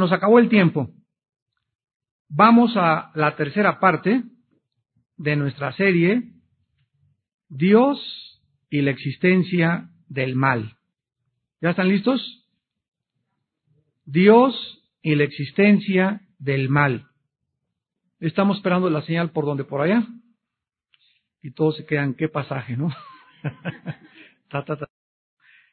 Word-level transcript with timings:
nos 0.00 0.10
acabó 0.10 0.40
el 0.40 0.48
tiempo. 0.48 0.90
Vamos 2.28 2.72
a 2.76 3.12
la 3.14 3.36
tercera 3.36 3.78
parte 3.78 4.24
de 5.16 5.36
nuestra 5.36 5.72
serie, 5.74 6.32
Dios 7.48 7.98
y 8.70 8.80
la 8.82 8.90
existencia 8.90 9.90
del 10.08 10.34
mal. 10.34 10.76
¿Ya 11.60 11.70
están 11.70 11.88
listos? 11.88 12.46
Dios 14.04 14.54
y 15.02 15.14
la 15.14 15.24
existencia 15.24 16.22
del 16.38 16.68
mal. 16.68 17.06
Estamos 18.18 18.56
esperando 18.56 18.90
la 18.90 19.02
señal 19.02 19.30
por 19.30 19.44
donde, 19.44 19.64
por 19.64 19.80
allá. 19.80 20.06
Y 21.42 21.52
todos 21.52 21.76
se 21.76 21.86
quedan, 21.86 22.14
¿qué 22.14 22.28
pasaje, 22.28 22.76
no? 22.76 22.90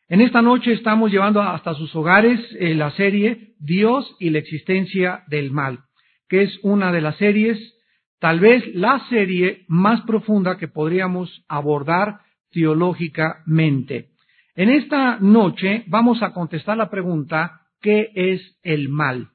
En 0.09 0.21
esta 0.21 0.41
noche 0.41 0.71
estamos 0.71 1.11
llevando 1.11 1.41
hasta 1.41 1.73
sus 1.73 1.93
hogares 1.93 2.39
eh, 2.59 2.73
la 2.75 2.91
serie 2.91 3.55
Dios 3.59 4.15
y 4.21 4.29
la 4.29 4.39
existencia 4.39 5.23
del 5.27 5.51
mal, 5.51 5.79
que 6.29 6.43
es 6.43 6.59
una 6.63 6.93
de 6.93 7.01
las 7.01 7.17
series, 7.17 7.59
tal 8.17 8.39
vez 8.39 8.63
la 8.73 9.05
serie 9.09 9.65
más 9.67 9.99
profunda 10.03 10.57
que 10.57 10.69
podríamos 10.69 11.43
abordar 11.49 12.21
teológicamente. 12.51 14.11
En 14.55 14.69
esta 14.69 15.19
noche 15.19 15.83
vamos 15.87 16.23
a 16.23 16.31
contestar 16.31 16.77
la 16.77 16.89
pregunta, 16.89 17.63
¿qué 17.81 18.09
es 18.15 18.57
el 18.63 18.87
mal? 18.87 19.31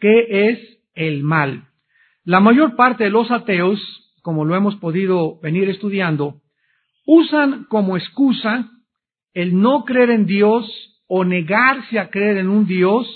¿Qué 0.00 0.48
es 0.48 0.78
el 0.94 1.24
mal? 1.24 1.68
La 2.24 2.40
mayor 2.40 2.74
parte 2.74 3.04
de 3.04 3.10
los 3.10 3.30
ateos, 3.30 3.78
como 4.22 4.46
lo 4.46 4.56
hemos 4.56 4.76
podido 4.76 5.38
venir 5.40 5.68
estudiando, 5.68 6.40
usan 7.04 7.64
como 7.64 7.98
excusa 7.98 8.70
el 9.36 9.54
no 9.60 9.84
creer 9.84 10.08
en 10.08 10.24
Dios 10.24 10.64
o 11.06 11.22
negarse 11.22 11.98
a 11.98 12.08
creer 12.08 12.38
en 12.38 12.48
un 12.48 12.66
Dios 12.66 13.06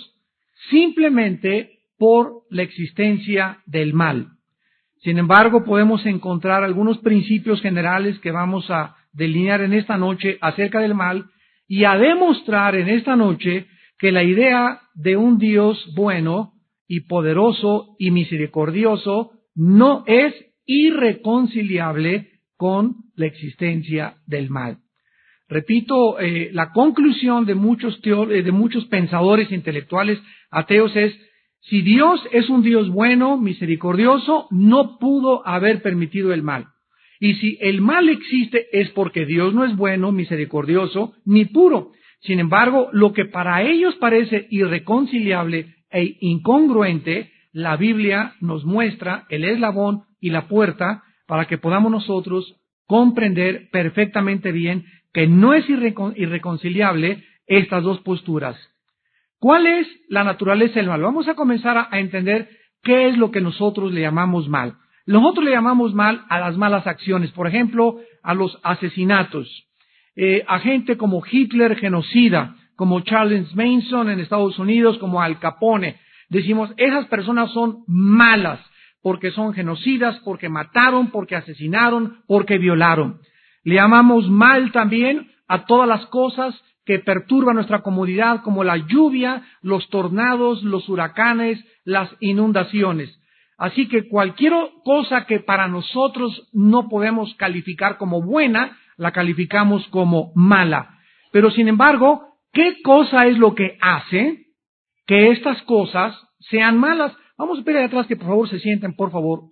simplemente 0.68 1.78
por 1.96 2.42
la 2.50 2.60
existencia 2.62 3.60
del 3.64 3.94
mal. 3.94 4.28
Sin 5.02 5.16
embargo, 5.16 5.64
podemos 5.64 6.04
encontrar 6.04 6.62
algunos 6.62 6.98
principios 6.98 7.62
generales 7.62 8.18
que 8.18 8.32
vamos 8.32 8.70
a 8.70 8.96
delinear 9.14 9.62
en 9.62 9.72
esta 9.72 9.96
noche 9.96 10.36
acerca 10.42 10.80
del 10.80 10.94
mal 10.94 11.24
y 11.66 11.84
a 11.84 11.96
demostrar 11.96 12.74
en 12.74 12.90
esta 12.90 13.16
noche 13.16 13.66
que 13.98 14.12
la 14.12 14.22
idea 14.22 14.82
de 14.92 15.16
un 15.16 15.38
Dios 15.38 15.90
bueno 15.96 16.52
y 16.86 17.00
poderoso 17.00 17.96
y 17.98 18.10
misericordioso 18.10 19.32
no 19.54 20.04
es 20.06 20.34
irreconciliable 20.66 22.28
con 22.58 22.96
la 23.16 23.24
existencia 23.24 24.16
del 24.26 24.50
mal. 24.50 24.80
Repito, 25.50 26.20
eh, 26.20 26.50
la 26.52 26.70
conclusión 26.70 27.44
de 27.44 27.56
muchos, 27.56 28.00
eh, 28.04 28.42
de 28.42 28.52
muchos 28.52 28.86
pensadores 28.86 29.50
intelectuales 29.50 30.20
ateos 30.48 30.94
es, 30.94 31.12
si 31.62 31.82
Dios 31.82 32.20
es 32.32 32.48
un 32.48 32.62
Dios 32.62 32.88
bueno, 32.88 33.36
misericordioso, 33.36 34.46
no 34.50 34.96
pudo 34.98 35.46
haber 35.46 35.82
permitido 35.82 36.32
el 36.32 36.42
mal. 36.42 36.66
Y 37.18 37.34
si 37.34 37.58
el 37.60 37.80
mal 37.80 38.08
existe 38.08 38.66
es 38.72 38.90
porque 38.90 39.26
Dios 39.26 39.52
no 39.52 39.64
es 39.64 39.76
bueno, 39.76 40.12
misericordioso, 40.12 41.14
ni 41.24 41.44
puro. 41.46 41.90
Sin 42.20 42.38
embargo, 42.38 42.88
lo 42.92 43.12
que 43.12 43.24
para 43.24 43.62
ellos 43.62 43.96
parece 43.96 44.46
irreconciliable 44.50 45.74
e 45.90 46.16
incongruente, 46.20 47.32
la 47.52 47.76
Biblia 47.76 48.34
nos 48.40 48.64
muestra 48.64 49.26
el 49.28 49.44
eslabón 49.44 50.04
y 50.20 50.30
la 50.30 50.46
puerta 50.46 51.02
para 51.26 51.46
que 51.46 51.58
podamos 51.58 51.90
nosotros 51.90 52.54
comprender 52.86 53.68
perfectamente 53.70 54.52
bien 54.52 54.84
que 55.12 55.26
no 55.26 55.54
es 55.54 55.68
irreconciliable 55.68 57.24
estas 57.46 57.82
dos 57.82 58.00
posturas. 58.00 58.56
¿Cuál 59.38 59.66
es 59.66 59.86
la 60.08 60.22
naturaleza 60.22 60.74
del 60.74 60.88
mal? 60.88 61.02
Vamos 61.02 61.26
a 61.26 61.34
comenzar 61.34 61.88
a, 61.90 61.98
entender 61.98 62.48
qué 62.82 63.08
es 63.08 63.16
lo 63.16 63.30
que 63.30 63.40
nosotros 63.40 63.92
le 63.92 64.02
llamamos 64.02 64.48
mal. 64.48 64.74
Nosotros 65.06 65.44
le 65.44 65.52
llamamos 65.52 65.94
mal 65.94 66.24
a 66.28 66.38
las 66.38 66.56
malas 66.56 66.86
acciones, 66.86 67.32
por 67.32 67.46
ejemplo, 67.46 67.98
a 68.22 68.34
los 68.34 68.58
asesinatos, 68.62 69.48
eh, 70.14 70.44
a 70.46 70.58
gente 70.60 70.96
como 70.96 71.22
Hitler 71.28 71.76
genocida, 71.76 72.54
como 72.76 73.00
Charles 73.00 73.54
Manson 73.54 74.10
en 74.10 74.20
Estados 74.20 74.58
Unidos, 74.58 74.98
como 74.98 75.22
Al 75.22 75.38
Capone. 75.38 75.96
Decimos, 76.28 76.70
esas 76.76 77.06
personas 77.06 77.50
son 77.52 77.84
malas 77.86 78.60
porque 79.02 79.30
son 79.30 79.54
genocidas, 79.54 80.18
porque 80.24 80.48
mataron, 80.48 81.10
porque 81.10 81.36
asesinaron, 81.36 82.18
porque 82.26 82.58
violaron. 82.58 83.20
Le 83.64 83.74
llamamos 83.74 84.28
mal 84.30 84.72
también 84.72 85.30
a 85.48 85.66
todas 85.66 85.88
las 85.88 86.06
cosas 86.06 86.54
que 86.84 86.98
perturban 86.98 87.56
nuestra 87.56 87.82
comunidad, 87.82 88.42
como 88.42 88.64
la 88.64 88.76
lluvia, 88.76 89.42
los 89.62 89.88
tornados, 89.90 90.62
los 90.62 90.88
huracanes, 90.88 91.64
las 91.84 92.10
inundaciones. 92.20 93.16
Así 93.58 93.88
que 93.88 94.08
cualquier 94.08 94.54
cosa 94.84 95.26
que 95.26 95.40
para 95.40 95.68
nosotros 95.68 96.48
no 96.52 96.88
podemos 96.88 97.34
calificar 97.34 97.98
como 97.98 98.22
buena, 98.22 98.78
la 98.96 99.12
calificamos 99.12 99.86
como 99.88 100.32
mala. 100.34 100.98
Pero 101.30 101.50
sin 101.50 101.68
embargo, 101.68 102.22
¿qué 102.52 102.80
cosa 102.82 103.26
es 103.26 103.36
lo 103.36 103.54
que 103.54 103.76
hace 103.80 104.46
que 105.06 105.30
estas 105.30 105.60
cosas 105.62 106.18
sean 106.38 106.78
malas? 106.78 107.12
Vamos 107.36 107.58
a 107.58 107.62
pedir 107.62 107.80
atrás 107.80 108.06
que 108.06 108.16
por 108.16 108.28
favor 108.28 108.48
se 108.48 108.60
sienten, 108.60 108.94
por 108.94 109.10
favor. 109.10 109.42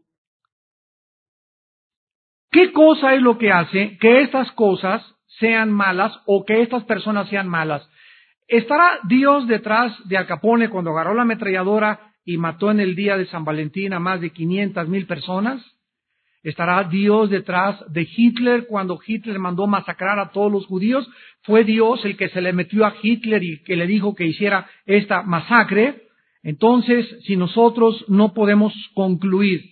¿Qué 2.51 2.73
cosa 2.73 3.15
es 3.15 3.23
lo 3.23 3.37
que 3.37 3.53
hace 3.53 3.99
que 3.99 4.23
estas 4.23 4.51
cosas 4.53 5.03
sean 5.39 5.71
malas 5.71 6.19
o 6.27 6.45
que 6.45 6.63
estas 6.63 6.85
personas 6.85 7.29
sean 7.29 7.49
malas? 7.49 7.89
¿Estará 8.47 9.01
Dios 9.07 9.47
detrás 9.47 9.93
de 10.09 10.17
Al 10.17 10.27
Capone 10.27 10.71
cuando 10.71 10.91
agarró 10.91 11.15
la 11.15 11.23
ametralladora 11.23 12.15
y 12.25 12.39
mató 12.39 12.71
en 12.71 12.81
el 12.81 12.95
día 12.95 13.19
de 13.19 13.27
San 13.27 13.45
Valentín 13.45 13.93
a 13.93 14.01
más 14.01 14.21
de 14.23 14.31
500 14.31 14.89
mil 14.89 15.07
personas? 15.07 15.63
¿Estará 16.43 16.85
Dios 16.85 17.29
detrás 17.29 17.77
de 17.93 18.09
Hitler 18.11 18.67
cuando 18.67 18.99
Hitler 19.05 19.39
mandó 19.39 19.67
masacrar 19.67 20.19
a 20.19 20.31
todos 20.31 20.51
los 20.51 20.67
judíos? 20.67 21.07
¿Fue 21.43 21.65
Dios 21.65 22.03
el 22.07 22.17
que 22.17 22.31
se 22.31 22.41
le 22.41 22.55
metió 22.55 22.87
a 22.87 22.95
Hitler 23.03 23.43
y 23.43 23.63
que 23.65 23.77
le 23.77 23.87
dijo 23.87 24.15
que 24.15 24.25
hiciera 24.25 24.67
esta 24.87 25.23
masacre? 25.23 26.05
Entonces, 26.43 27.07
si 27.27 27.37
nosotros 27.37 28.05
no 28.09 28.33
podemos 28.33 28.73
concluir 28.95 29.63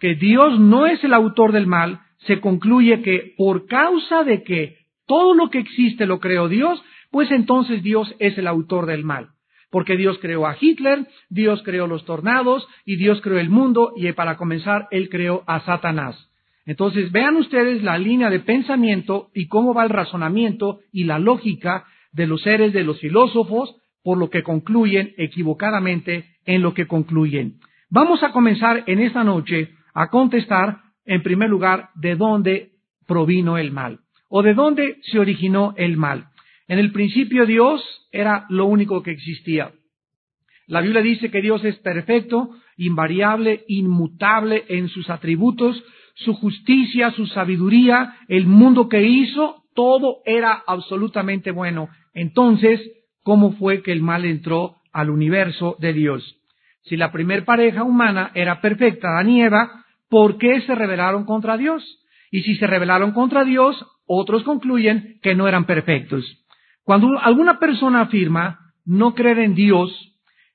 que 0.00 0.16
Dios 0.16 0.58
no 0.58 0.86
es 0.86 1.02
el 1.04 1.14
autor 1.14 1.52
del 1.52 1.66
mal, 1.66 2.00
se 2.26 2.40
concluye 2.40 3.02
que 3.02 3.34
por 3.36 3.66
causa 3.66 4.24
de 4.24 4.42
que 4.42 4.78
todo 5.06 5.34
lo 5.34 5.50
que 5.50 5.58
existe 5.58 6.06
lo 6.06 6.20
creó 6.20 6.48
Dios, 6.48 6.82
pues 7.10 7.30
entonces 7.30 7.82
Dios 7.82 8.14
es 8.18 8.36
el 8.38 8.46
autor 8.46 8.86
del 8.86 9.04
mal. 9.04 9.30
Porque 9.70 9.96
Dios 9.96 10.18
creó 10.20 10.46
a 10.46 10.56
Hitler, 10.58 11.06
Dios 11.28 11.62
creó 11.62 11.86
los 11.86 12.04
tornados 12.04 12.66
y 12.84 12.96
Dios 12.96 13.20
creó 13.20 13.38
el 13.38 13.50
mundo 13.50 13.92
y 13.96 14.10
para 14.12 14.36
comenzar 14.36 14.88
Él 14.90 15.08
creó 15.08 15.44
a 15.46 15.60
Satanás. 15.60 16.28
Entonces 16.64 17.12
vean 17.12 17.36
ustedes 17.36 17.82
la 17.82 17.98
línea 17.98 18.28
de 18.28 18.40
pensamiento 18.40 19.30
y 19.34 19.48
cómo 19.48 19.72
va 19.72 19.84
el 19.84 19.90
razonamiento 19.90 20.80
y 20.92 21.04
la 21.04 21.18
lógica 21.18 21.86
de 22.12 22.26
los 22.26 22.42
seres 22.42 22.72
de 22.72 22.84
los 22.84 23.00
filósofos 23.00 23.76
por 24.02 24.18
lo 24.18 24.30
que 24.30 24.42
concluyen 24.42 25.14
equivocadamente 25.16 26.26
en 26.44 26.62
lo 26.62 26.74
que 26.74 26.86
concluyen. 26.86 27.60
Vamos 27.90 28.22
a 28.22 28.32
comenzar 28.32 28.84
en 28.86 29.00
esta 29.00 29.24
noche 29.24 29.70
a 29.94 30.10
contestar 30.10 30.80
en 31.08 31.22
primer 31.22 31.50
lugar, 31.50 31.88
de 31.96 32.14
dónde 32.14 32.72
provino 33.06 33.58
el 33.58 33.72
mal 33.72 34.00
o 34.28 34.42
de 34.42 34.54
dónde 34.54 34.98
se 35.02 35.18
originó 35.18 35.74
el 35.76 35.96
mal. 35.96 36.28
En 36.68 36.78
el 36.78 36.92
principio 36.92 37.46
Dios 37.46 37.82
era 38.12 38.44
lo 38.50 38.66
único 38.66 39.02
que 39.02 39.10
existía. 39.10 39.72
La 40.66 40.82
Biblia 40.82 41.00
dice 41.00 41.30
que 41.30 41.40
Dios 41.40 41.64
es 41.64 41.76
perfecto, 41.76 42.50
invariable, 42.76 43.64
inmutable 43.68 44.66
en 44.68 44.88
sus 44.88 45.08
atributos, 45.08 45.82
su 46.14 46.34
justicia, 46.34 47.10
su 47.12 47.26
sabiduría, 47.26 48.16
el 48.28 48.46
mundo 48.46 48.88
que 48.88 49.02
hizo, 49.02 49.64
todo 49.74 50.18
era 50.26 50.62
absolutamente 50.66 51.52
bueno. 51.52 51.88
Entonces, 52.12 52.80
¿cómo 53.22 53.52
fue 53.52 53.82
que 53.82 53.92
el 53.92 54.02
mal 54.02 54.26
entró 54.26 54.76
al 54.92 55.08
universo 55.08 55.76
de 55.78 55.94
Dios? 55.94 56.36
Si 56.82 56.96
la 56.96 57.12
primer 57.12 57.46
pareja 57.46 57.82
humana 57.82 58.30
era 58.34 58.60
perfecta, 58.60 59.08
Adán 59.08 59.30
¿por 60.08 60.38
qué 60.38 60.60
se 60.62 60.74
rebelaron 60.74 61.24
contra 61.24 61.56
Dios? 61.56 61.82
Y 62.30 62.42
si 62.42 62.56
se 62.56 62.66
rebelaron 62.66 63.12
contra 63.12 63.44
Dios, 63.44 63.76
otros 64.06 64.42
concluyen 64.42 65.18
que 65.22 65.34
no 65.34 65.48
eran 65.48 65.66
perfectos. 65.66 66.24
Cuando 66.82 67.18
alguna 67.20 67.58
persona 67.58 68.02
afirma 68.02 68.58
no 68.84 69.14
creer 69.14 69.40
en 69.40 69.54
Dios, 69.54 69.90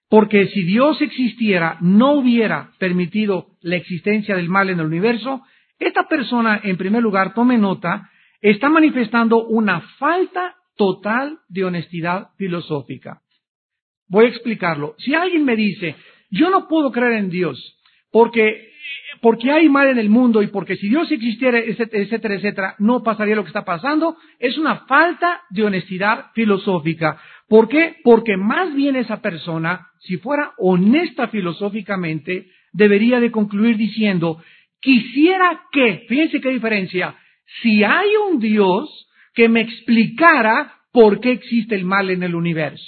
porque 0.10 0.48
si 0.48 0.64
Dios 0.64 1.02
existiera 1.02 1.78
no 1.82 2.14
hubiera 2.14 2.72
permitido 2.80 3.48
la 3.62 3.76
existencia 3.76 4.36
del 4.36 4.50
mal 4.50 4.70
en 4.70 4.80
el 4.80 4.86
universo, 4.86 5.44
esta 5.80 6.08
persona, 6.08 6.60
en 6.64 6.78
primer 6.78 7.02
lugar, 7.04 7.34
tome 7.34 7.58
nota, 7.58 8.10
está 8.42 8.70
manifestando 8.70 9.46
una 9.46 9.82
falta 10.00 10.56
total 10.76 11.40
de 11.50 11.66
honestidad 11.66 12.30
filosófica. 12.38 13.22
Voy 14.08 14.26
a 14.26 14.30
explicarlo. 14.30 14.96
Si 14.98 15.14
alguien 15.14 15.46
me 15.46 15.56
dice, 15.56 15.96
yo 16.30 16.50
no 16.50 16.68
puedo 16.68 16.92
creer 16.92 17.14
en 17.14 17.30
Dios, 17.30 17.80
porque 18.12 18.73
porque 19.24 19.54
hay 19.54 19.70
mal 19.70 19.88
en 19.88 19.98
el 19.98 20.10
mundo 20.10 20.44
y 20.44 20.48
porque 20.48 20.76
si 20.76 20.90
Dios 20.90 21.10
existiera, 21.10 21.58
etcétera, 21.58 22.36
etcétera, 22.36 22.76
no 22.78 23.04
pasaría 23.04 23.38
lo 23.38 23.44
que 23.44 23.48
está 23.48 23.64
pasando, 23.64 24.18
es 24.38 24.58
una 24.58 24.80
falta 24.86 25.44
de 25.50 25.64
honestidad 25.64 26.26
filosófica. 26.36 27.18
¿Por 27.48 27.70
qué? 27.70 27.96
Porque 28.04 28.36
más 28.36 28.76
bien 28.76 28.98
esa 28.98 29.22
persona, 29.22 29.88
si 30.00 30.18
fuera 30.18 30.52
honesta 30.58 31.30
filosóficamente, 31.30 32.48
debería 32.74 33.22
de 33.22 33.32
concluir 33.32 33.78
diciendo, 33.78 34.44
quisiera 34.82 35.62
que, 35.72 36.04
fíjense 36.10 36.42
qué 36.42 36.50
diferencia, 36.50 37.16
si 37.62 37.82
hay 37.82 38.10
un 38.30 38.40
Dios 38.40 39.08
que 39.34 39.48
me 39.48 39.62
explicara 39.62 40.74
por 40.92 41.22
qué 41.22 41.32
existe 41.32 41.76
el 41.76 41.86
mal 41.86 42.10
en 42.10 42.24
el 42.24 42.36
universo. 42.36 42.84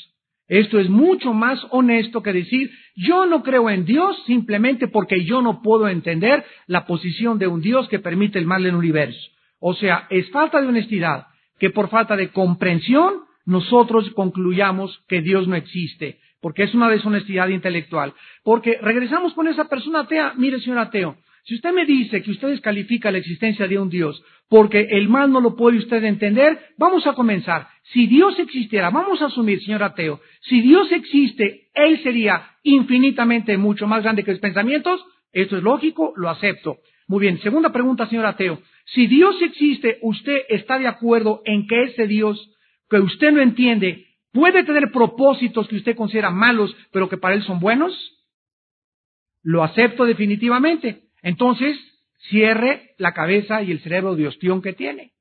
Esto 0.48 0.80
es 0.80 0.90
mucho 0.90 1.34
más 1.34 1.60
honesto 1.72 2.22
que 2.22 2.32
decir, 2.32 2.70
yo 2.96 3.26
no 3.26 3.42
creo 3.42 3.70
en 3.70 3.86
Dios 3.86 4.16
simplemente 4.26 4.88
porque 4.88 5.26
yo 5.26 5.42
no 5.42 5.62
puedo 5.62 5.88
entender 5.88 6.46
la 6.68 6.86
posición 6.86 7.40
de 7.40 7.48
un 7.48 7.62
Dios 7.62 7.88
que 7.88 8.00
permite 8.00 8.38
el 8.38 8.46
mal 8.46 8.62
en 8.62 8.70
el 8.70 8.76
universo. 8.76 9.20
O 9.60 9.74
sea, 9.74 10.06
es 10.10 10.30
falta 10.30 10.62
de 10.62 10.68
honestidad 10.68 11.28
que 11.60 11.72
por 11.72 11.90
falta 11.90 12.16
de 12.16 12.30
comprensión 12.30 13.22
nosotros 13.46 14.10
concluyamos 14.12 15.04
que 15.08 15.22
Dios 15.22 15.48
no 15.48 15.56
existe, 15.56 16.20
porque 16.42 16.64
es 16.64 16.76
una 16.76 16.90
deshonestidad 16.90 17.48
intelectual. 17.48 18.14
Porque 18.44 18.78
regresamos 18.82 19.34
con 19.34 19.48
esa 19.48 19.66
persona 19.66 20.02
atea, 20.02 20.34
mire 20.38 20.60
señor 20.60 20.80
ateo, 20.80 21.18
si 21.44 21.56
usted 21.56 21.74
me 21.74 21.86
dice 21.86 22.22
que 22.24 22.32
usted 22.32 22.50
descalifica 22.50 23.12
la 23.12 23.20
existencia 23.20 23.68
de 23.68 23.78
un 23.78 23.90
Dios 23.90 24.24
porque 24.50 24.88
el 24.92 25.10
mal 25.10 25.32
no 25.32 25.42
lo 25.42 25.56
puede 25.56 25.78
usted 25.78 26.04
entender, 26.04 26.60
vamos 26.78 27.08
a 27.08 27.14
comenzar. 27.14 27.68
Si 27.94 28.08
Dios 28.08 28.38
existiera, 28.40 28.90
vamos 28.90 29.22
a 29.22 29.26
asumir, 29.26 29.62
señor 29.64 29.84
ateo, 29.84 30.22
si 30.42 30.62
Dios 30.62 30.92
existe, 30.92 31.70
Él 31.74 32.02
sería 32.04 32.52
infinitamente 32.64 33.58
mucho 33.58 33.88
más 33.88 34.04
grande 34.04 34.24
que 34.24 34.32
los 34.32 34.40
pensamientos. 34.40 35.04
Esto 35.32 35.58
es 35.58 35.64
lógico, 35.64 36.14
lo 36.16 36.30
acepto. 36.30 36.78
Muy 37.08 37.22
bien, 37.22 37.40
segunda 37.42 37.72
pregunta, 37.72 38.08
señor 38.08 38.26
ateo. 38.26 38.62
Si 38.86 39.08
Dios 39.08 39.36
existe, 39.42 40.00
¿usted 40.02 40.44
está 40.50 40.78
de 40.78 40.88
acuerdo 40.88 41.42
en 41.46 41.68
que 41.68 41.84
ese 41.84 42.08
Dios 42.08 42.52
que 42.90 43.00
usted 43.00 43.32
no 43.32 43.42
entiende 43.42 44.06
puede 44.32 44.64
tener 44.64 44.92
propósitos 44.92 45.68
que 45.68 45.78
usted 45.78 45.96
considera 45.96 46.30
malos, 46.30 46.76
pero 46.92 47.10
que 47.10 47.18
para 47.18 47.36
Él 47.36 47.44
son 47.44 47.60
buenos? 47.60 47.94
Lo 49.42 49.64
acepto 49.64 50.06
definitivamente. 50.06 51.04
Entonces, 51.22 51.78
cierre 52.30 52.92
la 52.98 53.14
cabeza 53.14 53.62
y 53.62 53.72
el 53.72 53.80
cerebro 53.82 54.16
de 54.16 54.28
ostión 54.28 54.62
que 54.62 54.74
tiene. 54.74 55.12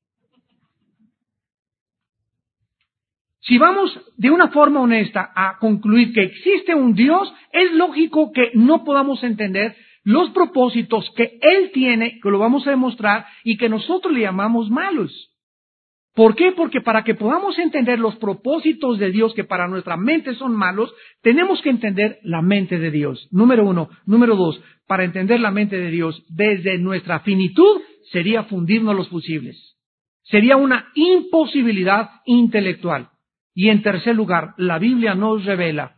Si 3.40 3.58
vamos 3.58 3.98
de 4.16 4.30
una 4.30 4.48
forma 4.48 4.80
honesta 4.80 5.30
a 5.34 5.58
concluir 5.58 6.14
que 6.14 6.22
existe 6.22 6.74
un 6.74 6.94
Dios, 6.94 7.32
es 7.52 7.72
lógico 7.72 8.32
que 8.32 8.50
no 8.54 8.84
podamos 8.84 9.22
entender 9.22 9.76
los 10.02 10.30
propósitos 10.30 11.10
que 11.14 11.38
Él 11.42 11.70
tiene, 11.72 12.20
que 12.22 12.30
lo 12.30 12.38
vamos 12.38 12.66
a 12.66 12.70
demostrar, 12.70 13.26
y 13.42 13.58
que 13.58 13.68
nosotros 13.68 14.12
le 14.14 14.20
llamamos 14.20 14.70
malos. 14.70 15.33
¿Por 16.14 16.36
qué? 16.36 16.52
Porque 16.52 16.80
para 16.80 17.02
que 17.02 17.16
podamos 17.16 17.58
entender 17.58 17.98
los 17.98 18.14
propósitos 18.16 18.98
de 18.98 19.10
Dios 19.10 19.34
que 19.34 19.42
para 19.42 19.66
nuestra 19.66 19.96
mente 19.96 20.34
son 20.36 20.54
malos, 20.54 20.94
tenemos 21.22 21.60
que 21.60 21.70
entender 21.70 22.18
la 22.22 22.40
mente 22.40 22.78
de 22.78 22.92
Dios. 22.92 23.28
Número 23.32 23.66
uno. 23.66 23.88
Número 24.06 24.36
dos, 24.36 24.60
para 24.86 25.04
entender 25.04 25.40
la 25.40 25.50
mente 25.50 25.76
de 25.76 25.90
Dios 25.90 26.24
desde 26.28 26.78
nuestra 26.78 27.20
finitud 27.20 27.80
sería 28.12 28.44
fundirnos 28.44 28.94
los 28.94 29.08
fusibles. 29.08 29.76
Sería 30.22 30.56
una 30.56 30.86
imposibilidad 30.94 32.10
intelectual. 32.26 33.08
Y 33.52 33.68
en 33.68 33.82
tercer 33.82 34.14
lugar, 34.14 34.54
la 34.56 34.78
Biblia 34.78 35.14
nos 35.14 35.44
revela 35.44 35.96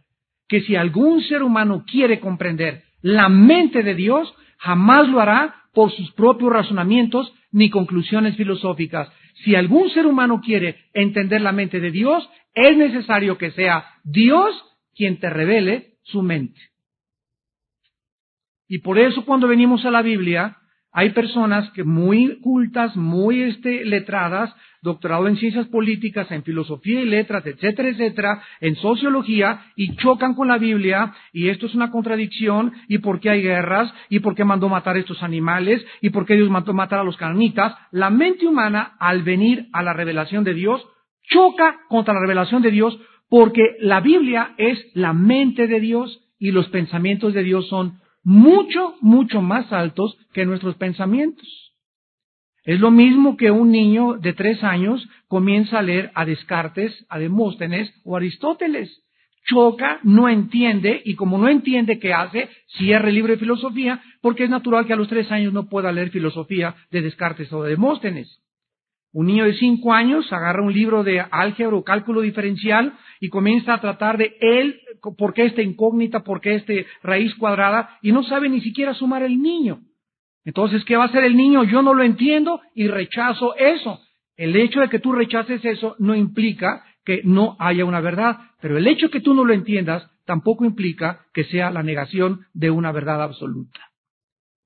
que 0.48 0.62
si 0.62 0.76
algún 0.76 1.22
ser 1.22 1.42
humano 1.42 1.84
quiere 1.86 2.20
comprender 2.20 2.84
la 3.02 3.28
mente 3.28 3.82
de 3.82 3.94
Dios, 3.94 4.32
jamás 4.58 5.08
lo 5.08 5.20
hará 5.20 5.56
por 5.74 5.92
sus 5.92 6.10
propios 6.12 6.52
razonamientos 6.52 7.32
ni 7.52 7.70
conclusiones 7.70 8.36
filosóficas, 8.36 9.10
si 9.44 9.54
algún 9.54 9.90
ser 9.90 10.06
humano 10.06 10.40
quiere 10.40 10.84
entender 10.92 11.40
la 11.40 11.52
mente 11.52 11.80
de 11.80 11.90
Dios, 11.90 12.28
es 12.54 12.76
necesario 12.76 13.36
que 13.38 13.50
sea 13.52 13.84
Dios 14.02 14.54
quien 14.94 15.18
te 15.18 15.28
revele 15.28 15.98
su 16.02 16.22
mente. 16.22 16.60
Y 18.68 18.78
por 18.78 18.98
eso 18.98 19.24
cuando 19.24 19.46
venimos 19.46 19.84
a 19.84 19.90
la 19.90 20.02
Biblia, 20.02 20.56
hay 20.96 21.10
personas 21.10 21.68
que 21.72 21.84
muy 21.84 22.40
cultas, 22.40 22.96
muy 22.96 23.42
este, 23.42 23.84
letradas, 23.84 24.56
doctorado 24.80 25.28
en 25.28 25.36
ciencias 25.36 25.66
políticas, 25.66 26.30
en 26.30 26.42
filosofía 26.42 27.02
y 27.02 27.04
letras, 27.04 27.44
etcétera, 27.44 27.90
etcétera, 27.90 28.42
en 28.62 28.76
sociología, 28.76 29.60
y 29.76 29.94
chocan 29.96 30.32
con 30.32 30.48
la 30.48 30.56
Biblia, 30.56 31.12
y 31.34 31.50
esto 31.50 31.66
es 31.66 31.74
una 31.74 31.90
contradicción, 31.90 32.72
y 32.88 32.96
por 32.96 33.20
qué 33.20 33.28
hay 33.28 33.42
guerras, 33.42 33.92
y 34.08 34.20
por 34.20 34.34
qué 34.34 34.44
mandó 34.44 34.70
matar 34.70 34.96
a 34.96 35.00
estos 35.00 35.22
animales, 35.22 35.84
y 36.00 36.08
por 36.08 36.24
qué 36.24 36.34
Dios 36.34 36.48
mandó 36.48 36.72
matar 36.72 37.00
a 37.00 37.04
los 37.04 37.18
cananitas. 37.18 37.74
La 37.90 38.08
mente 38.08 38.46
humana, 38.46 38.96
al 38.98 39.22
venir 39.22 39.66
a 39.74 39.82
la 39.82 39.92
revelación 39.92 40.44
de 40.44 40.54
Dios, 40.54 40.82
choca 41.24 41.76
contra 41.90 42.14
la 42.14 42.20
revelación 42.20 42.62
de 42.62 42.70
Dios, 42.70 42.98
porque 43.28 43.76
la 43.80 44.00
Biblia 44.00 44.54
es 44.56 44.82
la 44.94 45.12
mente 45.12 45.66
de 45.66 45.78
Dios, 45.78 46.22
y 46.38 46.52
los 46.52 46.68
pensamientos 46.68 47.34
de 47.34 47.42
Dios 47.42 47.68
son 47.68 48.00
mucho, 48.26 48.96
mucho 49.02 49.40
más 49.40 49.72
altos 49.72 50.18
que 50.32 50.44
nuestros 50.44 50.74
pensamientos. 50.74 51.46
Es 52.64 52.80
lo 52.80 52.90
mismo 52.90 53.36
que 53.36 53.52
un 53.52 53.70
niño 53.70 54.14
de 54.14 54.32
tres 54.32 54.64
años 54.64 55.08
comienza 55.28 55.78
a 55.78 55.82
leer 55.82 56.10
a 56.12 56.24
Descartes, 56.24 57.06
a 57.08 57.20
Demóstenes 57.20 57.88
o 58.04 58.16
Aristóteles. 58.16 59.04
Choca, 59.48 60.00
no 60.02 60.28
entiende, 60.28 61.00
y 61.04 61.14
como 61.14 61.38
no 61.38 61.48
entiende 61.48 62.00
qué 62.00 62.12
hace, 62.12 62.48
cierra 62.76 63.10
el 63.10 63.14
libro 63.14 63.32
de 63.32 63.38
filosofía, 63.38 64.02
porque 64.20 64.42
es 64.42 64.50
natural 64.50 64.86
que 64.86 64.92
a 64.92 64.96
los 64.96 65.08
tres 65.08 65.30
años 65.30 65.52
no 65.52 65.68
pueda 65.68 65.92
leer 65.92 66.10
filosofía 66.10 66.74
de 66.90 67.02
Descartes 67.02 67.52
o 67.52 67.62
de 67.62 67.70
Demóstenes. 67.70 68.42
Un 69.12 69.28
niño 69.28 69.44
de 69.44 69.54
cinco 69.54 69.92
años 69.92 70.32
agarra 70.32 70.62
un 70.62 70.72
libro 70.72 71.04
de 71.04 71.20
álgebra 71.30 71.76
o 71.76 71.84
cálculo 71.84 72.22
diferencial 72.22 72.92
y 73.20 73.28
comienza 73.28 73.74
a 73.74 73.80
tratar 73.80 74.18
de 74.18 74.36
él, 74.40 74.80
por 75.14 75.34
qué 75.34 75.44
esta 75.44 75.62
incógnita, 75.62 76.24
por 76.24 76.40
qué 76.40 76.54
esta 76.54 76.72
raíz 77.02 77.34
cuadrada, 77.34 77.98
y 78.02 78.12
no 78.12 78.22
sabe 78.22 78.48
ni 78.48 78.60
siquiera 78.60 78.94
sumar 78.94 79.22
el 79.22 79.40
niño. 79.40 79.80
Entonces, 80.44 80.84
¿qué 80.84 80.96
va 80.96 81.04
a 81.04 81.06
hacer 81.08 81.24
el 81.24 81.36
niño? 81.36 81.64
Yo 81.64 81.82
no 81.82 81.92
lo 81.92 82.04
entiendo 82.04 82.60
y 82.74 82.86
rechazo 82.86 83.56
eso. 83.56 84.00
El 84.36 84.54
hecho 84.54 84.80
de 84.80 84.88
que 84.88 84.98
tú 84.98 85.12
rechaces 85.12 85.64
eso 85.64 85.96
no 85.98 86.14
implica 86.14 86.84
que 87.04 87.22
no 87.24 87.56
haya 87.58 87.84
una 87.84 88.00
verdad, 88.00 88.38
pero 88.60 88.78
el 88.78 88.86
hecho 88.86 89.06
de 89.06 89.12
que 89.12 89.20
tú 89.20 89.34
no 89.34 89.44
lo 89.44 89.52
entiendas 89.52 90.10
tampoco 90.24 90.64
implica 90.64 91.24
que 91.32 91.44
sea 91.44 91.70
la 91.70 91.82
negación 91.82 92.46
de 92.52 92.70
una 92.70 92.92
verdad 92.92 93.22
absoluta. 93.22 93.80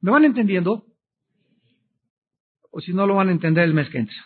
¿Me 0.00 0.10
van 0.10 0.24
entendiendo? 0.24 0.84
O 2.70 2.80
si 2.80 2.92
no 2.92 3.06
lo 3.06 3.16
van 3.16 3.28
a 3.28 3.32
entender 3.32 3.64
el 3.64 3.74
mes 3.74 3.88
que 3.90 3.98
entra. 3.98 4.16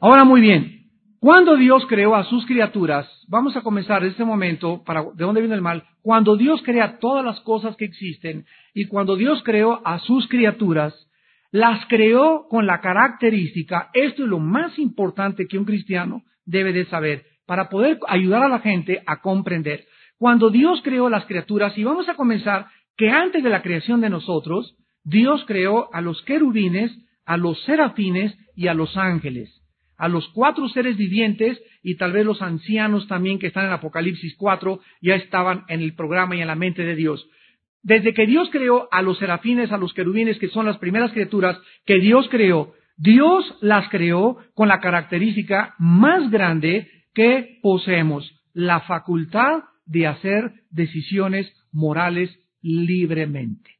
Ahora 0.00 0.24
muy 0.24 0.40
bien, 0.40 0.79
cuando 1.20 1.56
Dios 1.56 1.84
creó 1.86 2.14
a 2.14 2.24
sus 2.24 2.46
criaturas, 2.46 3.06
vamos 3.28 3.54
a 3.54 3.60
comenzar 3.60 4.02
este 4.04 4.24
momento, 4.24 4.82
para, 4.84 5.02
¿de 5.02 5.22
dónde 5.22 5.42
viene 5.42 5.54
el 5.54 5.60
mal? 5.60 5.84
Cuando 6.00 6.34
Dios 6.34 6.62
crea 6.64 6.98
todas 6.98 7.22
las 7.22 7.38
cosas 7.40 7.76
que 7.76 7.84
existen 7.84 8.46
y 8.72 8.86
cuando 8.86 9.16
Dios 9.16 9.42
creó 9.44 9.86
a 9.86 9.98
sus 9.98 10.26
criaturas, 10.28 10.94
las 11.50 11.84
creó 11.88 12.46
con 12.48 12.66
la 12.66 12.80
característica, 12.80 13.90
esto 13.92 14.22
es 14.22 14.30
lo 14.30 14.38
más 14.38 14.78
importante 14.78 15.46
que 15.46 15.58
un 15.58 15.66
cristiano 15.66 16.22
debe 16.46 16.72
de 16.72 16.86
saber, 16.86 17.26
para 17.44 17.68
poder 17.68 17.98
ayudar 18.08 18.42
a 18.42 18.48
la 18.48 18.60
gente 18.60 19.02
a 19.06 19.20
comprender. 19.20 19.84
Cuando 20.16 20.48
Dios 20.48 20.80
creó 20.82 21.10
las 21.10 21.26
criaturas, 21.26 21.76
y 21.76 21.84
vamos 21.84 22.08
a 22.08 22.14
comenzar 22.14 22.68
que 22.96 23.10
antes 23.10 23.42
de 23.42 23.50
la 23.50 23.60
creación 23.60 24.00
de 24.00 24.08
nosotros, 24.08 24.74
Dios 25.04 25.44
creó 25.46 25.92
a 25.92 26.00
los 26.00 26.22
querubines, 26.22 26.96
a 27.26 27.36
los 27.36 27.62
serafines 27.64 28.38
y 28.56 28.68
a 28.68 28.74
los 28.74 28.96
ángeles 28.96 29.59
a 30.00 30.08
los 30.08 30.26
cuatro 30.28 30.66
seres 30.70 30.96
vivientes 30.96 31.62
y 31.82 31.96
tal 31.96 32.12
vez 32.12 32.24
los 32.24 32.40
ancianos 32.40 33.06
también 33.06 33.38
que 33.38 33.48
están 33.48 33.66
en 33.66 33.72
Apocalipsis 33.72 34.34
4 34.38 34.80
ya 35.02 35.14
estaban 35.14 35.64
en 35.68 35.80
el 35.80 35.94
programa 35.94 36.34
y 36.34 36.40
en 36.40 36.46
la 36.46 36.54
mente 36.54 36.82
de 36.82 36.96
Dios. 36.96 37.28
Desde 37.82 38.14
que 38.14 38.26
Dios 38.26 38.48
creó 38.50 38.88
a 38.90 39.02
los 39.02 39.18
serafines, 39.18 39.72
a 39.72 39.76
los 39.76 39.92
querubines, 39.92 40.38
que 40.38 40.48
son 40.48 40.64
las 40.64 40.78
primeras 40.78 41.12
criaturas 41.12 41.58
que 41.84 41.98
Dios 41.98 42.28
creó, 42.30 42.72
Dios 42.96 43.44
las 43.60 43.90
creó 43.90 44.38
con 44.54 44.68
la 44.68 44.80
característica 44.80 45.74
más 45.78 46.30
grande 46.30 46.88
que 47.14 47.58
poseemos, 47.62 48.30
la 48.54 48.80
facultad 48.80 49.64
de 49.84 50.06
hacer 50.06 50.52
decisiones 50.70 51.52
morales 51.72 52.30
libremente. 52.62 53.79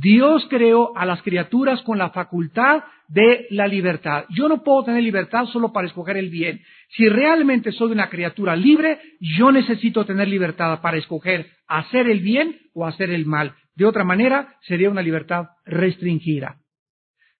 Dios 0.00 0.46
creó 0.48 0.96
a 0.96 1.04
las 1.04 1.22
criaturas 1.22 1.82
con 1.82 1.98
la 1.98 2.10
facultad 2.10 2.84
de 3.08 3.46
la 3.50 3.66
libertad. 3.66 4.26
Yo 4.30 4.48
no 4.48 4.62
puedo 4.62 4.84
tener 4.84 5.02
libertad 5.02 5.46
solo 5.46 5.72
para 5.72 5.88
escoger 5.88 6.16
el 6.16 6.30
bien. 6.30 6.60
Si 6.90 7.08
realmente 7.08 7.72
soy 7.72 7.90
una 7.90 8.08
criatura 8.08 8.54
libre, 8.54 9.00
yo 9.20 9.50
necesito 9.50 10.04
tener 10.04 10.28
libertad 10.28 10.80
para 10.80 10.98
escoger 10.98 11.50
hacer 11.66 12.08
el 12.08 12.20
bien 12.20 12.60
o 12.74 12.86
hacer 12.86 13.10
el 13.10 13.26
mal. 13.26 13.54
De 13.74 13.86
otra 13.86 14.04
manera, 14.04 14.56
sería 14.62 14.90
una 14.90 15.02
libertad 15.02 15.48
restringida. 15.64 16.60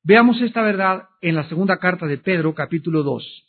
Veamos 0.02 0.40
esta 0.40 0.62
verdad 0.62 1.04
en 1.20 1.36
la 1.36 1.48
segunda 1.48 1.78
carta 1.78 2.06
de 2.06 2.18
Pedro, 2.18 2.54
capítulo 2.54 3.02
2. 3.02 3.44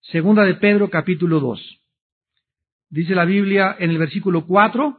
Segunda 0.00 0.44
de 0.44 0.54
Pedro, 0.54 0.88
capítulo 0.88 1.40
2. 1.40 1.78
Dice 2.88 3.14
la 3.14 3.24
Biblia 3.24 3.76
en 3.78 3.90
el 3.90 3.98
versículo 3.98 4.46
4, 4.46 4.98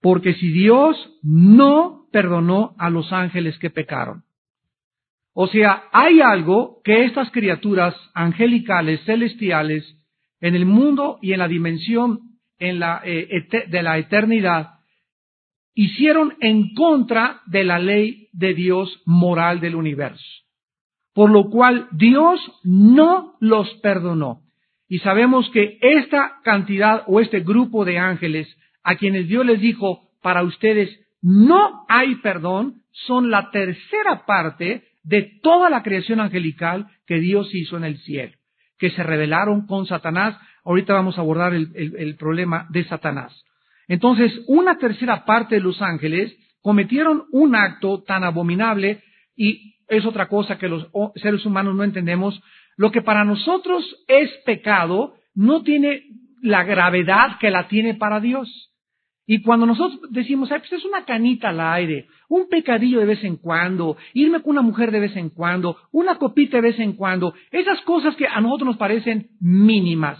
porque 0.00 0.34
si 0.34 0.48
Dios 0.48 0.96
no 1.22 2.01
perdonó 2.12 2.74
a 2.78 2.90
los 2.90 3.12
ángeles 3.12 3.58
que 3.58 3.70
pecaron, 3.70 4.24
o 5.34 5.46
sea, 5.46 5.84
hay 5.92 6.20
algo 6.20 6.80
que 6.84 7.04
estas 7.04 7.30
criaturas 7.30 7.94
angelicales, 8.14 9.00
celestiales, 9.04 9.96
en 10.40 10.54
el 10.54 10.66
mundo 10.66 11.18
y 11.22 11.32
en 11.32 11.38
la 11.38 11.48
dimensión 11.48 12.20
en 12.58 12.78
la, 12.78 13.00
eh, 13.04 13.28
de 13.68 13.82
la 13.82 13.98
eternidad, 13.98 14.74
hicieron 15.74 16.34
en 16.40 16.74
contra 16.74 17.40
de 17.46 17.64
la 17.64 17.78
ley 17.78 18.28
de 18.32 18.52
Dios 18.52 19.02
moral 19.06 19.60
del 19.60 19.74
universo. 19.74 20.24
Por 21.14 21.30
lo 21.30 21.48
cual 21.48 21.88
Dios 21.92 22.40
no 22.62 23.36
los 23.40 23.72
perdonó. 23.82 24.42
Y 24.88 24.98
sabemos 24.98 25.48
que 25.50 25.78
esta 25.80 26.40
cantidad 26.44 27.04
o 27.06 27.20
este 27.20 27.40
grupo 27.40 27.84
de 27.84 27.98
ángeles 27.98 28.48
a 28.82 28.96
quienes 28.96 29.28
Dios 29.28 29.46
les 29.46 29.60
dijo, 29.60 30.10
para 30.22 30.42
ustedes 30.42 30.90
no 31.22 31.84
hay 31.88 32.16
perdón, 32.16 32.82
son 32.90 33.30
la 33.30 33.50
tercera 33.50 34.26
parte 34.26 34.84
de 35.04 35.38
toda 35.42 35.70
la 35.70 35.82
creación 35.82 36.20
angelical 36.20 36.86
que 37.06 37.20
Dios 37.20 37.48
hizo 37.54 37.76
en 37.76 37.84
el 37.84 37.98
cielo, 37.98 38.36
que 38.78 38.90
se 38.90 39.02
rebelaron 39.02 39.66
con 39.66 39.86
Satanás. 39.86 40.36
Ahorita 40.64 40.94
vamos 40.94 41.16
a 41.16 41.22
abordar 41.22 41.54
el, 41.54 42.16
problema 42.18 42.66
de 42.70 42.84
Satanás. 42.84 43.44
Entonces, 43.88 44.32
una 44.46 44.78
tercera 44.78 45.24
parte 45.24 45.56
de 45.56 45.60
los 45.60 45.80
ángeles 45.80 46.36
cometieron 46.60 47.24
un 47.32 47.54
acto 47.56 48.02
tan 48.02 48.24
abominable 48.24 49.02
y 49.36 49.76
es 49.88 50.04
otra 50.04 50.28
cosa 50.28 50.58
que 50.58 50.68
los 50.68 50.88
seres 51.16 51.44
humanos 51.44 51.74
no 51.74 51.84
entendemos. 51.84 52.40
Lo 52.76 52.90
que 52.90 53.02
para 53.02 53.24
nosotros 53.24 53.84
es 54.08 54.30
pecado 54.44 55.14
no 55.34 55.62
tiene 55.62 56.04
la 56.40 56.64
gravedad 56.64 57.38
que 57.38 57.50
la 57.50 57.68
tiene 57.68 57.94
para 57.94 58.20
Dios. 58.20 58.71
Y 59.26 59.42
cuando 59.42 59.66
nosotros 59.66 60.00
decimos, 60.10 60.48
pues 60.48 60.72
es 60.72 60.84
una 60.84 61.04
canita 61.04 61.50
al 61.50 61.60
aire, 61.60 62.08
un 62.28 62.48
pecadillo 62.48 62.98
de 62.98 63.06
vez 63.06 63.22
en 63.22 63.36
cuando, 63.36 63.96
irme 64.14 64.42
con 64.42 64.50
una 64.50 64.62
mujer 64.62 64.90
de 64.90 65.00
vez 65.00 65.16
en 65.16 65.30
cuando, 65.30 65.76
una 65.92 66.18
copita 66.18 66.56
de 66.56 66.62
vez 66.62 66.78
en 66.80 66.94
cuando, 66.94 67.34
esas 67.50 67.80
cosas 67.82 68.16
que 68.16 68.26
a 68.26 68.40
nosotros 68.40 68.66
nos 68.66 68.76
parecen 68.76 69.30
mínimas 69.40 70.18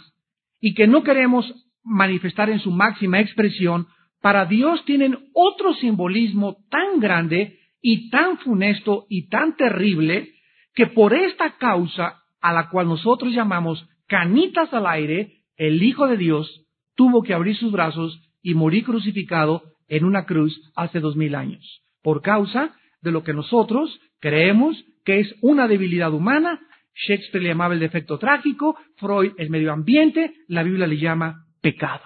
y 0.61 0.75
que 0.75 0.87
no 0.87 1.02
queremos 1.02 1.52
manifestar 1.82 2.49
en 2.49 2.61
su 2.61 2.71
máxima 2.71 3.21
expresión, 3.21 3.88
para 4.21 4.47
Dios 4.47 4.85
tienen 4.85 5.18
otro 5.35 5.75
simbolismo 5.75 6.59
tan 6.71 7.00
grande 7.00 7.59
y 7.80 8.09
tan 8.09 8.38
funesto 8.38 9.06
y 9.09 9.28
tan 9.28 9.56
terrible 9.56 10.32
que 10.75 10.87
por 10.87 11.12
esta 11.12 11.56
causa 11.59 12.23
a 12.40 12.52
la 12.52 12.68
cual 12.71 12.87
nosotros 12.87 13.32
llamamos 13.32 13.85
canitas 14.06 14.73
al 14.73 14.87
aire, 14.87 15.42
el 15.56 15.82
Hijo 15.82 16.06
de 16.06 16.16
Dios 16.16 16.66
tuvo 16.94 17.23
que 17.23 17.35
abrir 17.35 17.56
sus 17.56 17.73
brazos 17.73 18.31
y 18.42 18.54
morí 18.54 18.82
crucificado 18.82 19.62
en 19.88 20.04
una 20.04 20.25
cruz 20.25 20.58
hace 20.75 21.00
dos 21.00 21.16
mil 21.16 21.34
años, 21.34 21.82
por 22.02 22.22
causa 22.22 22.75
de 23.00 23.12
lo 23.12 23.22
que 23.22 23.32
nosotros 23.32 24.00
creemos 24.20 24.84
que 25.04 25.20
es 25.20 25.34
una 25.40 25.68
debilidad 25.68 26.12
humana. 26.12 26.61
Shakespeare 26.94 27.42
le 27.42 27.49
llamaba 27.50 27.75
el 27.75 27.80
defecto 27.80 28.18
trágico, 28.18 28.76
Freud 28.96 29.32
el 29.38 29.50
medio 29.50 29.72
ambiente, 29.72 30.34
la 30.49 30.62
Biblia 30.62 30.87
le 30.87 30.99
llama 30.99 31.46
pecado. 31.61 32.04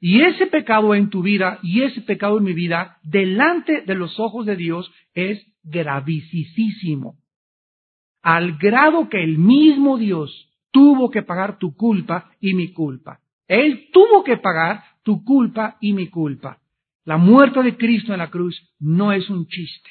Y 0.00 0.22
ese 0.22 0.48
pecado 0.48 0.96
en 0.96 1.10
tu 1.10 1.22
vida 1.22 1.60
y 1.62 1.82
ese 1.82 2.00
pecado 2.00 2.38
en 2.38 2.44
mi 2.44 2.54
vida, 2.54 2.98
delante 3.04 3.82
de 3.82 3.94
los 3.94 4.18
ojos 4.18 4.44
de 4.46 4.56
Dios, 4.56 4.90
es 5.14 5.40
gravísimo. 5.62 7.18
Al 8.20 8.58
grado 8.58 9.08
que 9.08 9.22
el 9.22 9.38
mismo 9.38 9.98
Dios 9.98 10.50
tuvo 10.72 11.10
que 11.10 11.22
pagar 11.22 11.58
tu 11.58 11.76
culpa 11.76 12.32
y 12.40 12.54
mi 12.54 12.72
culpa. 12.72 13.21
Él 13.52 13.90
tuvo 13.92 14.24
que 14.24 14.38
pagar 14.38 14.82
tu 15.02 15.24
culpa 15.24 15.76
y 15.78 15.92
mi 15.92 16.08
culpa. 16.08 16.58
La 17.04 17.18
muerte 17.18 17.62
de 17.62 17.76
Cristo 17.76 18.14
en 18.14 18.20
la 18.20 18.30
cruz 18.30 18.58
no 18.78 19.12
es 19.12 19.28
un 19.28 19.46
chiste. 19.46 19.90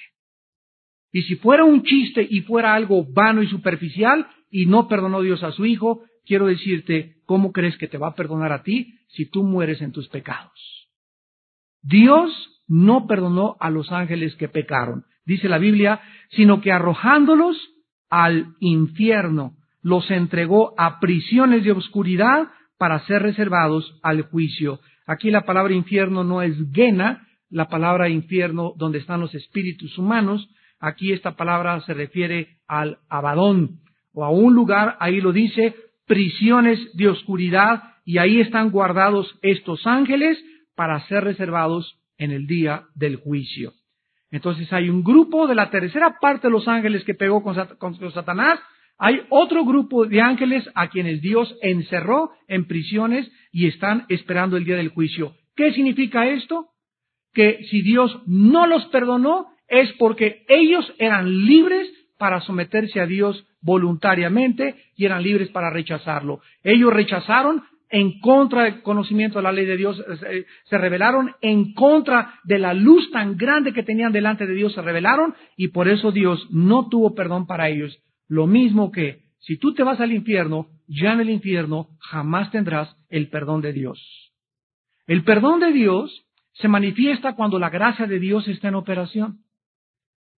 Y 1.11 1.21
si 1.21 1.35
fuera 1.35 1.63
un 1.63 1.83
chiste 1.83 2.25
y 2.27 2.41
fuera 2.41 2.73
algo 2.73 3.05
vano 3.05 3.43
y 3.43 3.47
superficial 3.47 4.27
y 4.49 4.65
no 4.65 4.87
perdonó 4.87 5.21
Dios 5.21 5.43
a 5.43 5.51
su 5.51 5.67
Hijo, 5.67 6.01
quiero 6.25 6.47
decirte, 6.47 7.17
¿cómo 7.27 7.51
crees 7.51 7.77
que 7.77 7.87
te 7.87 7.99
va 7.99 8.07
a 8.07 8.15
perdonar 8.15 8.51
a 8.51 8.63
ti 8.63 8.95
si 9.09 9.29
tú 9.29 9.43
mueres 9.43 9.79
en 9.83 9.91
tus 9.91 10.07
pecados? 10.07 10.89
Dios 11.83 12.31
no 12.67 13.05
perdonó 13.05 13.57
a 13.59 13.69
los 13.69 13.91
ángeles 13.91 14.35
que 14.37 14.49
pecaron, 14.49 15.05
dice 15.23 15.47
la 15.47 15.59
Biblia, 15.59 16.01
sino 16.31 16.61
que 16.61 16.71
arrojándolos 16.71 17.57
al 18.09 18.55
infierno, 18.59 19.55
los 19.83 20.09
entregó 20.09 20.73
a 20.79 20.99
prisiones 20.99 21.63
de 21.63 21.73
oscuridad 21.73 22.49
para 22.81 22.99
ser 23.05 23.21
reservados 23.21 23.99
al 24.01 24.23
juicio. 24.23 24.79
Aquí 25.05 25.29
la 25.29 25.45
palabra 25.45 25.71
infierno 25.71 26.23
no 26.23 26.41
es 26.41 26.55
gena, 26.73 27.27
la 27.51 27.67
palabra 27.69 28.09
infierno 28.09 28.73
donde 28.75 28.97
están 28.97 29.19
los 29.19 29.35
espíritus 29.35 29.99
humanos, 29.99 30.49
aquí 30.79 31.13
esta 31.13 31.35
palabra 31.35 31.79
se 31.81 31.93
refiere 31.93 32.57
al 32.67 32.97
abadón 33.07 33.81
o 34.13 34.25
a 34.25 34.31
un 34.31 34.55
lugar, 34.55 34.97
ahí 34.99 35.21
lo 35.21 35.31
dice, 35.31 35.75
prisiones 36.07 36.79
de 36.95 37.09
oscuridad 37.09 37.83
y 38.03 38.17
ahí 38.17 38.41
están 38.41 38.71
guardados 38.71 39.31
estos 39.43 39.85
ángeles 39.85 40.43
para 40.73 41.05
ser 41.05 41.23
reservados 41.23 41.99
en 42.17 42.31
el 42.31 42.47
día 42.47 42.85
del 42.95 43.17
juicio. 43.17 43.73
Entonces 44.31 44.73
hay 44.73 44.89
un 44.89 45.03
grupo 45.03 45.45
de 45.45 45.53
la 45.53 45.69
tercera 45.69 46.17
parte 46.19 46.47
de 46.47 46.51
los 46.51 46.67
ángeles 46.67 47.03
que 47.03 47.13
pegó 47.13 47.43
con, 47.43 48.11
Satanás 48.11 48.59
hay 49.03 49.23
otro 49.29 49.65
grupo 49.65 50.05
de 50.05 50.21
ángeles 50.21 50.63
a 50.75 50.89
quienes 50.89 51.21
Dios 51.21 51.57
encerró 51.63 52.33
en 52.47 52.67
prisiones 52.67 53.27
y 53.51 53.65
están 53.65 54.05
esperando 54.09 54.57
el 54.57 54.63
día 54.63 54.75
del 54.75 54.89
juicio. 54.89 55.33
¿Qué 55.55 55.73
significa 55.73 56.27
esto? 56.27 56.67
Que 57.33 57.63
si 57.71 57.81
Dios 57.81 58.15
no 58.27 58.67
los 58.67 58.85
perdonó 58.89 59.47
es 59.67 59.91
porque 59.93 60.45
ellos 60.47 60.85
eran 60.99 61.45
libres 61.47 61.91
para 62.19 62.41
someterse 62.41 62.99
a 62.99 63.07
Dios 63.07 63.43
voluntariamente 63.63 64.75
y 64.95 65.05
eran 65.05 65.23
libres 65.23 65.49
para 65.49 65.71
rechazarlo. 65.71 66.41
Ellos 66.63 66.93
rechazaron 66.93 67.63
en 67.89 68.19
contra 68.19 68.65
del 68.65 68.83
conocimiento 68.83 69.39
de 69.39 69.43
la 69.43 69.51
ley 69.51 69.65
de 69.65 69.77
Dios, 69.77 69.99
eh, 69.99 70.45
se 70.65 70.77
rebelaron 70.77 71.31
en 71.41 71.73
contra 71.73 72.35
de 72.43 72.59
la 72.59 72.75
luz 72.75 73.09
tan 73.09 73.35
grande 73.35 73.73
que 73.73 73.81
tenían 73.81 74.11
delante 74.11 74.45
de 74.45 74.53
Dios, 74.53 74.73
se 74.73 74.81
rebelaron 74.83 75.33
y 75.57 75.69
por 75.69 75.87
eso 75.87 76.11
Dios 76.11 76.47
no 76.51 76.87
tuvo 76.87 77.15
perdón 77.15 77.47
para 77.47 77.67
ellos. 77.67 77.99
Lo 78.31 78.47
mismo 78.47 78.93
que 78.93 79.23
si 79.39 79.57
tú 79.57 79.73
te 79.73 79.83
vas 79.83 79.99
al 79.99 80.13
infierno, 80.13 80.69
ya 80.87 81.11
en 81.11 81.19
el 81.19 81.29
infierno 81.29 81.89
jamás 81.99 82.49
tendrás 82.49 82.95
el 83.09 83.27
perdón 83.27 83.59
de 83.59 83.73
Dios. 83.73 83.99
El 85.05 85.25
perdón 85.25 85.59
de 85.59 85.73
Dios 85.73 86.25
se 86.53 86.69
manifiesta 86.69 87.35
cuando 87.35 87.59
la 87.59 87.69
gracia 87.69 88.07
de 88.07 88.19
Dios 88.19 88.47
está 88.47 88.69
en 88.69 88.75
operación. 88.75 89.39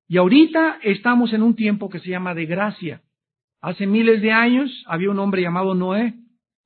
Y 0.08 0.16
ahorita 0.16 0.78
estamos 0.82 1.34
en 1.34 1.42
un 1.42 1.54
tiempo 1.54 1.90
que 1.90 1.98
se 1.98 2.08
llama 2.08 2.34
de 2.34 2.46
gracia. 2.46 3.02
Hace 3.60 3.86
miles 3.86 4.22
de 4.22 4.32
años 4.32 4.70
había 4.86 5.10
un 5.10 5.18
hombre 5.18 5.42
llamado 5.42 5.74
Noé 5.74 6.14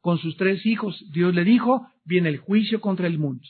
con 0.01 0.19
sus 0.19 0.37
tres 0.37 0.65
hijos. 0.65 0.97
Dios 1.13 1.35
le 1.35 1.43
dijo, 1.43 1.89
viene 2.05 2.29
el 2.29 2.39
juicio 2.39 2.81
contra 2.81 3.09
el 3.09 3.19
mundo. 3.19 3.43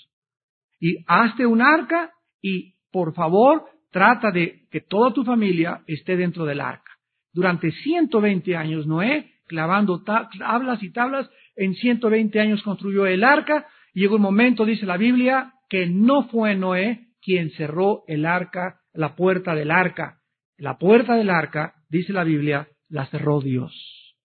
Y 0.81 1.05
hazte 1.07 1.45
un 1.45 1.61
arca 1.61 2.11
y 2.41 2.77
por 2.91 3.13
favor 3.13 3.67
trata 3.91 4.31
de 4.31 4.67
que 4.71 4.81
toda 4.81 5.13
tu 5.13 5.25
familia 5.25 5.83
esté 5.87 6.17
dentro 6.17 6.47
del 6.47 6.63
arca 6.63 6.96
durante 7.37 7.71
120 7.71 8.57
años. 8.57 8.87
Noé, 8.87 9.35
clavando 9.47 10.03
tablas 10.03 10.83
y 10.83 10.91
tablas, 10.91 11.29
en 11.55 11.75
120 11.75 12.41
años 12.41 12.63
construyó 12.63 13.07
el 13.07 13.23
arca. 13.23 13.67
Y 13.93 14.01
llegó 14.01 14.17
un 14.17 14.23
momento, 14.23 14.65
dice 14.65 14.87
la 14.87 14.97
Biblia, 14.97 15.53
que 15.69 15.87
no 15.87 16.29
fue 16.29 16.57
Noé 16.57 17.09
quien 17.21 17.51
cerró 17.51 18.05
el 18.09 18.25
arca, 18.25 18.81
la 18.95 19.15
puerta 19.15 19.55
del 19.55 19.71
arca. 19.71 20.19
La 20.57 20.79
puerta 20.79 21.15
del 21.15 21.29
arca, 21.29 21.75
dice 21.91 22.15
la 22.15 22.25
Biblia, 22.25 22.69
la 22.89 23.05
cerró 23.07 23.43
Dios. 23.43 24.17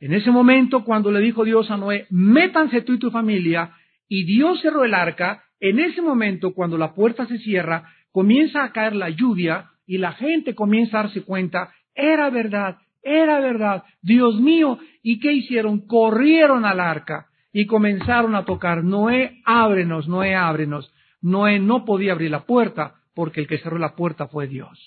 En 0.00 0.12
ese 0.12 0.32
momento, 0.32 0.82
cuando 0.84 1.12
le 1.12 1.20
dijo 1.20 1.44
Dios 1.44 1.70
a 1.70 1.76
Noé, 1.76 2.08
métanse 2.10 2.82
tú 2.82 2.94
y 2.94 2.98
tu 2.98 3.12
familia, 3.12 3.76
y 4.08 4.24
Dios 4.24 4.60
cerró 4.60 4.84
el 4.84 4.94
arca, 4.94 5.44
en 5.60 5.78
ese 5.78 6.02
momento, 6.02 6.52
cuando 6.52 6.76
la 6.76 6.94
puerta 6.94 7.26
se 7.26 7.38
cierra, 7.38 7.88
comienza 8.10 8.64
a 8.64 8.72
caer 8.72 8.96
la 8.96 9.10
lluvia 9.10 9.70
y 9.86 9.98
la 9.98 10.12
gente 10.12 10.56
comienza 10.56 10.98
a 10.98 11.02
darse 11.04 11.22
cuenta 11.22 11.72
era 11.94 12.30
verdad, 12.30 12.78
era 13.02 13.40
verdad. 13.40 13.84
Dios 14.00 14.40
mío, 14.40 14.78
¿y 15.02 15.20
qué 15.20 15.32
hicieron? 15.32 15.86
Corrieron 15.86 16.64
al 16.64 16.80
arca 16.80 17.26
y 17.52 17.66
comenzaron 17.66 18.34
a 18.34 18.44
tocar, 18.44 18.84
Noé, 18.84 19.40
ábrenos, 19.44 20.08
Noé, 20.08 20.34
ábrenos. 20.34 20.92
Noé 21.20 21.58
no 21.58 21.84
podía 21.84 22.12
abrir 22.12 22.30
la 22.30 22.46
puerta 22.46 22.94
porque 23.14 23.40
el 23.40 23.46
que 23.46 23.58
cerró 23.58 23.78
la 23.78 23.94
puerta 23.94 24.28
fue 24.28 24.46
Dios. 24.46 24.78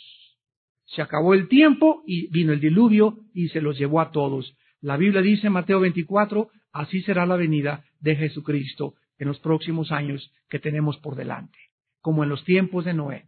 Se 0.86 1.02
acabó 1.02 1.34
el 1.34 1.48
tiempo 1.48 2.04
y 2.06 2.28
vino 2.28 2.54
el 2.54 2.60
diluvio 2.60 3.18
y 3.34 3.50
se 3.50 3.62
los 3.62 3.78
llevó 3.78 4.02
a 4.02 4.12
todos. 4.12 4.56
La 4.82 4.98
Biblia 4.98 5.22
dice 5.22 5.48
en 5.48 5.54
Mateo 5.54 5.80
24, 5.80 6.50
así 6.72 7.02
será 7.02 7.26
la 7.26 7.36
venida 7.36 7.84
de 8.00 8.16
Jesucristo 8.16 8.94
en 9.18 9.28
los 9.28 9.40
próximos 9.40 9.92
años 9.92 10.32
que 10.50 10.60
tenemos 10.60 10.98
por 10.98 11.16
delante, 11.16 11.58
como 12.02 12.24
en 12.24 12.30
los 12.30 12.44
tiempos 12.44 12.86
de 12.86 12.94
Noé. 12.94 13.26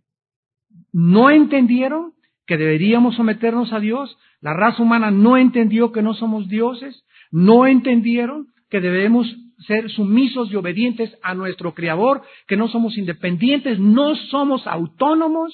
¿No 0.91 1.29
entendieron? 1.29 2.13
Que 2.47 2.57
deberíamos 2.57 3.15
someternos 3.15 3.73
a 3.73 3.79
Dios. 3.79 4.17
La 4.41 4.53
raza 4.53 4.81
humana 4.81 5.11
no 5.11 5.37
entendió 5.37 5.91
que 5.91 6.01
no 6.01 6.13
somos 6.13 6.47
dioses, 6.47 7.05
no 7.29 7.67
entendieron 7.67 8.47
que 8.69 8.79
debemos 8.79 9.27
ser 9.67 9.89
sumisos 9.89 10.51
y 10.51 10.55
obedientes 10.55 11.15
a 11.23 11.33
nuestro 11.33 11.73
Creador, 11.73 12.21
que 12.47 12.57
no 12.57 12.67
somos 12.67 12.97
independientes, 12.97 13.79
no 13.79 14.15
somos 14.15 14.65
autónomos. 14.65 15.53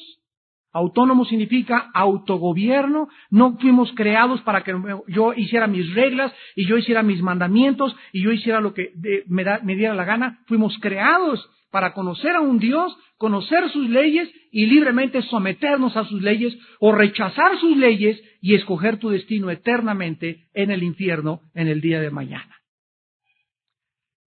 Autónomo 0.71 1.25
significa 1.25 1.91
autogobierno. 1.93 3.07
No 3.29 3.57
fuimos 3.59 3.91
creados 3.93 4.41
para 4.41 4.63
que 4.63 4.73
yo 5.07 5.33
hiciera 5.33 5.67
mis 5.67 5.93
reglas 5.93 6.33
y 6.55 6.67
yo 6.67 6.77
hiciera 6.77 7.03
mis 7.03 7.21
mandamientos 7.21 7.95
y 8.11 8.23
yo 8.23 8.31
hiciera 8.31 8.59
lo 8.59 8.73
que 8.73 8.91
me, 9.27 9.45
me 9.63 9.75
diera 9.75 9.93
la 9.93 10.03
gana. 10.03 10.39
Fuimos 10.47 10.77
creados 10.79 11.47
para 11.73 11.95
conocer 11.95 12.35
a 12.35 12.41
un 12.41 12.59
Dios, 12.59 12.95
conocer 13.17 13.67
sus 13.71 13.89
leyes 13.89 14.29
y 14.51 14.67
libremente 14.67 15.23
someternos 15.23 15.97
a 15.97 16.05
sus 16.05 16.21
leyes 16.21 16.55
o 16.79 16.91
rechazar 16.91 17.59
sus 17.59 17.75
leyes 17.75 18.21
y 18.41 18.53
escoger 18.53 18.99
tu 18.99 19.09
destino 19.09 19.49
eternamente 19.49 20.45
en 20.53 20.69
el 20.69 20.83
infierno 20.83 21.41
en 21.55 21.67
el 21.67 21.81
día 21.81 21.99
de 21.99 22.11
mañana. 22.11 22.55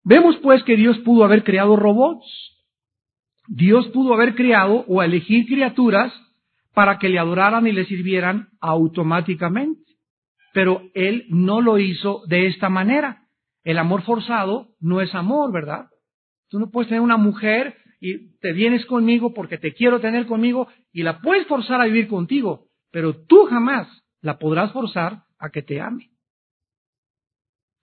Vemos 0.03 0.35
pues 0.37 0.63
que 0.63 0.75
Dios 0.77 0.97
pudo 1.05 1.25
haber 1.25 1.43
creado 1.43 1.75
robots. 1.75 2.25
Dios 3.47 3.87
pudo 3.89 4.15
haber 4.15 4.33
creado 4.33 4.83
o 4.87 5.03
elegir 5.03 5.45
criaturas 5.45 6.11
para 6.73 6.97
que 6.97 7.07
le 7.07 7.19
adoraran 7.19 7.67
y 7.67 7.71
le 7.71 7.85
sirvieran 7.85 8.47
automáticamente. 8.61 9.83
Pero 10.55 10.81
Él 10.95 11.27
no 11.29 11.61
lo 11.61 11.77
hizo 11.77 12.23
de 12.25 12.47
esta 12.47 12.69
manera. 12.69 13.27
El 13.63 13.77
amor 13.77 14.01
forzado 14.01 14.69
no 14.79 15.01
es 15.01 15.13
amor, 15.13 15.51
¿verdad? 15.53 15.85
Tú 16.49 16.59
no 16.59 16.69
puedes 16.69 16.89
tener 16.89 17.01
una 17.01 17.17
mujer 17.17 17.75
y 17.99 18.37
te 18.39 18.53
vienes 18.53 18.85
conmigo 18.85 19.33
porque 19.33 19.57
te 19.57 19.73
quiero 19.73 19.99
tener 19.99 20.27
conmigo 20.27 20.67
y 20.91 21.03
la 21.03 21.19
puedes 21.19 21.47
forzar 21.47 21.81
a 21.81 21.85
vivir 21.85 22.07
contigo, 22.07 22.67
pero 22.91 23.25
tú 23.25 23.45
jamás 23.45 23.87
la 24.21 24.37
podrás 24.37 24.71
forzar 24.71 25.23
a 25.39 25.49
que 25.49 25.61
te 25.61 25.81
ame. 25.81 26.09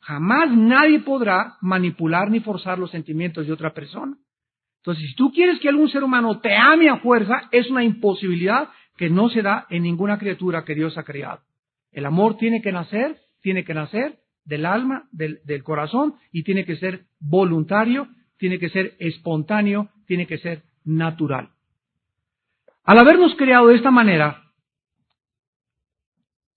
Jamás 0.00 0.50
nadie 0.50 1.00
podrá 1.00 1.56
manipular 1.62 2.30
ni 2.30 2.40
forzar 2.40 2.78
los 2.78 2.90
sentimientos 2.90 3.46
de 3.46 3.52
otra 3.52 3.72
persona. 3.72 4.16
Entonces, 4.82 5.08
si 5.08 5.14
tú 5.16 5.32
quieres 5.32 5.58
que 5.60 5.68
algún 5.70 5.88
ser 5.88 6.04
humano 6.04 6.40
te 6.40 6.54
ame 6.54 6.90
a 6.90 6.98
fuerza, 6.98 7.48
es 7.52 7.70
una 7.70 7.82
imposibilidad 7.82 8.68
que 8.98 9.08
no 9.08 9.30
se 9.30 9.40
da 9.40 9.66
en 9.70 9.82
ninguna 9.82 10.18
criatura 10.18 10.64
que 10.64 10.74
Dios 10.74 10.98
ha 10.98 11.04
creado. 11.04 11.40
El 11.90 12.04
amor 12.04 12.36
tiene 12.36 12.60
que 12.60 12.70
nacer, 12.70 13.18
tiene 13.40 13.64
que 13.64 13.72
nacer 13.72 14.18
del 14.44 14.66
alma, 14.66 15.08
del, 15.10 15.62
corazón, 15.62 16.16
y 16.32 16.42
tiene 16.42 16.66
que 16.66 16.76
ser 16.76 17.06
voluntario, 17.18 18.08
tiene 18.38 18.58
que 18.58 18.68
ser 18.70 18.94
espontáneo, 18.98 19.90
tiene 20.06 20.26
que 20.26 20.38
ser 20.38 20.62
natural. 20.84 21.50
Al 22.84 22.98
habernos 22.98 23.34
creado 23.36 23.68
de 23.68 23.76
esta 23.76 23.90
manera, 23.90 24.42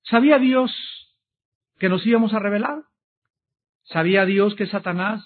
¿sabía 0.03 0.39
Dios 0.39 0.71
que 1.79 1.89
nos 1.89 2.05
íbamos 2.05 2.33
a 2.33 2.39
revelar? 2.39 2.83
¿Sabía 3.83 4.25
Dios 4.25 4.55
que 4.55 4.67
Satanás 4.67 5.23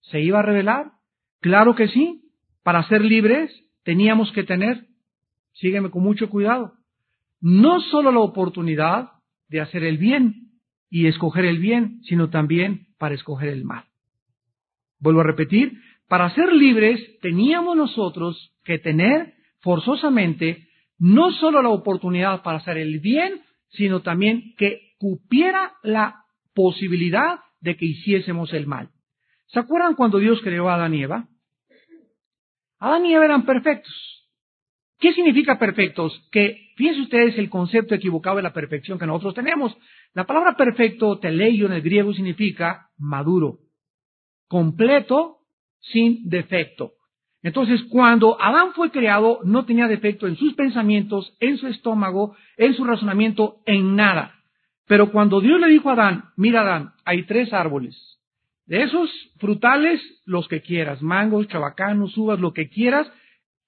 se 0.00 0.20
iba 0.20 0.40
a 0.40 0.42
revelar? 0.42 0.92
Claro 1.40 1.74
que 1.74 1.88
sí. 1.88 2.22
Para 2.62 2.86
ser 2.88 3.02
libres 3.02 3.50
teníamos 3.84 4.32
que 4.32 4.42
tener 4.42 4.90
sígueme 5.54 5.90
con 5.90 6.02
mucho 6.02 6.30
cuidado, 6.30 6.74
no 7.40 7.80
solo 7.80 8.12
la 8.12 8.20
oportunidad 8.20 9.10
de 9.48 9.60
hacer 9.60 9.84
el 9.84 9.98
bien 9.98 10.52
y 10.88 11.06
escoger 11.06 11.44
el 11.44 11.58
bien, 11.58 12.00
sino 12.04 12.30
también 12.30 12.88
para 12.98 13.14
escoger 13.14 13.50
el 13.50 13.64
mal. 13.64 13.84
Vuelvo 15.00 15.20
a 15.20 15.24
repetir, 15.24 15.72
para 16.08 16.34
ser 16.34 16.52
libres 16.52 17.00
teníamos 17.20 17.76
nosotros 17.76 18.52
que 18.64 18.78
tener 18.78 19.34
forzosamente 19.60 20.68
no 20.98 21.32
solo 21.32 21.62
la 21.62 21.70
oportunidad 21.70 22.42
para 22.42 22.58
hacer 22.58 22.76
el 22.76 23.00
bien, 23.00 23.40
sino 23.70 24.02
también 24.02 24.54
que 24.56 24.92
cupiera 24.98 25.72
la 25.82 26.24
posibilidad 26.54 27.40
de 27.60 27.76
que 27.76 27.86
hiciésemos 27.86 28.52
el 28.52 28.66
mal. 28.66 28.90
¿Se 29.46 29.58
acuerdan 29.58 29.94
cuando 29.94 30.18
Dios 30.18 30.40
creó 30.42 30.68
a 30.68 30.74
Adán 30.74 30.94
y 30.94 31.02
Eva? 31.02 31.28
Adán 32.78 33.06
y 33.06 33.14
Eva 33.14 33.24
eran 33.24 33.46
perfectos. 33.46 33.94
¿Qué 34.98 35.14
significa 35.14 35.58
perfectos? 35.58 36.28
Que 36.30 36.72
fíjense 36.76 37.00
ustedes 37.00 37.38
el 37.38 37.48
concepto 37.48 37.94
equivocado 37.94 38.36
de 38.36 38.42
la 38.42 38.52
perfección 38.52 38.98
que 38.98 39.06
nosotros 39.06 39.34
tenemos. 39.34 39.74
La 40.12 40.26
palabra 40.26 40.56
perfecto, 40.56 41.18
teleio 41.18 41.66
en 41.66 41.72
el 41.72 41.82
griego, 41.82 42.12
significa 42.12 42.88
maduro, 42.98 43.58
completo, 44.50 45.38
sin 45.80 46.28
defecto. 46.28 46.94
Entonces, 47.40 47.84
cuando 47.84 48.38
Adán 48.42 48.72
fue 48.74 48.90
creado, 48.90 49.38
no 49.44 49.64
tenía 49.64 49.86
defecto 49.86 50.26
en 50.26 50.36
sus 50.36 50.54
pensamientos, 50.54 51.34
en 51.38 51.56
su 51.56 51.68
estómago, 51.68 52.36
en 52.56 52.74
su 52.74 52.84
razonamiento, 52.84 53.60
en 53.64 53.94
nada. 53.94 54.34
Pero 54.88 55.12
cuando 55.12 55.40
Dios 55.40 55.60
le 55.60 55.68
dijo 55.68 55.88
a 55.88 55.92
Adán, 55.92 56.24
mira 56.36 56.62
Adán, 56.62 56.94
hay 57.04 57.22
tres 57.26 57.52
árboles. 57.52 57.96
De 58.66 58.82
esos 58.82 59.08
frutales, 59.38 60.00
los 60.26 60.48
que 60.48 60.62
quieras, 60.62 61.00
mangos, 61.00 61.46
chabacanos, 61.46 62.18
uvas, 62.18 62.40
lo 62.40 62.52
que 62.52 62.68
quieras, 62.68 63.06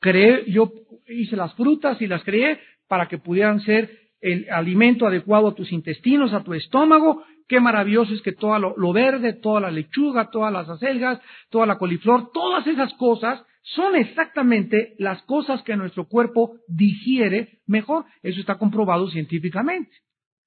creé, 0.01 0.51
yo 0.51 0.73
hice 1.09 1.37
las 1.37 1.55
frutas 1.55 2.03
y 2.03 2.09
las 2.09 2.25
creé 2.25 2.59
para 2.88 3.07
que 3.07 3.18
pudieran 3.18 3.61
ser 3.61 4.01
el 4.21 4.49
alimento 4.51 5.07
adecuado 5.07 5.49
a 5.49 5.55
tus 5.55 5.71
intestinos, 5.71 6.33
a 6.33 6.42
tu 6.42 6.55
estómago. 6.55 7.23
Qué 7.53 7.61
maravilloso 7.61 8.15
es 8.15 8.23
que 8.23 8.33
todo 8.33 8.59
lo, 8.59 8.93
verde, 8.95 9.35
toda 9.35 9.61
la 9.61 9.71
lechuga, 9.71 10.31
todas 10.31 10.51
las 10.51 10.67
acelgas, 10.71 11.21
toda 11.51 11.67
la 11.67 11.77
coliflor, 11.77 12.31
todas 12.33 12.67
esas 12.67 12.95
cosas 12.95 13.45
son 13.61 13.95
exactamente 13.95 14.95
las 14.99 15.21
cosas 15.25 15.62
que 15.62 15.77
nuestro 15.77 16.09
cuerpo 16.09 16.55
digiere 16.67 17.61
mejor. 17.67 18.07
Eso 18.23 18.41
está 18.41 18.55
comprobado 18.55 19.11
científicamente. 19.11 19.91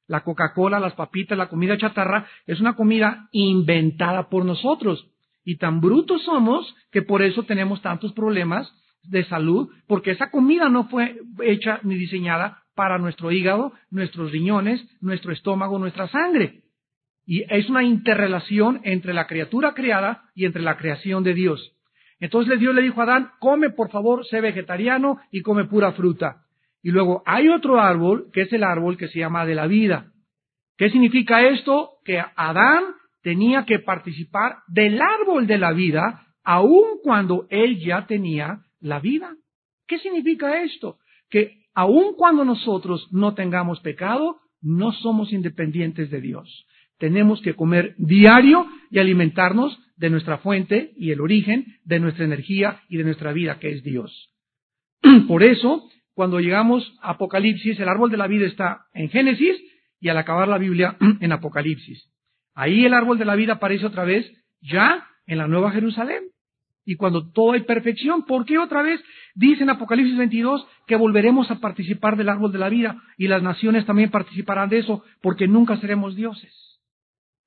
La 0.08 0.24
Coca-Cola, 0.24 0.80
las 0.80 0.96
papitas, 0.96 1.38
la 1.38 1.48
comida 1.48 1.78
chatarra 1.78 2.26
es 2.48 2.60
una 2.60 2.76
comida 2.76 3.30
inventada 3.32 4.28
por 4.28 4.44
nosotros. 4.44 5.08
Y 5.44 5.58
tan 5.58 5.82
brutos 5.82 6.24
somos 6.24 6.76
que 6.91 7.04
por 7.04 7.22
eso 7.22 7.44
tenemos 7.44 7.84
tantos 7.84 8.13
problemas 8.13 8.68
de 9.04 9.26
salud, 9.26 9.70
porque 9.86 10.10
esa 10.10 10.32
comida 10.32 10.70
no 10.70 10.88
fue 10.88 11.20
hecha 11.44 11.82
ni 11.84 11.98
diseñada 11.98 12.63
para 12.74 12.98
nuestro 12.98 13.32
hígado, 13.32 13.74
nuestros 13.91 14.32
riñones, 14.32 14.84
nuestro 15.02 15.32
estómago, 15.32 15.78
nuestra 15.78 16.08
sangre. 16.08 16.64
Y 17.25 17.43
es 17.49 17.69
una 17.69 17.83
interrelación 17.83 18.81
entre 18.83 19.13
la 19.13 19.27
criatura 19.27 19.73
creada 19.73 20.29
y 20.35 20.45
entre 20.45 20.61
la 20.61 20.77
creación 20.77 21.23
de 21.23 21.33
Dios. 21.33 21.73
Entonces 22.19 22.59
Dios 22.59 22.73
le 22.73 22.81
dijo 22.81 23.01
a 23.01 23.03
Adán, 23.03 23.31
come 23.39 23.69
por 23.69 23.89
favor, 23.89 24.25
sé 24.25 24.41
vegetariano 24.41 25.19
y 25.31 25.41
come 25.41 25.65
pura 25.65 25.91
fruta. 25.93 26.43
Y 26.81 26.91
luego 26.91 27.23
hay 27.25 27.49
otro 27.49 27.79
árbol, 27.79 28.29
que 28.31 28.41
es 28.41 28.53
el 28.53 28.63
árbol 28.63 28.97
que 28.97 29.07
se 29.07 29.19
llama 29.19 29.45
de 29.45 29.55
la 29.55 29.67
vida. 29.67 30.11
¿Qué 30.77 30.89
significa 30.89 31.47
esto? 31.47 31.93
Que 32.03 32.21
Adán 32.35 32.83
tenía 33.23 33.65
que 33.65 33.79
participar 33.79 34.57
del 34.67 35.01
árbol 35.01 35.47
de 35.47 35.57
la 35.57 35.71
vida, 35.71 36.27
aun 36.43 36.99
cuando 37.01 37.47
él 37.49 37.79
ya 37.79 38.05
tenía 38.05 38.59
la 38.79 38.99
vida. 38.99 39.35
¿Qué 39.88 39.97
significa 39.97 40.61
esto? 40.61 40.99
Que 41.29 41.65
aun 41.73 42.13
cuando 42.15 42.45
nosotros 42.45 43.07
no 43.11 43.33
tengamos 43.33 43.79
pecado, 43.79 44.38
no 44.61 44.91
somos 44.91 45.33
independientes 45.33 46.11
de 46.11 46.21
Dios. 46.21 46.65
Tenemos 46.97 47.41
que 47.41 47.53
comer 47.53 47.95
diario 47.97 48.67
y 48.89 48.99
alimentarnos 48.99 49.77
de 49.97 50.10
nuestra 50.10 50.38
fuente 50.39 50.93
y 50.97 51.12
el 51.12 51.21
origen 51.21 51.77
de 51.84 51.99
nuestra 51.99 52.25
energía 52.25 52.81
y 52.89 52.97
de 52.97 53.03
nuestra 53.03 53.34
vida, 53.34 53.60
que 53.60 53.69
es 53.69 53.84
Dios. 53.84 54.29
Por 55.27 55.43
eso, 55.43 55.89
cuando 56.13 56.39
llegamos 56.39 56.97
a 57.01 57.12
Apocalipsis, 57.12 57.79
el 57.79 57.89
árbol 57.89 58.12
de 58.12 58.17
la 58.17 58.27
vida 58.27 58.45
está 58.45 58.86
en 58.93 59.10
Génesis 59.10 59.58
y 59.99 60.10
al 60.10 60.17
acabar 60.17 60.47
la 60.47 60.58
Biblia 60.58 60.97
en 61.19 61.31
Apocalipsis. 61.31 62.10
Ahí 62.53 62.86
el 62.86 62.93
árbol 62.93 63.17
de 63.17 63.25
la 63.25 63.36
vida 63.36 63.53
aparece 63.53 63.86
otra 63.86 64.05
vez 64.05 64.31
ya 64.62 65.08
en 65.27 65.38
la 65.38 65.47
Nueva 65.47 65.71
Jerusalén 65.71 66.23
y 66.86 66.95
cuando 66.95 67.31
todo 67.31 67.53
hay 67.53 67.62
perfección. 67.62 68.25
¿Por 68.25 68.45
qué 68.45 68.58
otra 68.58 68.81
vez 68.81 69.01
dice 69.34 69.63
en 69.63 69.71
Apocalipsis 69.71 70.17
22 70.17 70.65
que 70.88 70.95
volveremos 70.95 71.51
a 71.51 71.60
participar 71.60 72.15
del 72.15 72.29
árbol 72.29 72.51
de 72.51 72.60
la 72.60 72.69
vida 72.69 73.01
y 73.17 73.27
las 73.27 73.41
naciones 73.41 73.86
también 73.86 74.12
participarán 74.12 74.69
de 74.69 74.79
eso 74.79 75.03
porque 75.21 75.47
nunca 75.47 75.77
seremos 75.77 76.15
dioses? 76.15 76.64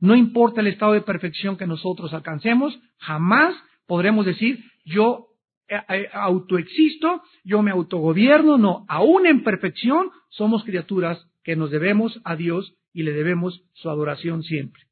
No 0.01 0.15
importa 0.15 0.61
el 0.61 0.69
estado 0.69 0.93
de 0.93 1.01
perfección 1.01 1.57
que 1.57 1.67
nosotros 1.67 2.13
alcancemos, 2.13 2.79
jamás 2.99 3.55
podremos 3.87 4.27
decir 4.27 4.65
yo 4.85 5.27
eh, 5.69 5.77
eh, 5.89 6.09
autoexisto, 6.13 7.23
yo 7.45 7.63
me 7.63 7.71
autogobierno, 7.71 8.59
no, 8.59 8.87
aún 8.89 9.27
en 9.27 9.43
perfección 9.43 10.11
somos 10.31 10.65
criaturas 10.65 11.27
que 11.43 11.57
nos 11.57 11.71
debemos 11.71 12.21
a 12.25 12.37
Dios 12.37 12.75
y 12.93 13.03
le 13.03 13.13
debemos 13.13 13.63
su 13.75 13.91
adoración 13.91 14.43
siempre. 14.43 14.83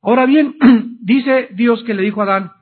Ahora 0.00 0.26
bien, 0.26 0.56
dice 1.00 1.48
Dios 1.52 1.82
que 1.84 1.94
le 1.94 2.02
dijo 2.02 2.20
a 2.20 2.24
Adán, 2.24 2.52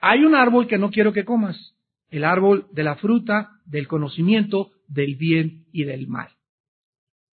hay 0.00 0.24
un 0.24 0.34
árbol 0.34 0.66
que 0.66 0.78
no 0.78 0.90
quiero 0.90 1.12
que 1.12 1.24
comas, 1.24 1.74
el 2.10 2.24
árbol 2.24 2.66
de 2.72 2.84
la 2.84 2.96
fruta, 2.96 3.50
del 3.66 3.88
conocimiento, 3.88 4.70
del 4.86 5.16
bien 5.16 5.66
y 5.72 5.84
del 5.84 6.06
mal. 6.06 6.37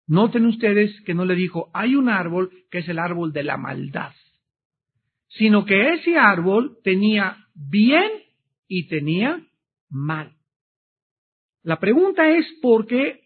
Noten 0.07 0.47
ustedes 0.47 1.01
que 1.03 1.15
no 1.15 1.25
le 1.25 1.35
dijo, 1.35 1.71
hay 1.73 1.97
un 1.97 2.09
árbol 2.09 2.51
que 2.71 2.79
es 2.79 2.89
el 2.89 2.99
árbol 2.99 3.33
de 3.33 3.45
la 3.45 3.57
maldad, 3.57 4.13
sino 5.29 5.65
que 5.65 5.95
ese 5.95 6.19
árbol 6.19 6.79
tenía 6.83 7.37
bien 7.55 8.11
y 8.69 8.87
tenía 8.89 9.41
mal. 9.89 10.33
La 11.63 11.81
pregunta 11.81 12.29
es 12.29 12.47
por 12.61 12.87
qué 12.87 13.21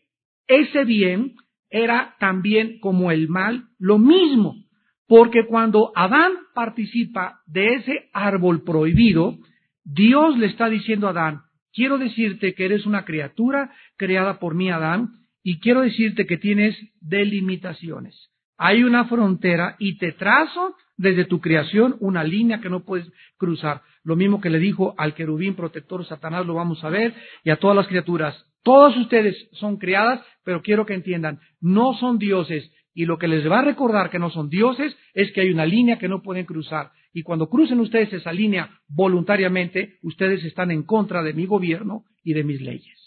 ese 0.47 0.85
bien 0.85 1.35
era 1.71 2.17
también 2.21 2.79
como 2.81 3.11
el 3.11 3.29
mal 3.29 3.69
lo 3.79 3.99
mismo. 3.99 4.55
Porque 5.07 5.47
cuando 5.47 5.91
Adán 5.97 6.33
participa 6.55 7.41
de 7.47 7.75
ese 7.75 8.11
árbol 8.13 8.63
prohibido, 8.63 9.39
Dios 9.83 10.37
le 10.39 10.47
está 10.47 10.69
diciendo 10.69 11.07
a 11.07 11.11
Adán, 11.11 11.41
quiero 11.73 11.97
decirte 11.97 12.55
que 12.55 12.67
eres 12.67 12.85
una 12.85 13.05
criatura 13.05 13.73
creada 13.97 14.39
por 14.39 14.55
mí, 14.55 14.71
Adán, 14.71 15.18
y 15.49 15.61
quiero 15.61 15.81
decirte 15.81 16.27
que 16.27 16.37
tienes 16.37 16.77
delimitaciones. 17.01 18.29
Hay 18.59 18.85
una 18.85 19.07
frontera 19.07 19.77
y 19.79 19.97
te 19.97 20.13
trazo 20.13 20.75
desde 20.99 21.25
tu 21.25 21.41
creación 21.41 21.97
una 22.01 22.23
línea 22.23 22.61
que 22.61 22.69
no 22.69 22.85
puedes 22.85 23.11
cruzar. 23.39 23.81
Lo 24.05 24.15
mismo 24.15 24.43
que 24.43 24.51
le 24.51 24.59
dijo 24.59 24.95
al 24.99 25.15
querubín 25.15 25.55
protector 25.55 26.05
Satanás, 26.05 26.45
lo 26.45 26.53
vamos 26.53 26.85
a 26.85 26.91
ver, 26.91 27.15
y 27.45 27.49
a 27.49 27.57
todas 27.57 27.75
las 27.75 27.87
criaturas. 27.87 28.45
Todas 28.63 28.95
ustedes 28.99 29.49
son 29.53 29.79
creadas, 29.79 30.21
pero 30.45 30.61
quiero 30.61 30.85
que 30.85 30.93
entiendan, 30.93 31.41
no 31.63 31.95
son 31.95 32.19
dioses. 32.19 32.71
Y 32.93 33.07
lo 33.07 33.17
que 33.17 33.27
les 33.27 33.51
va 33.51 33.61
a 33.61 33.65
recordar 33.65 34.11
que 34.11 34.19
no 34.19 34.29
son 34.29 34.51
dioses 34.51 34.95
es 35.15 35.33
que 35.33 35.41
hay 35.41 35.51
una 35.51 35.65
línea 35.65 35.99
que 35.99 36.11
no 36.11 36.21
pueden 36.21 36.45
cruzar. 36.45 36.91
Y 37.15 37.23
cuando 37.23 37.49
crucen 37.49 37.81
ustedes 37.81 38.13
esa 38.13 38.35
línea 38.35 38.69
voluntariamente, 38.87 39.95
ustedes 40.03 40.45
están 40.45 40.71
en 40.73 40.83
contra 40.83 41.23
de 41.23 41.33
mi 41.33 41.47
gobierno 41.47 42.05
y 42.23 42.35
de 42.35 42.45
mis 42.45 42.61
leyes. 42.61 42.98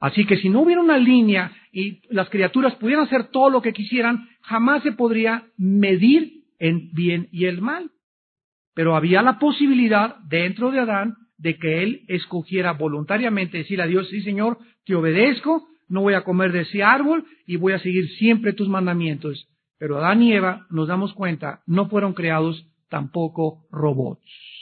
Así 0.00 0.26
que 0.26 0.36
si 0.36 0.48
no 0.48 0.60
hubiera 0.60 0.80
una 0.80 0.98
línea 0.98 1.52
y 1.72 2.00
las 2.10 2.28
criaturas 2.28 2.74
pudieran 2.76 3.04
hacer 3.04 3.28
todo 3.28 3.50
lo 3.50 3.62
que 3.62 3.72
quisieran, 3.72 4.28
jamás 4.42 4.82
se 4.82 4.92
podría 4.92 5.46
medir 5.56 6.44
el 6.58 6.90
bien 6.92 7.28
y 7.32 7.46
el 7.46 7.60
mal. 7.60 7.90
Pero 8.74 8.94
había 8.94 9.22
la 9.22 9.38
posibilidad 9.38 10.16
dentro 10.28 10.70
de 10.70 10.80
Adán 10.80 11.16
de 11.38 11.58
que 11.58 11.82
él 11.82 12.04
escogiera 12.08 12.72
voluntariamente 12.72 13.58
decir 13.58 13.80
a 13.80 13.86
Dios, 13.86 14.08
sí 14.08 14.22
Señor, 14.22 14.58
te 14.84 14.94
obedezco, 14.94 15.66
no 15.88 16.02
voy 16.02 16.14
a 16.14 16.24
comer 16.24 16.52
de 16.52 16.62
ese 16.62 16.82
árbol 16.82 17.24
y 17.46 17.56
voy 17.56 17.72
a 17.72 17.78
seguir 17.78 18.08
siempre 18.16 18.52
tus 18.52 18.68
mandamientos. 18.68 19.48
Pero 19.78 19.98
Adán 19.98 20.22
y 20.22 20.32
Eva, 20.32 20.66
nos 20.70 20.88
damos 20.88 21.12
cuenta, 21.14 21.62
no 21.66 21.88
fueron 21.88 22.14
creados 22.14 22.66
tampoco 22.88 23.66
robots. 23.70 24.55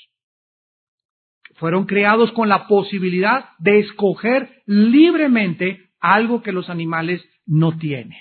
Fueron 1.56 1.86
creados 1.86 2.32
con 2.32 2.48
la 2.48 2.66
posibilidad 2.66 3.50
de 3.58 3.80
escoger 3.80 4.62
libremente 4.66 5.90
algo 6.00 6.42
que 6.42 6.52
los 6.52 6.68
animales 6.68 7.24
no 7.46 7.78
tienen. 7.78 8.18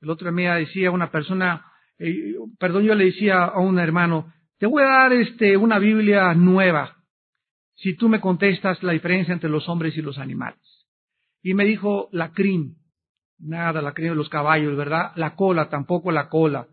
El 0.00 0.10
otro 0.10 0.32
día 0.32 0.54
decía 0.54 0.90
una 0.90 1.10
persona, 1.10 1.64
eh, 1.98 2.34
perdón, 2.58 2.84
yo 2.84 2.94
le 2.94 3.06
decía 3.06 3.44
a 3.44 3.60
un 3.60 3.78
hermano, 3.78 4.32
te 4.58 4.66
voy 4.66 4.82
a 4.82 4.86
dar 4.86 5.12
este, 5.12 5.56
una 5.56 5.78
Biblia 5.78 6.34
nueva 6.34 6.96
si 7.74 7.96
tú 7.96 8.08
me 8.08 8.20
contestas 8.20 8.82
la 8.82 8.92
diferencia 8.92 9.32
entre 9.32 9.50
los 9.50 9.68
hombres 9.68 9.96
y 9.96 10.02
los 10.02 10.18
animales. 10.18 10.60
Y 11.42 11.54
me 11.54 11.64
dijo 11.64 12.08
la 12.12 12.32
crin, 12.32 12.76
nada, 13.38 13.80
la 13.80 13.92
crin 13.92 14.10
de 14.10 14.14
los 14.16 14.28
caballos, 14.28 14.76
¿verdad? 14.76 15.12
La 15.14 15.36
cola, 15.36 15.68
tampoco 15.68 16.10
la 16.10 16.28
cola. 16.28 16.66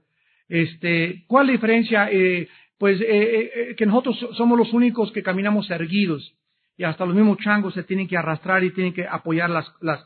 Este, 0.47 1.23
¿cuál 1.27 1.47
diferencia? 1.47 2.09
Eh, 2.11 2.47
pues 2.77 2.99
eh, 3.01 3.05
eh, 3.07 3.75
que 3.77 3.85
nosotros 3.85 4.17
somos 4.35 4.57
los 4.57 4.73
únicos 4.73 5.11
que 5.11 5.23
caminamos 5.23 5.69
erguidos 5.69 6.35
y 6.77 6.83
hasta 6.83 7.05
los 7.05 7.15
mismos 7.15 7.37
changos 7.37 7.73
se 7.73 7.83
tienen 7.83 8.07
que 8.07 8.17
arrastrar 8.17 8.63
y 8.63 8.73
tienen 8.73 8.93
que 8.93 9.07
apoyar 9.07 9.49
las, 9.49 9.71
las 9.81 10.05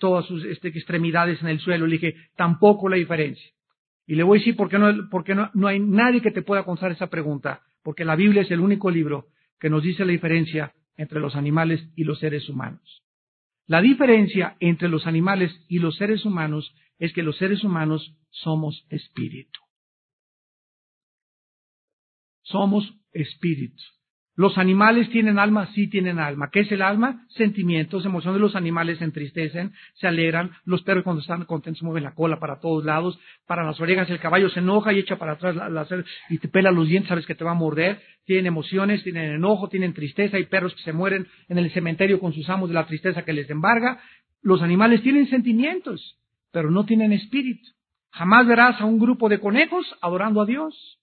todas 0.00 0.26
sus 0.26 0.44
este, 0.44 0.68
extremidades 0.68 1.40
en 1.40 1.48
el 1.48 1.60
suelo. 1.60 1.86
Le 1.86 1.98
dije, 1.98 2.16
tampoco 2.36 2.88
la 2.88 2.96
diferencia. 2.96 3.48
Y 4.06 4.16
le 4.16 4.24
voy 4.24 4.38
a 4.38 4.40
decir 4.40 4.56
por 4.56 4.68
qué, 4.68 4.78
no, 4.78 5.08
porque 5.10 5.34
no, 5.34 5.50
no 5.54 5.68
hay 5.68 5.78
nadie 5.78 6.20
que 6.20 6.32
te 6.32 6.42
pueda 6.42 6.64
contestar 6.64 6.90
esa 6.90 7.08
pregunta, 7.08 7.62
porque 7.84 8.04
la 8.04 8.16
Biblia 8.16 8.42
es 8.42 8.50
el 8.50 8.60
único 8.60 8.90
libro 8.90 9.26
que 9.60 9.70
nos 9.70 9.82
dice 9.82 10.04
la 10.04 10.12
diferencia 10.12 10.72
entre 10.96 11.20
los 11.20 11.36
animales 11.36 11.88
y 11.94 12.04
los 12.04 12.18
seres 12.18 12.48
humanos. 12.48 13.02
La 13.66 13.82
diferencia 13.82 14.56
entre 14.60 14.88
los 14.88 15.06
animales 15.06 15.52
y 15.68 15.78
los 15.78 15.96
seres 15.96 16.24
humanos 16.24 16.74
es 16.98 17.12
que 17.12 17.22
los 17.22 17.36
seres 17.36 17.62
humanos 17.62 18.16
somos 18.30 18.86
espíritu. 18.88 19.60
Somos 22.50 22.92
espíritu. 23.12 23.82
Los 24.38 24.56
animales 24.56 25.10
tienen 25.10 25.36
alma, 25.36 25.66
sí 25.74 25.88
tienen 25.88 26.20
alma. 26.20 26.50
¿Qué 26.52 26.60
es 26.60 26.70
el 26.70 26.80
alma? 26.80 27.26
Sentimientos, 27.30 28.06
emociones. 28.06 28.40
Los 28.40 28.54
animales 28.54 28.98
se 28.98 29.04
entristecen, 29.04 29.72
se 29.94 30.06
alegran. 30.06 30.52
Los 30.64 30.82
perros 30.82 31.02
cuando 31.02 31.22
están 31.22 31.44
contentos 31.44 31.82
mueven 31.82 32.04
la 32.04 32.14
cola 32.14 32.38
para 32.38 32.60
todos 32.60 32.84
lados, 32.84 33.18
para 33.48 33.64
las 33.64 33.80
orejas. 33.80 34.08
El 34.08 34.20
caballo 34.20 34.48
se 34.48 34.60
enoja 34.60 34.92
y 34.92 35.00
echa 35.00 35.18
para 35.18 35.32
atrás 35.32 35.56
la, 35.56 35.84
y 36.30 36.38
te 36.38 36.46
pela 36.46 36.70
los 36.70 36.86
dientes, 36.86 37.08
sabes 37.08 37.26
que 37.26 37.34
te 37.34 37.42
va 37.42 37.50
a 37.50 37.54
morder. 37.54 38.00
Tienen 38.26 38.46
emociones, 38.46 39.02
tienen 39.02 39.32
enojo, 39.32 39.68
tienen 39.68 39.92
tristeza. 39.92 40.36
Hay 40.36 40.46
perros 40.46 40.72
que 40.76 40.82
se 40.82 40.92
mueren 40.92 41.26
en 41.48 41.58
el 41.58 41.72
cementerio 41.72 42.20
con 42.20 42.32
sus 42.32 42.48
amos 42.48 42.68
de 42.68 42.76
la 42.76 42.86
tristeza 42.86 43.24
que 43.24 43.32
les 43.32 43.50
embarga. 43.50 44.00
Los 44.40 44.62
animales 44.62 45.02
tienen 45.02 45.28
sentimientos, 45.28 46.16
pero 46.52 46.70
no 46.70 46.84
tienen 46.84 47.12
espíritu. 47.12 47.68
Jamás 48.12 48.46
verás 48.46 48.80
a 48.80 48.84
un 48.84 49.00
grupo 49.00 49.28
de 49.28 49.40
conejos 49.40 49.84
adorando 50.00 50.40
a 50.42 50.46
Dios 50.46 50.98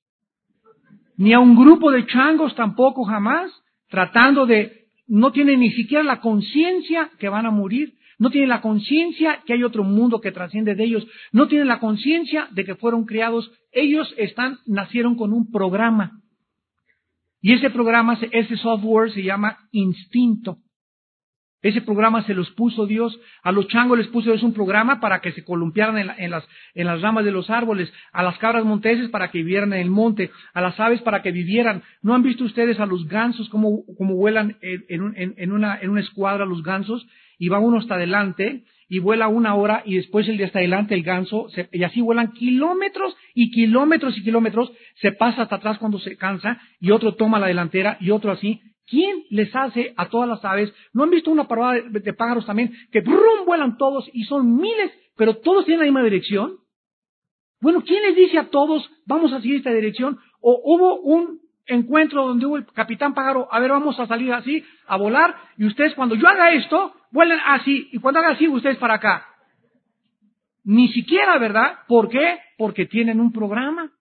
ni 1.18 1.34
a 1.34 1.40
un 1.40 1.56
grupo 1.56 1.92
de 1.92 2.06
changos 2.06 2.56
tampoco 2.56 3.04
jamás, 3.06 3.52
tratando 3.90 4.46
de, 4.46 4.88
no 5.08 5.32
tienen 5.32 5.60
ni 5.60 5.72
siquiera 5.72 6.04
la 6.04 6.20
conciencia 6.20 7.12
que 7.20 7.30
van 7.30 7.46
a 7.46 7.52
morir, 7.52 7.94
no 8.18 8.30
tienen 8.30 8.50
la 8.50 8.62
conciencia 8.62 9.42
que 9.46 9.54
hay 9.54 9.64
otro 9.64 9.84
mundo 9.84 10.22
que 10.22 10.32
trasciende 10.32 10.76
de 10.76 10.84
ellos, 10.86 11.06
no 11.32 11.48
tienen 11.48 11.68
la 11.68 11.80
conciencia 11.80 12.48
de 12.52 12.64
que 12.64 12.76
fueron 12.76 13.06
criados, 13.06 13.52
ellos 13.72 14.14
están, 14.18 14.58
nacieron 14.66 15.16
con 15.16 15.34
un 15.34 15.52
programa. 15.52 16.22
Y 17.42 17.54
ese 17.54 17.70
programa, 17.70 18.18
ese 18.32 18.58
software 18.58 19.12
se 19.12 19.22
llama 19.22 19.58
instinto. 19.72 20.58
Ese 21.66 21.82
programa 21.82 22.22
se 22.26 22.36
los 22.36 22.52
puso 22.52 22.86
Dios. 22.86 23.20
A 23.42 23.52
los 23.52 23.68
changos 23.70 23.98
les 23.98 24.06
puso 24.10 24.30
Dios 24.30 24.44
un 24.44 24.54
programa 24.54 25.00
para 25.00 25.20
que 25.20 25.32
se 25.32 25.44
columpiaran 25.44 25.98
en, 25.98 26.30
las, 26.30 26.48
en, 26.76 27.02
ramas 27.02 27.26
de 27.26 27.32
los 27.32 27.50
árboles. 27.50 27.92
A 28.12 28.22
las 28.22 28.38
cabras 28.38 28.64
monteses 28.64 29.10
para 29.10 29.32
que 29.32 29.40
vivieran 29.40 29.74
en 29.74 29.80
el 29.80 29.90
monte. 29.90 30.30
A 30.54 30.62
las 30.62 30.80
aves 30.80 31.02
para 31.02 31.24
que 31.24 31.32
vivieran. 31.32 31.82
¿No 32.04 32.14
han 32.14 32.22
visto 32.22 32.44
ustedes 32.44 32.80
a 32.80 32.86
los 32.86 33.08
gansos 33.08 33.50
cómo, 33.50 33.84
vuelan 33.98 34.58
en, 34.62 35.52
una, 35.52 35.80
en 35.82 35.90
una 35.90 36.02
escuadra 36.02 36.46
los 36.46 36.62
gansos? 36.62 37.08
Y 37.40 37.50
va 37.50 37.58
uno 37.58 37.80
hasta 37.80 37.96
adelante 37.96 38.64
y 38.88 39.00
vuela 39.00 39.28
una 39.28 39.56
hora 39.56 39.82
y 39.88 39.96
después 39.96 40.30
el 40.30 40.38
de 40.38 40.46
hasta 40.46 40.60
adelante 40.60 40.94
el 40.94 41.02
ganso, 41.02 41.48
y 41.72 41.84
así 41.84 42.00
vuelan 42.02 42.34
kilómetros 42.34 43.16
y 43.34 43.50
kilómetros 43.50 44.16
y 44.16 44.24
kilómetros, 44.24 44.72
se 45.02 45.12
pasa 45.12 45.42
hasta 45.42 45.56
atrás 45.56 45.80
cuando 45.80 45.98
se 45.98 46.16
cansa 46.18 46.62
y 46.80 46.92
otro 46.92 47.16
toma 47.16 47.40
la 47.40 47.48
delantera 47.48 47.98
y 48.00 48.12
otro 48.12 48.32
así, 48.32 48.62
¿Quién 48.88 49.24
les 49.30 49.56
hace 49.56 49.94
a 49.98 50.10
todas 50.10 50.30
las 50.30 50.46
aves? 50.46 50.74
¿No 50.94 51.04
han 51.04 51.10
visto 51.10 51.32
una 51.32 51.48
parada 51.48 51.82
de, 51.90 52.14
pájaros 52.14 52.46
también 52.46 52.74
que 52.92 53.02
brum, 53.02 53.46
vuelan 53.46 53.78
todos 53.78 54.10
y 54.14 54.24
son 54.26 54.58
miles, 54.58 54.92
pero 55.16 55.38
todos 55.38 55.66
tienen 55.66 55.80
la 55.80 55.86
misma 55.86 56.04
dirección? 56.04 56.58
Bueno, 57.62 57.82
¿quién 57.82 58.04
les 58.04 58.16
dice 58.16 58.38
a 58.38 58.50
todos 58.50 58.90
vamos 59.06 59.34
a 59.34 59.42
seguir 59.42 59.58
esta 59.58 59.74
dirección? 59.74 60.20
O 60.40 60.62
hubo 60.64 61.02
un 61.02 61.40
encuentro 61.66 62.28
donde 62.28 62.46
hubo 62.46 62.58
el 62.58 62.66
capitán 62.68 63.16
pájaro, 63.16 63.48
a 63.52 63.60
ver, 63.60 63.72
vamos 63.72 64.00
a 64.00 64.06
salir 64.06 64.32
así, 64.32 64.64
a 64.86 64.98
volar, 64.98 65.36
y 65.58 65.66
ustedes 65.66 65.96
cuando 65.96 66.14
yo 66.14 66.28
haga 66.28 66.54
esto, 66.54 66.94
vuelen 67.12 67.40
así, 67.44 67.90
y 67.92 67.98
cuando 67.98 68.20
haga 68.20 68.32
así, 68.32 68.48
ustedes 68.48 68.78
para 68.78 68.96
acá. 68.96 69.26
Ni 70.64 70.90
siquiera, 70.90 71.38
¿verdad? 71.40 71.80
¿Por 71.88 72.10
qué? 72.10 72.40
Porque 72.58 72.86
tienen 72.86 73.20
un 73.20 73.32
programa. 73.32 73.92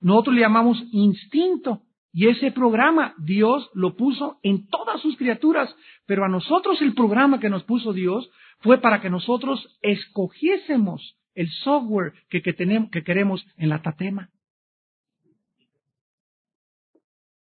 Nosotros 0.00 0.34
le 0.34 0.42
llamamos 0.42 0.82
instinto. 0.92 1.82
Y 2.16 2.28
ese 2.28 2.50
programa 2.50 3.14
Dios 3.18 3.68
lo 3.74 3.94
puso 3.94 4.38
en 4.42 4.68
todas 4.68 5.02
sus 5.02 5.18
criaturas, 5.18 5.76
pero 6.06 6.24
a 6.24 6.30
nosotros 6.30 6.80
el 6.80 6.94
programa 6.94 7.40
que 7.40 7.50
nos 7.50 7.62
puso 7.64 7.92
Dios 7.92 8.30
fue 8.60 8.80
para 8.80 9.02
que 9.02 9.10
nosotros 9.10 9.76
escogiésemos 9.82 11.18
el 11.34 11.50
software 11.50 12.14
que, 12.30 12.40
tenemos, 12.54 12.88
que 12.90 13.04
queremos 13.04 13.46
en 13.58 13.68
la 13.68 13.82
tatema. 13.82 14.30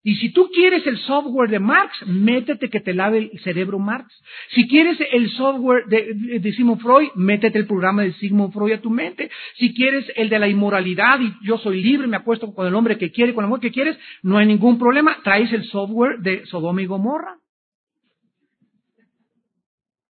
Y 0.04 0.16
si 0.16 0.32
tú 0.32 0.50
quieres 0.52 0.84
el 0.86 0.98
software 0.98 1.48
de 1.48 1.60
Marx, 1.60 1.94
métete 2.06 2.68
que 2.68 2.80
te 2.80 2.92
lave 2.92 3.18
el 3.18 3.40
cerebro 3.40 3.78
Marx. 3.78 4.12
Si 4.50 4.66
quieres 4.66 4.98
el 5.12 5.30
software 5.30 5.84
de, 5.86 6.52
Sigmund 6.56 6.82
Freud, 6.82 7.10
métete 7.14 7.58
el 7.58 7.68
programa 7.68 8.02
de 8.02 8.12
Sigmund 8.14 8.52
Freud 8.52 8.72
a 8.72 8.80
tu 8.80 8.90
mente. 8.90 9.30
Si 9.58 9.72
quieres 9.74 10.04
el 10.16 10.28
de 10.28 10.40
la 10.40 10.48
inmoralidad 10.48 11.20
y 11.20 11.32
yo 11.46 11.56
soy 11.58 11.84
libre, 11.84 12.08
me 12.08 12.16
apuesto 12.16 12.52
con 12.52 12.66
el 12.66 12.74
hombre 12.74 12.98
que 12.98 13.12
quiere, 13.12 13.32
con 13.32 13.44
el 13.44 13.46
amor 13.46 13.60
que 13.60 13.70
quieres, 13.70 13.96
no 14.22 14.38
hay 14.38 14.46
ningún 14.46 14.76
problema. 14.76 15.18
Traes 15.22 15.52
el 15.52 15.64
software 15.66 16.18
de 16.18 16.46
Sodoma 16.46 16.82
y 16.82 16.86
Gomorra. 16.86 17.36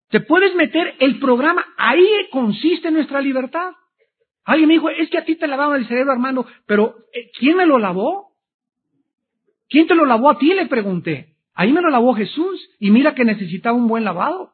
Te 0.08 0.20
puedes 0.20 0.54
meter 0.54 0.94
el 1.00 1.18
programa, 1.18 1.66
ahí 1.76 2.06
consiste 2.30 2.90
nuestra 2.90 3.20
libertad. 3.20 3.72
Alguien 4.44 4.68
me 4.68 4.74
dijo, 4.74 4.90
es 4.90 5.08
que 5.10 5.18
a 5.18 5.24
ti 5.24 5.36
te 5.36 5.46
lavaban 5.46 5.80
el 5.80 5.86
cerebro, 5.86 6.12
Armando, 6.12 6.46
pero 6.66 6.96
eh, 7.12 7.30
¿quién 7.38 7.56
me 7.56 7.66
lo 7.66 7.78
lavó? 7.78 8.31
¿Quién 9.72 9.86
te 9.86 9.94
lo 9.94 10.04
lavó 10.04 10.28
a 10.28 10.38
ti? 10.38 10.52
Le 10.52 10.66
pregunté. 10.66 11.34
Ahí 11.54 11.72
me 11.72 11.80
lo 11.80 11.88
lavó 11.88 12.12
Jesús 12.12 12.68
y 12.78 12.90
mira 12.90 13.14
que 13.14 13.24
necesitaba 13.24 13.74
un 13.74 13.88
buen 13.88 14.04
lavado. 14.04 14.52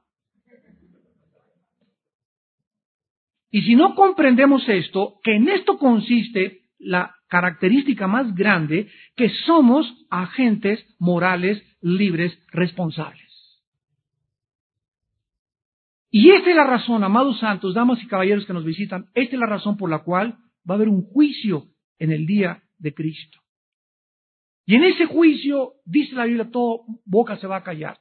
Y 3.51 3.63
si 3.63 3.75
no 3.75 3.97
comprendemos 3.97 4.69
esto, 4.69 5.19
que 5.25 5.35
en 5.35 5.49
esto 5.49 5.77
consiste 5.77 6.61
la 6.79 7.17
característica 7.27 8.07
más 8.07 8.33
grande, 8.37 8.89
que 9.17 9.29
somos 9.45 9.93
agentes 10.09 10.87
morales, 11.01 11.61
libres, 11.81 12.39
responsables. 12.53 13.27
Y 16.13 16.31
esta 16.31 16.51
es 16.51 16.57
la 16.57 16.65
razón, 16.65 17.03
amados 17.03 17.41
santos, 17.41 17.75
damas 17.75 18.01
y 18.05 18.07
caballeros 18.07 18.47
que 18.47 18.53
nos 18.53 18.65
visitan, 18.65 19.07
esta 19.15 19.35
es 19.35 19.41
la 19.41 19.47
razón 19.47 19.77
por 19.77 19.91
la 19.91 20.05
cual 20.05 20.39
va 20.69 20.75
a 20.75 20.77
haber 20.77 20.89
un 20.89 21.03
juicio 21.03 21.65
en 21.99 22.13
el 22.13 22.25
día 22.25 22.63
de 22.79 22.95
Cristo. 22.95 23.41
Y 24.69 24.75
en 24.75 24.85
ese 24.85 25.07
juicio, 25.07 25.77
dice 25.87 26.15
la 26.15 26.27
Biblia, 26.27 26.51
todo 26.53 26.83
boca 27.07 27.39
se 27.39 27.47
va 27.47 27.57
a 27.57 27.65
callar. 27.65 27.97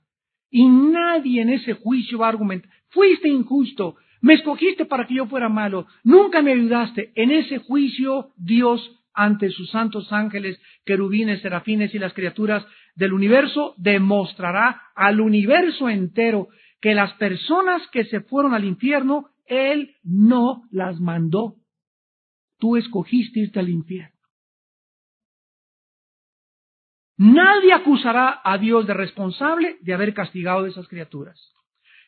Y 0.52 0.68
nadie 0.68 1.42
en 1.42 1.50
ese 1.50 1.72
juicio 1.76 2.20
va 2.20 2.26
a 2.26 2.30
argumentar, 2.32 2.70
fuiste 2.90 3.30
injusto, 3.30 3.96
me 4.20 4.34
escogiste 4.34 4.84
para 4.84 5.08
que 5.08 5.14
yo 5.14 5.28
fuera 5.28 5.48
malo, 5.48 5.88
nunca 6.04 6.42
me 6.42 6.52
ayudaste. 6.52 7.14
En 7.16 7.32
ese 7.32 7.60
juicio, 7.60 8.32
Dios, 8.36 8.82
ante 9.14 9.50
sus 9.50 9.72
santos 9.72 10.12
ángeles, 10.12 10.60
querubines, 10.84 11.42
serafines 11.42 11.96
y 11.96 12.00
las 12.00 12.12
criaturas 12.12 12.66
del 12.96 13.14
universo, 13.14 13.74
demostrará 13.78 14.82
al 14.94 15.22
universo 15.22 15.88
entero 15.88 16.50
que 16.82 16.94
las 16.94 17.14
personas 17.14 17.82
que 17.94 18.04
se 18.04 18.20
fueron 18.20 18.54
al 18.54 18.66
infierno, 18.66 19.30
Él 19.46 19.96
no 20.04 20.64
las 20.72 21.00
mandó. 21.00 21.56
Tú 22.60 22.76
escogiste 22.76 23.40
irte 23.40 23.62
al 23.62 23.70
infierno. 23.70 24.17
Nadie 27.18 27.74
acusará 27.74 28.42
a 28.44 28.58
Dios 28.60 28.86
de 28.86 28.94
responsable 28.94 29.78
de 29.82 29.94
haber 29.94 30.14
castigado 30.14 30.66
a 30.66 30.70
esas 30.70 30.88
criaturas. 30.88 31.40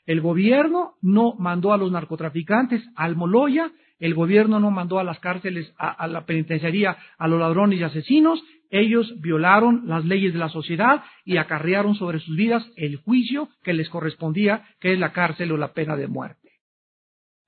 El 0.06 0.22
gobierno 0.22 0.94
no 1.02 1.34
mandó 1.38 1.74
a 1.74 1.78
los 1.78 1.92
narcotraficantes 1.92 2.84
al 2.96 3.16
Moloya, 3.16 3.72
el 4.00 4.14
gobierno 4.14 4.60
no 4.60 4.72
mandó 4.72 4.98
a 5.00 5.04
las 5.04 5.20
cárceles, 5.20 5.74
a, 5.78 6.08
la 6.08 6.26
penitenciaría, 6.26 6.98
a 7.18 7.28
los 7.28 7.40
ladrones 7.40 7.80
y 7.80 7.84
asesinos, 7.84 8.42
ellos 8.70 9.14
violaron 9.20 9.84
las 9.88 10.06
leyes 10.06 10.32
de 10.34 10.40
la 10.40 10.50
sociedad 10.50 11.04
y 11.26 11.38
acarrearon 11.38 11.96
sobre 11.96 12.20
sus 12.20 12.36
vidas 12.36 12.66
el 12.76 12.98
juicio 12.98 13.50
que 13.64 13.74
les 13.74 13.90
correspondía, 13.90 14.64
que 14.80 14.94
es 14.94 15.00
la 15.00 15.12
cárcel 15.12 15.52
o 15.52 15.58
la 15.58 15.74
pena 15.74 15.96
de 15.96 16.08
muerte. 16.08 16.50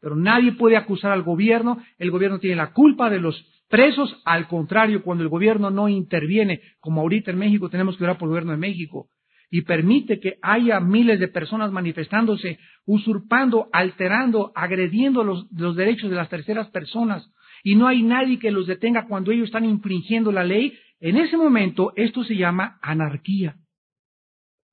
Pero 0.01 0.15
nadie 0.15 0.51
puede 0.53 0.77
acusar 0.77 1.11
al 1.11 1.21
gobierno, 1.21 1.77
el 1.99 2.09
gobierno 2.09 2.39
tiene 2.39 2.55
la 2.55 2.73
culpa 2.73 3.09
de 3.09 3.19
los 3.19 3.35
presos, 3.71 4.21
al 4.25 4.47
contrario, 4.47 5.01
cuando 5.01 5.23
el 5.23 5.29
gobierno 5.29 5.71
no 5.71 5.89
interviene, 5.89 6.61
como 6.79 7.01
ahorita 7.01 7.31
en 7.31 7.39
México 7.39 7.69
tenemos 7.69 7.97
que 7.97 8.03
orar 8.03 8.17
por 8.17 8.27
el 8.27 8.31
gobierno 8.31 8.51
de 8.51 8.57
México, 8.57 9.07
y 9.49 9.61
permite 9.61 10.19
que 10.19 10.37
haya 10.41 10.79
miles 10.79 11.19
de 11.19 11.27
personas 11.27 11.71
manifestándose, 11.71 12.59
usurpando, 12.85 13.69
alterando, 13.73 14.51
agrediendo 14.55 15.23
los, 15.23 15.51
los 15.51 15.75
derechos 15.75 16.09
de 16.09 16.15
las 16.15 16.29
terceras 16.29 16.69
personas, 16.69 17.31
y 17.63 17.75
no 17.75 17.87
hay 17.87 18.03
nadie 18.03 18.39
que 18.39 18.51
los 18.51 18.67
detenga 18.67 19.07
cuando 19.07 19.31
ellos 19.31 19.45
están 19.45 19.65
infringiendo 19.65 20.31
la 20.31 20.43
ley, 20.43 20.77
en 20.99 21.17
ese 21.17 21.37
momento 21.37 21.93
esto 21.95 22.23
se 22.23 22.35
llama 22.35 22.77
anarquía. 22.81 23.55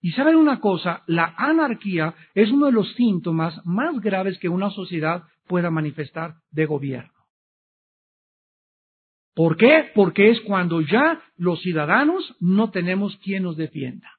Y 0.01 0.13
saben 0.13 0.37
una 0.37 0.61
cosa, 0.61 1.03
la 1.07 1.35
anarquía 1.37 2.15
es 2.35 2.51
uno 2.51 2.67
de 2.67 2.73
los 2.73 2.93
síntomas 2.95 3.65
más 3.65 4.01
graves 4.01 4.39
que 4.39 4.49
una 4.49 4.71
sociedad 4.71 5.25
pueda 5.47 5.71
manifestar 5.71 6.35
de 6.51 6.67
gobierno. 6.67 7.18
¿Por 9.39 9.57
qué? 9.57 9.93
Porque 9.95 10.31
es 10.31 10.41
cuando 10.41 10.81
ya 10.81 11.23
los 11.37 11.61
ciudadanos 11.63 12.35
no 12.41 12.73
tenemos 12.73 13.17
quien 13.19 13.45
nos 13.45 13.57
defienda. 13.57 14.11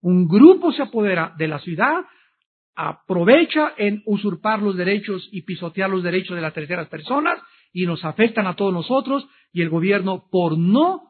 Un 0.00 0.26
grupo 0.26 0.72
se 0.72 0.82
apodera 0.82 1.32
de 1.38 1.46
la 1.46 1.60
ciudad, 1.60 2.04
aprovecha 2.74 3.74
en 3.76 4.02
usurpar 4.04 4.60
los 4.60 4.76
derechos 4.76 5.28
y 5.30 5.42
pisotear 5.42 5.88
los 5.90 6.02
derechos 6.02 6.34
de 6.34 6.42
las 6.42 6.54
terceras 6.54 6.88
personas 6.88 7.38
y 7.72 7.86
nos 7.86 8.04
afectan 8.04 8.48
a 8.48 8.56
todos 8.56 8.72
nosotros 8.72 9.28
y 9.52 9.62
el 9.62 9.68
gobierno 9.70 10.24
por 10.28 10.58
no 10.58 11.04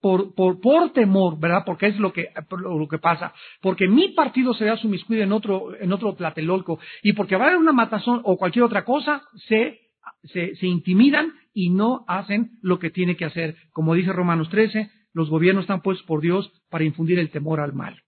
por, 0.00 0.34
por, 0.34 0.60
por 0.60 0.92
temor, 0.92 1.38
¿verdad? 1.38 1.62
Porque 1.64 1.86
es 1.86 2.00
lo 2.00 2.12
que, 2.12 2.30
lo 2.50 2.88
que 2.88 2.98
pasa. 2.98 3.32
Porque 3.62 3.86
mi 3.86 4.08
partido 4.08 4.54
se 4.54 4.64
vea 4.64 4.76
sumiscuido 4.76 5.22
en 5.22 5.30
otro, 5.30 5.72
en 5.80 5.92
otro 5.92 6.16
platelolco 6.16 6.80
y 7.04 7.12
porque 7.12 7.36
va 7.36 7.44
a 7.44 7.46
haber 7.46 7.60
una 7.60 7.72
matazón 7.72 8.22
o 8.24 8.36
cualquier 8.36 8.64
otra 8.64 8.84
cosa, 8.84 9.22
se, 9.46 9.82
se, 10.24 10.56
se 10.56 10.66
intimidan 10.66 11.32
y 11.54 11.70
no 11.70 12.04
hacen 12.08 12.58
lo 12.60 12.78
que 12.78 12.90
tiene 12.90 13.16
que 13.16 13.24
hacer. 13.24 13.56
Como 13.72 13.94
dice 13.94 14.12
Romanos 14.12 14.50
13, 14.50 14.90
los 15.14 15.30
gobiernos 15.30 15.62
están 15.62 15.80
puestos 15.80 16.06
por 16.06 16.20
Dios 16.20 16.52
para 16.68 16.84
infundir 16.84 17.18
el 17.18 17.30
temor 17.30 17.60
al 17.60 17.72
mal. 17.72 18.02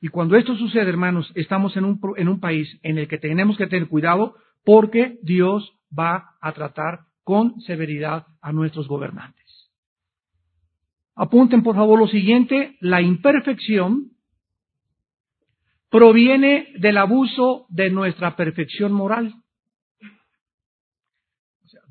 Y 0.00 0.08
cuando 0.08 0.36
esto 0.36 0.56
sucede, 0.56 0.88
hermanos, 0.88 1.30
estamos 1.34 1.76
en 1.76 1.84
un, 1.84 2.00
en 2.16 2.28
un 2.28 2.40
país 2.40 2.78
en 2.82 2.98
el 2.98 3.08
que 3.08 3.18
tenemos 3.18 3.56
que 3.56 3.66
tener 3.66 3.88
cuidado 3.88 4.36
porque 4.64 5.18
Dios 5.22 5.72
va 5.96 6.36
a 6.40 6.52
tratar 6.52 7.00
con 7.24 7.60
severidad 7.62 8.26
a 8.40 8.52
nuestros 8.52 8.86
gobernantes. 8.86 9.44
Apunten 11.16 11.62
por 11.62 11.74
favor 11.74 11.98
lo 11.98 12.08
siguiente, 12.08 12.76
la 12.80 13.00
imperfección 13.00 14.10
proviene 15.90 16.72
del 16.78 16.98
abuso 16.98 17.66
de 17.68 17.90
nuestra 17.90 18.36
perfección 18.36 18.92
moral. 18.92 19.32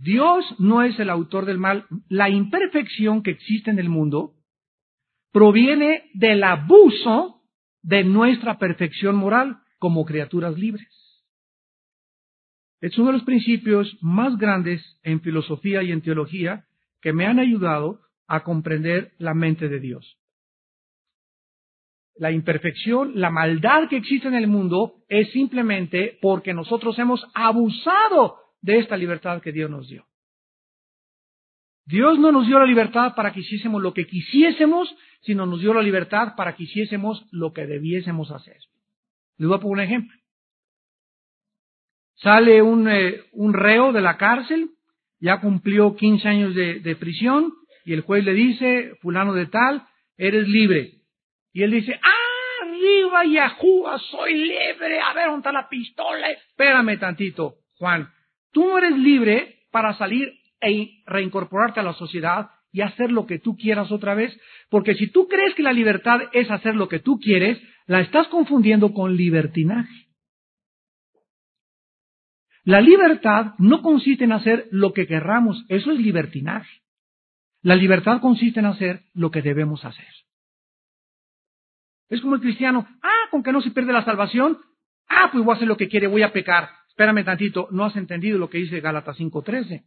Dios 0.04 0.44
no 0.60 0.84
es 0.84 1.00
el 1.00 1.10
autor 1.10 1.46
del 1.46 1.58
mal. 1.58 1.86
La 2.10 2.30
imperfección 2.30 3.24
que 3.24 3.32
existe 3.32 3.72
en 3.72 3.80
el 3.80 3.88
mundo 3.88 4.34
proviene 5.32 6.12
del 6.13 6.44
abuso 6.44 7.42
de 7.82 8.04
nuestra 8.04 8.60
perfección 8.60 9.16
moral 9.16 9.60
como 9.80 10.04
criaturas 10.04 10.58
libres. 10.58 10.89
Es 12.82 12.98
uno 12.98 13.08
de 13.08 13.13
los 13.13 13.24
principios 13.24 13.98
más 14.02 14.38
grandes 14.38 14.84
en 15.04 15.22
filosofía 15.22 15.84
y 15.84 15.94
en 15.94 16.02
teología 16.02 16.66
que 17.02 17.13
me 17.13 17.26
han 17.26 17.39
ayudado 17.39 18.02
a 18.28 18.44
comprender 18.44 19.13
la 19.20 19.34
mente 19.34 19.70
de 19.70 19.80
Dios. 19.80 20.18
La 22.16 22.32
imperfección, 22.32 23.13
la 23.16 23.30
maldad 23.30 23.88
que 23.89 23.98
existe 23.98 24.28
en 24.28 24.36
el 24.36 24.48
mundo 24.48 24.96
es 25.08 25.32
simplemente 25.32 26.20
porque 26.22 26.54
nosotros 26.54 27.00
hemos 27.00 27.26
abusado 27.34 28.43
de 28.63 28.80
esta 28.80 28.97
libertad 28.97 29.41
que 29.41 29.52
Dios 29.52 29.69
nos 29.69 29.88
dio. 29.88 30.08
Dios 31.86 32.17
no 32.17 32.32
nos 32.32 32.47
dio 32.47 32.60
la 32.60 32.65
libertad 32.65 33.13
para 33.13 33.34
que 33.34 33.41
hiciésemos 33.41 33.82
lo 33.82 33.93
que 33.93 34.08
quisiésemos, 34.08 34.95
sino 35.21 35.45
nos 35.45 35.60
dio 35.60 35.73
la 35.73 35.82
libertad 35.82 36.34
para 36.38 36.56
que 36.56 36.63
hiciésemos 36.63 37.28
lo 37.32 37.52
que 37.52 37.67
debiésemos 37.67 38.32
hacer. 38.32 38.58
Les 39.38 39.49
voy 39.49 39.58
a 39.58 39.62
poner 39.62 39.73
un 39.73 39.80
ejemplo. 39.82 40.17
Sale 42.15 42.62
un, 42.62 42.88
eh, 42.88 43.21
reo 43.52 43.91
de 43.91 43.99
la 43.99 44.15
cárcel, 44.17 44.69
ya 45.19 45.41
cumplió 45.41 45.95
15 45.97 46.28
años 46.28 46.56
de, 46.56 46.95
prisión, 46.97 47.54
y 47.84 47.91
el 47.91 48.02
juez 48.02 48.23
le 48.23 48.34
dice, 48.34 48.95
fulano 49.02 49.34
de 49.34 49.47
tal, 49.47 49.86
eres 50.15 50.47
libre. 50.47 51.02
Y 51.52 51.63
él 51.63 51.71
dice, 51.71 51.99
¡ah, 52.02 52.65
arriba 52.65 53.26
Yahúa, 53.26 53.99
soy 53.99 54.36
libre! 54.36 55.02
A 55.02 55.13
ver, 55.13 55.28
¿dónde 55.28 55.52
la 55.52 55.67
pistola? 55.67 56.32
Espérame 56.32 56.97
tantito, 56.97 57.56
Juan. 57.78 58.10
Tú 58.54 58.68
no 58.68 58.78
eres 58.78 58.98
libre 58.98 59.66
para 59.72 59.98
salir 59.98 60.32
e 60.62 61.04
reincorporarte 61.06 61.82
a 61.82 61.84
la 61.84 61.94
sociedad 61.94 62.52
y 62.72 62.82
hacer 62.82 63.12
lo 63.12 63.26
que 63.26 63.39
tú 63.39 63.58
quieras 63.58 63.92
otra 63.92 64.16
vez, 64.16 64.39
porque 64.70 64.96
si 64.96 65.08
tú 65.08 65.28
crees 65.28 65.54
que 65.56 65.63
la 65.63 65.74
libertad 65.74 66.22
es 66.32 66.50
hacer 66.50 66.76
lo 66.76 66.88
que 66.88 67.00
tú 67.00 67.20
quieres, 67.20 67.62
la 67.88 68.00
estás 68.00 68.28
confundiendo 68.30 68.94
con 68.94 69.16
libertinaje. 69.16 70.08
La 72.63 72.80
libertad 72.80 73.56
no 73.58 73.82
consiste 73.82 74.24
en 74.24 74.32
hacer 74.32 74.68
lo 74.72 74.94
que 74.94 75.06
querramos, 75.06 75.66
eso 75.68 75.92
es 75.92 76.00
libertinaje. 76.00 76.82
La 77.62 77.76
libertad 77.76 78.22
consiste 78.22 78.60
en 78.60 78.68
hacer 78.68 79.04
lo 79.13 79.32
que 79.32 79.42
debemos 79.42 79.84
hacer. 79.84 80.08
Es 82.10 82.22
como 82.22 82.36
el 82.36 82.42
cristiano, 82.42 82.88
ah, 83.02 83.28
con 83.32 83.44
que 83.44 83.52
no 83.52 83.62
se 83.62 83.72
pierde 83.72 83.92
la 83.92 84.06
salvación, 84.06 84.60
ah, 85.10 85.30
pues 85.32 85.44
voy 85.44 85.54
a 85.54 85.56
hacer 85.56 85.68
lo 85.68 85.78
que 85.78 85.89
quiere, 85.89 86.08
voy 86.08 86.22
a 86.22 86.32
pecar. 86.32 86.70
Espérame 86.94 87.26
tantito, 87.26 87.68
no 87.72 87.86
has 87.86 87.96
entendido 87.96 88.38
lo 88.38 88.50
que 88.50 88.60
dice 88.60 88.80
Gálatas 88.80 89.18
5.13 89.18 89.84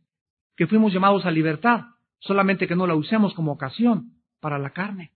que 0.57 0.67
fuimos 0.67 0.93
llamados 0.93 1.25
a 1.27 1.31
libertad, 1.31 1.83
solamente 2.19 2.67
que 2.67 2.75
no 2.75 2.87
la 2.87 2.95
usemos 2.95 3.35
como 3.35 3.53
ocasión 3.53 4.15
para 4.41 4.59
la 4.59 4.71
carne. 4.71 5.13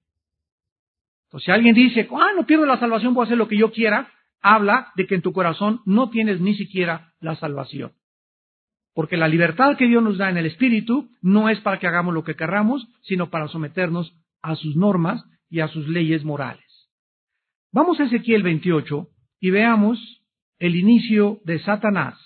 Entonces, 1.24 1.46
si 1.46 1.50
alguien 1.50 1.74
dice, 1.74 2.08
ah, 2.12 2.32
no 2.36 2.46
pierdo 2.46 2.66
la 2.66 2.78
salvación, 2.78 3.14
puedo 3.14 3.24
hacer 3.24 3.38
lo 3.38 3.48
que 3.48 3.56
yo 3.56 3.72
quiera, 3.72 4.12
habla 4.40 4.92
de 4.96 5.06
que 5.06 5.14
en 5.14 5.22
tu 5.22 5.32
corazón 5.32 5.80
no 5.86 6.10
tienes 6.10 6.40
ni 6.40 6.54
siquiera 6.54 7.14
la 7.20 7.36
salvación. 7.36 7.92
Porque 8.94 9.16
la 9.16 9.28
libertad 9.28 9.76
que 9.76 9.86
Dios 9.86 10.02
nos 10.02 10.18
da 10.18 10.28
en 10.28 10.36
el 10.36 10.46
Espíritu 10.46 11.10
no 11.22 11.48
es 11.48 11.60
para 11.60 11.78
que 11.78 11.86
hagamos 11.86 12.12
lo 12.12 12.24
que 12.24 12.34
querramos, 12.34 12.86
sino 13.02 13.30
para 13.30 13.48
someternos 13.48 14.14
a 14.42 14.56
sus 14.56 14.76
normas 14.76 15.24
y 15.48 15.60
a 15.60 15.68
sus 15.68 15.88
leyes 15.88 16.24
morales. 16.24 16.64
Vamos 17.72 18.00
a 18.00 18.04
Ezequiel 18.04 18.42
28 18.42 19.08
y 19.40 19.50
veamos 19.50 20.19
el 20.60 20.76
inicio 20.76 21.40
de 21.44 21.58
Satanás. 21.58 22.16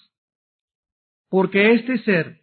Porque 1.31 1.73
este 1.73 1.99
ser 1.99 2.41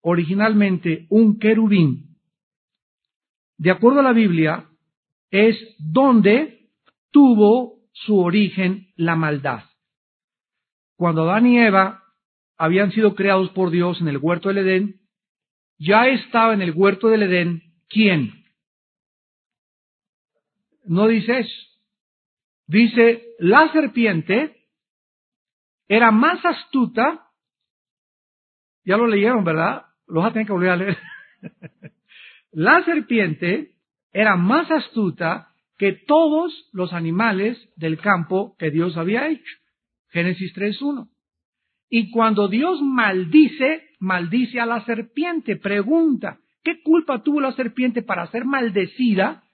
originalmente 0.00 1.06
un 1.10 1.38
querubín, 1.38 2.18
de 3.56 3.70
acuerdo 3.70 4.00
a 4.00 4.02
la 4.02 4.12
Biblia, 4.12 4.68
es 5.30 5.56
donde 5.78 6.68
tuvo 7.10 7.78
su 7.92 8.18
origen 8.18 8.88
la 8.96 9.14
maldad. 9.14 9.64
Cuando 10.96 11.22
Adán 11.22 11.46
y 11.46 11.58
Eva 11.58 12.02
habían 12.56 12.92
sido 12.92 13.14
creados 13.14 13.50
por 13.50 13.70
Dios 13.70 14.00
en 14.00 14.08
el 14.08 14.18
huerto 14.18 14.48
del 14.48 14.58
Edén, 14.58 15.00
ya 15.78 16.08
estaba 16.08 16.54
en 16.54 16.62
el 16.62 16.72
huerto 16.72 17.08
del 17.08 17.24
Edén, 17.24 17.62
¿quién? 17.88 18.44
No 20.84 21.08
dice 21.08 21.40
eso. 21.40 21.64
Dice, 22.66 23.22
la 23.38 23.72
serpiente 23.72 24.53
era 25.88 26.10
más 26.10 26.44
astuta, 26.44 27.28
ya 28.84 28.96
lo 28.96 29.06
leyeron, 29.06 29.44
¿verdad? 29.44 29.86
Los 30.06 30.22
vas 30.22 30.30
a 30.30 30.32
tener 30.32 30.46
que 30.46 30.52
volver 30.52 30.70
a 30.70 30.76
leer. 30.76 30.98
la 32.52 32.84
serpiente 32.84 33.74
era 34.12 34.36
más 34.36 34.70
astuta 34.70 35.48
que 35.78 35.92
todos 35.92 36.68
los 36.72 36.92
animales 36.92 37.58
del 37.76 37.98
campo 37.98 38.56
que 38.58 38.70
Dios 38.70 38.96
había 38.96 39.28
hecho. 39.28 39.56
Génesis 40.10 40.54
3.1. 40.54 41.08
Y 41.90 42.10
cuando 42.10 42.48
Dios 42.48 42.80
maldice, 42.82 43.88
maldice 43.98 44.60
a 44.60 44.66
la 44.66 44.84
serpiente. 44.84 45.56
Pregunta, 45.56 46.38
¿qué 46.62 46.82
culpa 46.82 47.22
tuvo 47.22 47.40
la 47.40 47.52
serpiente 47.52 48.02
para 48.02 48.26
ser 48.28 48.44
maldecida 48.44 49.44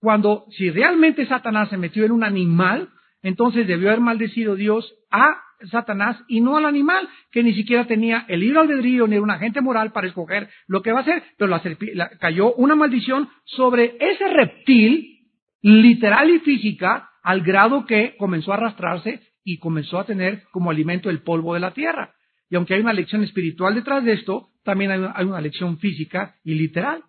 cuando 0.00 0.46
si 0.50 0.70
realmente 0.70 1.26
Satanás 1.26 1.70
se 1.70 1.76
metió 1.76 2.04
en 2.04 2.12
un 2.12 2.24
animal, 2.24 2.90
entonces 3.22 3.66
debió 3.66 3.88
haber 3.88 4.00
maldecido 4.00 4.54
Dios 4.54 4.94
a 5.10 5.42
Satanás 5.70 6.22
y 6.28 6.40
no 6.40 6.56
al 6.56 6.66
animal, 6.66 7.08
que 7.30 7.42
ni 7.42 7.54
siquiera 7.54 7.86
tenía 7.86 8.24
el 8.28 8.40
libre 8.40 8.60
albedrío 8.60 9.06
ni 9.06 9.18
un 9.18 9.30
agente 9.30 9.60
moral 9.60 9.92
para 9.92 10.06
escoger 10.06 10.48
lo 10.66 10.82
que 10.82 10.92
va 10.92 11.00
a 11.00 11.02
hacer, 11.02 11.22
pero 11.36 11.48
la, 11.48 12.10
cayó 12.18 12.54
una 12.54 12.74
maldición 12.74 13.28
sobre 13.44 13.96
ese 14.00 14.28
reptil, 14.28 15.18
literal 15.62 16.30
y 16.30 16.40
física, 16.40 17.10
al 17.22 17.42
grado 17.42 17.84
que 17.86 18.16
comenzó 18.16 18.52
a 18.52 18.56
arrastrarse 18.56 19.20
y 19.44 19.58
comenzó 19.58 19.98
a 19.98 20.06
tener 20.06 20.44
como 20.50 20.70
alimento 20.70 21.10
el 21.10 21.22
polvo 21.22 21.54
de 21.54 21.60
la 21.60 21.72
tierra. 21.72 22.14
Y 22.50 22.56
aunque 22.56 22.74
hay 22.74 22.80
una 22.80 22.92
lección 22.92 23.22
espiritual 23.22 23.74
detrás 23.74 24.04
de 24.04 24.14
esto, 24.14 24.50
también 24.64 24.90
hay 24.90 24.98
una, 24.98 25.12
hay 25.14 25.26
una 25.26 25.40
lección 25.40 25.78
física 25.78 26.36
y 26.44 26.54
literal. 26.54 27.02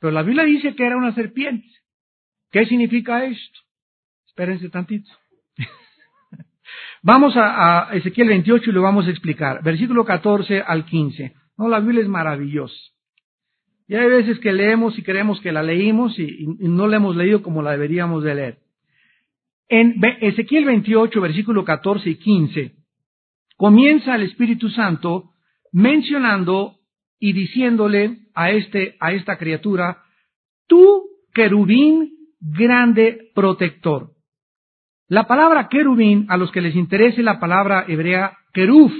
Pero 0.00 0.12
la 0.12 0.22
Biblia 0.22 0.44
dice 0.44 0.74
que 0.74 0.84
era 0.84 0.96
una 0.96 1.14
serpiente. 1.14 1.66
¿Qué 2.50 2.66
significa 2.66 3.24
esto? 3.24 3.60
Espérense 4.26 4.68
tantito. 4.68 5.10
Vamos 7.06 7.34
a, 7.36 7.90
Ezequiel 7.92 8.28
28 8.28 8.70
y 8.70 8.72
lo 8.72 8.80
vamos 8.80 9.06
a 9.06 9.10
explicar. 9.10 9.62
Versículo 9.62 10.06
14 10.06 10.62
al 10.62 10.86
15. 10.86 11.34
No, 11.58 11.68
la 11.68 11.78
Biblia 11.78 12.00
es 12.00 12.08
maravillosa. 12.08 12.74
Y 13.86 13.94
hay 13.94 14.08
veces 14.08 14.38
que 14.38 14.54
leemos 14.54 14.98
y 14.98 15.02
creemos 15.02 15.38
que 15.42 15.52
la 15.52 15.62
leímos 15.62 16.18
y, 16.18 16.46
no 16.60 16.86
la 16.86 16.96
hemos 16.96 17.14
leído 17.14 17.42
como 17.42 17.60
la 17.60 17.72
deberíamos 17.72 18.24
de 18.24 18.34
leer. 18.34 18.58
En 19.68 20.00
Ezequiel 20.22 20.64
28, 20.64 21.20
versículo 21.20 21.62
14 21.62 22.08
y 22.08 22.14
15, 22.16 22.72
comienza 23.58 24.14
el 24.14 24.22
Espíritu 24.22 24.70
Santo 24.70 25.32
mencionando 25.72 26.78
y 27.18 27.34
diciéndole 27.34 28.28
a, 28.34 28.50
este, 28.50 28.96
a 28.98 29.12
esta 29.12 29.36
criatura, 29.36 30.02
tú, 30.66 31.02
querubín 31.34 32.12
grande 32.40 33.30
protector. 33.34 34.13
La 35.08 35.26
palabra 35.26 35.68
querubín, 35.68 36.26
a 36.30 36.36
los 36.36 36.50
que 36.50 36.62
les 36.62 36.74
interese 36.74 37.22
la 37.22 37.38
palabra 37.38 37.84
hebrea 37.86 38.38
queruf, 38.52 38.92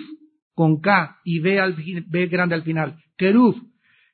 con 0.54 0.80
K 0.80 1.20
y 1.24 1.40
B, 1.40 2.26
grande 2.26 2.54
al 2.54 2.62
final, 2.62 2.96
queruf, 3.16 3.56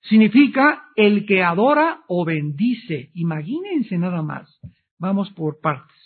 significa 0.03 0.85
el 0.97 1.27
que 1.27 1.43
adora 1.43 2.03
o 2.09 2.25
bendice. 2.25 3.11
Imagínense 3.15 3.99
nada 3.99 4.23
más. 4.23 4.49
Vamos 4.99 5.31
por 5.33 5.61
partes. 5.61 5.97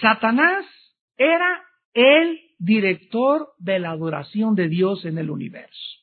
Satanás 0.00 0.64
era 1.16 1.62
el 1.92 2.38
director 2.58 3.48
de 3.58 3.78
la 3.78 3.90
adoración 3.90 4.54
de 4.54 4.68
Dios 4.68 5.04
en 5.04 5.18
el 5.18 5.30
universo. 5.30 5.96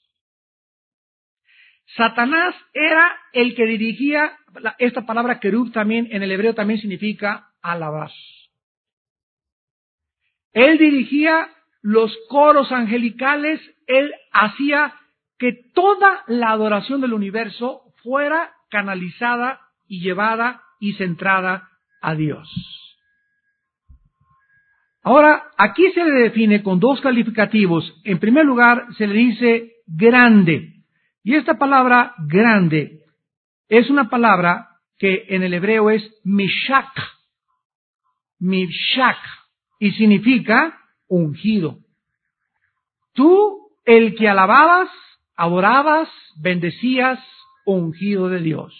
Satanás 1.95 2.55
era 2.73 3.15
el 3.33 3.55
que 3.55 3.65
dirigía, 3.65 4.33
esta 4.79 5.05
palabra 5.05 5.39
querub 5.39 5.71
también 5.71 6.07
en 6.11 6.23
el 6.23 6.31
hebreo 6.31 6.55
también 6.55 6.79
significa 6.79 7.52
alabar. 7.63 8.11
Él 10.51 10.77
dirigía 10.77 11.49
los 11.81 12.15
coros 12.29 12.71
angelicales, 12.71 13.59
él 13.87 14.13
hacía 14.31 14.93
que 15.39 15.53
toda 15.73 16.23
la 16.27 16.51
adoración 16.51 17.01
del 17.01 17.13
universo 17.13 17.81
fuera 18.03 18.53
canalizada 18.69 19.59
y 19.87 20.01
llevada 20.01 20.61
y 20.79 20.93
centrada 20.93 21.69
a 22.01 22.15
Dios. 22.15 22.49
Ahora, 25.03 25.51
aquí 25.57 25.91
se 25.91 26.03
le 26.03 26.11
define 26.11 26.63
con 26.63 26.79
dos 26.79 27.01
calificativos. 27.01 27.93
En 28.05 28.19
primer 28.19 28.45
lugar, 28.45 28.87
se 28.97 29.05
le 29.05 29.15
dice 29.15 29.71
grande. 29.85 30.73
Y 31.23 31.35
esta 31.35 31.57
palabra 31.57 32.13
grande 32.19 33.01
es 33.67 33.89
una 33.89 34.09
palabra 34.09 34.69
que 34.97 35.25
en 35.29 35.43
el 35.43 35.53
hebreo 35.53 35.89
es 35.89 36.09
mishak. 36.23 36.93
Mishak 38.43 39.17
y 39.79 39.91
significa 39.91 40.77
ungido. 41.07 41.79
Tú, 43.13 43.69
el 43.85 44.15
que 44.15 44.27
alababas, 44.27 44.89
adorabas, 45.37 46.09
bendecías, 46.41 47.19
ungido 47.65 48.27
de 48.27 48.39
Dios. 48.39 48.73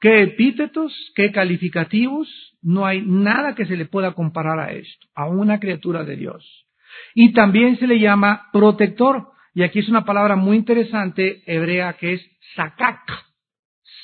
¿Qué 0.00 0.22
epítetos, 0.22 0.94
qué 1.14 1.32
calificativos? 1.32 2.28
No 2.62 2.86
hay 2.86 3.02
nada 3.02 3.54
que 3.54 3.66
se 3.66 3.76
le 3.76 3.84
pueda 3.84 4.14
comparar 4.14 4.58
a 4.58 4.72
esto, 4.72 5.06
a 5.14 5.28
una 5.28 5.60
criatura 5.60 6.04
de 6.04 6.16
Dios. 6.16 6.66
Y 7.14 7.34
también 7.34 7.78
se 7.78 7.86
le 7.86 7.98
llama 7.98 8.48
protector. 8.52 9.32
Y 9.54 9.64
aquí 9.64 9.80
es 9.80 9.88
una 9.88 10.06
palabra 10.06 10.36
muy 10.36 10.56
interesante 10.56 11.42
hebrea 11.46 11.94
que 11.94 12.14
es 12.14 12.22
sakak. 12.54 13.02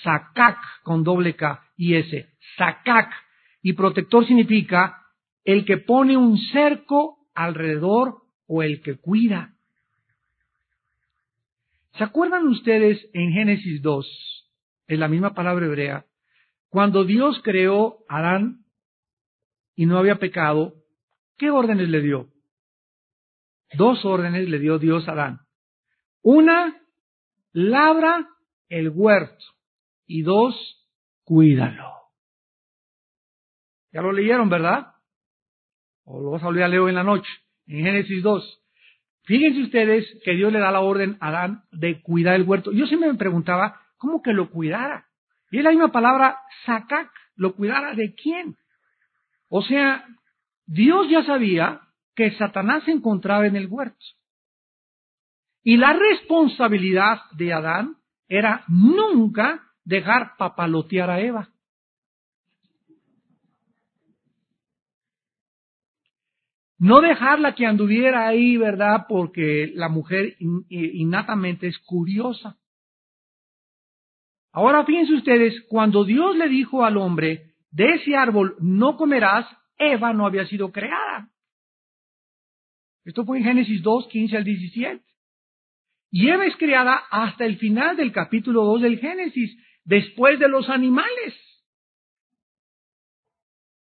Sakak 0.02 0.58
con 0.82 1.04
doble 1.04 1.36
K 1.36 1.64
y 1.76 1.94
S. 1.94 2.33
Sakak 2.56 3.10
y 3.62 3.72
protector 3.72 4.26
significa 4.26 5.02
el 5.44 5.64
que 5.64 5.78
pone 5.78 6.16
un 6.16 6.38
cerco 6.38 7.18
alrededor 7.34 8.22
o 8.46 8.62
el 8.62 8.82
que 8.82 8.96
cuida. 8.96 9.54
¿Se 11.96 12.04
acuerdan 12.04 12.46
ustedes 12.48 13.08
en 13.12 13.32
Génesis 13.32 13.80
2, 13.82 14.50
en 14.88 15.00
la 15.00 15.08
misma 15.08 15.34
palabra 15.34 15.66
hebrea, 15.66 16.06
cuando 16.68 17.04
Dios 17.04 17.40
creó 17.44 17.98
a 18.08 18.18
Adán 18.18 18.64
y 19.76 19.86
no 19.86 19.98
había 19.98 20.18
pecado, 20.18 20.74
¿qué 21.38 21.50
órdenes 21.50 21.88
le 21.88 22.00
dio? 22.00 22.30
Dos 23.74 24.04
órdenes 24.04 24.48
le 24.48 24.58
dio 24.58 24.78
Dios 24.78 25.06
a 25.08 25.12
Adán. 25.12 25.40
Una, 26.22 26.80
labra 27.52 28.28
el 28.68 28.90
huerto. 28.90 29.44
Y 30.06 30.22
dos, 30.22 30.54
cuídalo. 31.22 32.03
Ya 33.94 34.02
lo 34.02 34.12
leyeron, 34.12 34.50
¿verdad? 34.50 34.88
O 36.04 36.20
lo 36.20 36.32
vas 36.32 36.42
a 36.42 36.46
volver 36.46 36.64
a 36.64 36.68
leer 36.68 36.88
en 36.88 36.96
la 36.96 37.04
noche, 37.04 37.30
en 37.68 37.84
Génesis 37.84 38.22
2. 38.24 38.60
Fíjense 39.22 39.62
ustedes 39.62 40.04
que 40.24 40.32
Dios 40.32 40.52
le 40.52 40.58
da 40.58 40.72
la 40.72 40.80
orden 40.80 41.16
a 41.20 41.28
Adán 41.28 41.62
de 41.70 42.02
cuidar 42.02 42.34
el 42.34 42.42
huerto. 42.42 42.72
Yo 42.72 42.86
siempre 42.86 43.10
me 43.10 43.16
preguntaba, 43.18 43.80
¿cómo 43.96 44.20
que 44.20 44.32
lo 44.32 44.50
cuidara? 44.50 45.06
Y 45.52 45.58
es 45.58 45.64
la 45.64 45.70
misma 45.70 45.92
palabra, 45.92 46.40
sacac, 46.66 47.08
¿lo 47.36 47.54
cuidara 47.54 47.94
de 47.94 48.14
quién? 48.14 48.56
O 49.48 49.62
sea, 49.62 50.04
Dios 50.66 51.08
ya 51.08 51.22
sabía 51.22 51.80
que 52.16 52.32
Satanás 52.32 52.82
se 52.84 52.90
encontraba 52.90 53.46
en 53.46 53.54
el 53.54 53.68
huerto. 53.68 54.04
Y 55.62 55.76
la 55.76 55.92
responsabilidad 55.92 57.20
de 57.32 57.52
Adán 57.52 57.96
era 58.28 58.64
nunca 58.66 59.62
dejar 59.84 60.36
papalotear 60.36 61.10
a 61.10 61.20
Eva. 61.20 61.53
No 66.78 67.00
dejarla 67.00 67.54
que 67.54 67.66
anduviera 67.66 68.26
ahí, 68.26 68.56
¿verdad? 68.56 69.06
Porque 69.08 69.70
la 69.74 69.88
mujer 69.88 70.36
innatamente 70.68 71.68
es 71.68 71.78
curiosa. 71.78 72.58
Ahora 74.52 74.84
fíjense 74.84 75.14
ustedes, 75.14 75.64
cuando 75.68 76.04
Dios 76.04 76.36
le 76.36 76.48
dijo 76.48 76.84
al 76.84 76.96
hombre, 76.96 77.54
de 77.70 77.94
ese 77.94 78.14
árbol 78.16 78.56
no 78.60 78.96
comerás, 78.96 79.46
Eva 79.78 80.12
no 80.12 80.26
había 80.26 80.46
sido 80.46 80.70
creada. 80.70 81.30
Esto 83.04 83.24
fue 83.24 83.38
en 83.38 83.44
Génesis 83.44 83.82
2, 83.82 84.08
15 84.08 84.36
al 84.36 84.44
17. 84.44 85.04
Y 86.10 86.28
Eva 86.28 86.46
es 86.46 86.56
creada 86.56 87.02
hasta 87.10 87.44
el 87.44 87.58
final 87.58 87.96
del 87.96 88.12
capítulo 88.12 88.64
2 88.64 88.82
del 88.82 88.98
Génesis, 88.98 89.58
después 89.84 90.38
de 90.38 90.48
los 90.48 90.68
animales. 90.68 91.34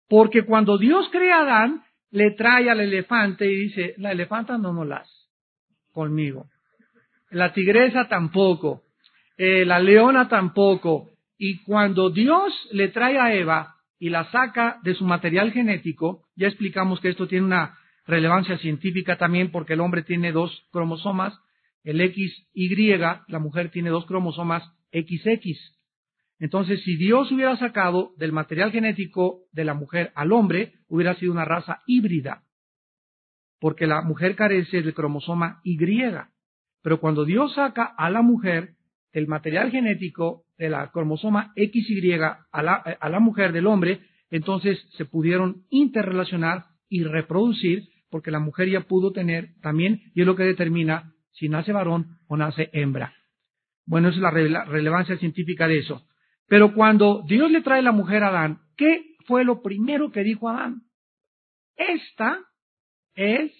Porque 0.09 0.43
cuando 0.43 0.77
Dios 0.77 1.07
crea 1.11 1.37
a 1.37 1.41
Adán, 1.43 1.83
le 2.11 2.31
trae 2.31 2.69
al 2.69 2.79
elefante 2.79 3.45
y 3.45 3.55
dice, 3.55 3.93
la 3.97 4.11
elefanta 4.11 4.57
no 4.57 4.73
molas 4.73 5.09
conmigo. 5.91 6.47
La 7.29 7.53
tigresa 7.53 8.07
tampoco. 8.07 8.83
Eh, 9.37 9.65
la 9.65 9.79
leona 9.79 10.27
tampoco. 10.29 11.09
Y 11.37 11.63
cuando 11.63 12.09
Dios 12.09 12.53
le 12.71 12.87
trae 12.89 13.19
a 13.19 13.33
Eva 13.33 13.75
y 13.99 14.09
la 14.09 14.29
saca 14.31 14.79
de 14.83 14.95
su 14.95 15.05
material 15.05 15.51
genético, 15.51 16.23
ya 16.35 16.47
explicamos 16.47 16.99
que 16.99 17.09
esto 17.09 17.27
tiene 17.27 17.45
una 17.45 17.77
relevancia 18.05 18.57
científica 18.57 19.17
también 19.17 19.51
porque 19.51 19.73
el 19.73 19.81
hombre 19.81 20.03
tiene 20.03 20.31
dos 20.31 20.65
cromosomas, 20.71 21.37
el 21.83 21.99
XY, 21.99 22.97
la 23.27 23.39
mujer 23.39 23.69
tiene 23.69 23.89
dos 23.89 24.05
cromosomas 24.05 24.63
XX. 24.91 25.76
Entonces, 26.39 26.83
si 26.83 26.95
Dios 26.95 27.31
hubiera 27.31 27.57
sacado 27.57 28.13
del 28.17 28.31
material 28.31 28.71
genético 28.71 29.41
de 29.51 29.65
la 29.65 29.73
mujer 29.73 30.11
al 30.15 30.31
hombre, 30.31 30.73
hubiera 30.87 31.15
sido 31.15 31.31
una 31.31 31.45
raza 31.45 31.81
híbrida, 31.87 32.43
porque 33.59 33.87
la 33.87 34.01
mujer 34.01 34.35
carece 34.35 34.81
del 34.81 34.93
cromosoma 34.93 35.61
Y. 35.63 35.77
Pero 36.83 36.99
cuando 36.99 37.25
Dios 37.25 37.55
saca 37.55 37.85
a 37.97 38.09
la 38.09 38.21
mujer 38.21 38.75
del 39.13 39.27
material 39.27 39.71
genético 39.71 40.43
de 40.57 40.69
la 40.69 40.91
cromosoma 40.91 41.53
XY 41.55 42.13
a 42.51 42.63
la, 42.63 42.73
a 42.73 43.09
la 43.09 43.19
mujer 43.19 43.51
del 43.51 43.65
hombre, 43.65 44.01
entonces 44.29 44.79
se 44.95 45.05
pudieron 45.05 45.63
interrelacionar 45.69 46.65
y 46.87 47.03
reproducir 47.03 47.89
porque 48.09 48.31
la 48.31 48.39
mujer 48.39 48.69
ya 48.69 48.81
pudo 48.81 49.11
tener 49.11 49.55
también, 49.61 50.11
y 50.13 50.21
es 50.21 50.27
lo 50.27 50.35
que 50.35 50.43
determina 50.43 51.13
si 51.31 51.49
nace 51.49 51.71
varón 51.71 52.19
o 52.27 52.37
nace 52.37 52.69
hembra. 52.73 53.13
Bueno, 53.85 54.09
esa 54.09 54.17
es 54.17 54.51
la 54.51 54.65
relevancia 54.65 55.17
científica 55.17 55.67
de 55.67 55.79
eso. 55.79 56.06
Pero 56.47 56.73
cuando 56.73 57.23
Dios 57.27 57.51
le 57.51 57.61
trae 57.61 57.81
la 57.81 57.91
mujer 57.91 58.23
a 58.23 58.29
Adán, 58.29 58.59
¿qué 58.77 59.15
fue 59.25 59.43
lo 59.43 59.61
primero 59.61 60.11
que 60.11 60.23
dijo 60.23 60.49
Adán? 60.49 60.83
Esta 61.75 62.39
es 63.15 63.51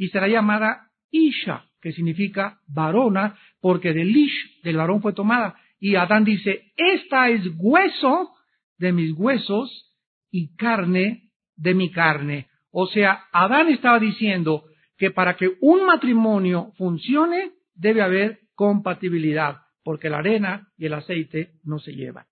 y 0.00 0.08
será 0.08 0.28
llamada 0.28 0.90
Isha, 1.10 1.66
que 1.82 1.92
significa 1.92 2.58
varona, 2.66 3.38
porque 3.60 3.92
del 3.92 4.16
Ish, 4.16 4.62
del 4.62 4.78
varón 4.78 5.02
fue 5.02 5.12
tomada. 5.12 5.56
Y 5.78 5.96
Adán 5.96 6.24
dice, 6.24 6.72
esta 6.74 7.28
es 7.28 7.42
hueso 7.58 8.30
de 8.78 8.92
mis 8.92 9.12
huesos 9.12 9.94
y 10.30 10.56
carne 10.56 11.30
de 11.56 11.74
mi 11.74 11.90
carne. 11.90 12.48
O 12.70 12.86
sea, 12.86 13.24
Adán 13.30 13.68
estaba 13.68 13.98
diciendo 13.98 14.64
que 14.96 15.10
para 15.10 15.36
que 15.36 15.52
un 15.60 15.84
matrimonio 15.84 16.72
funcione 16.78 17.52
debe 17.74 18.00
haber 18.00 18.40
compatibilidad, 18.54 19.58
porque 19.82 20.10
la 20.10 20.18
arena 20.18 20.72
y 20.76 20.86
el 20.86 20.94
aceite 20.94 21.52
no 21.64 21.78
se 21.78 21.92
llevan. 21.92 22.26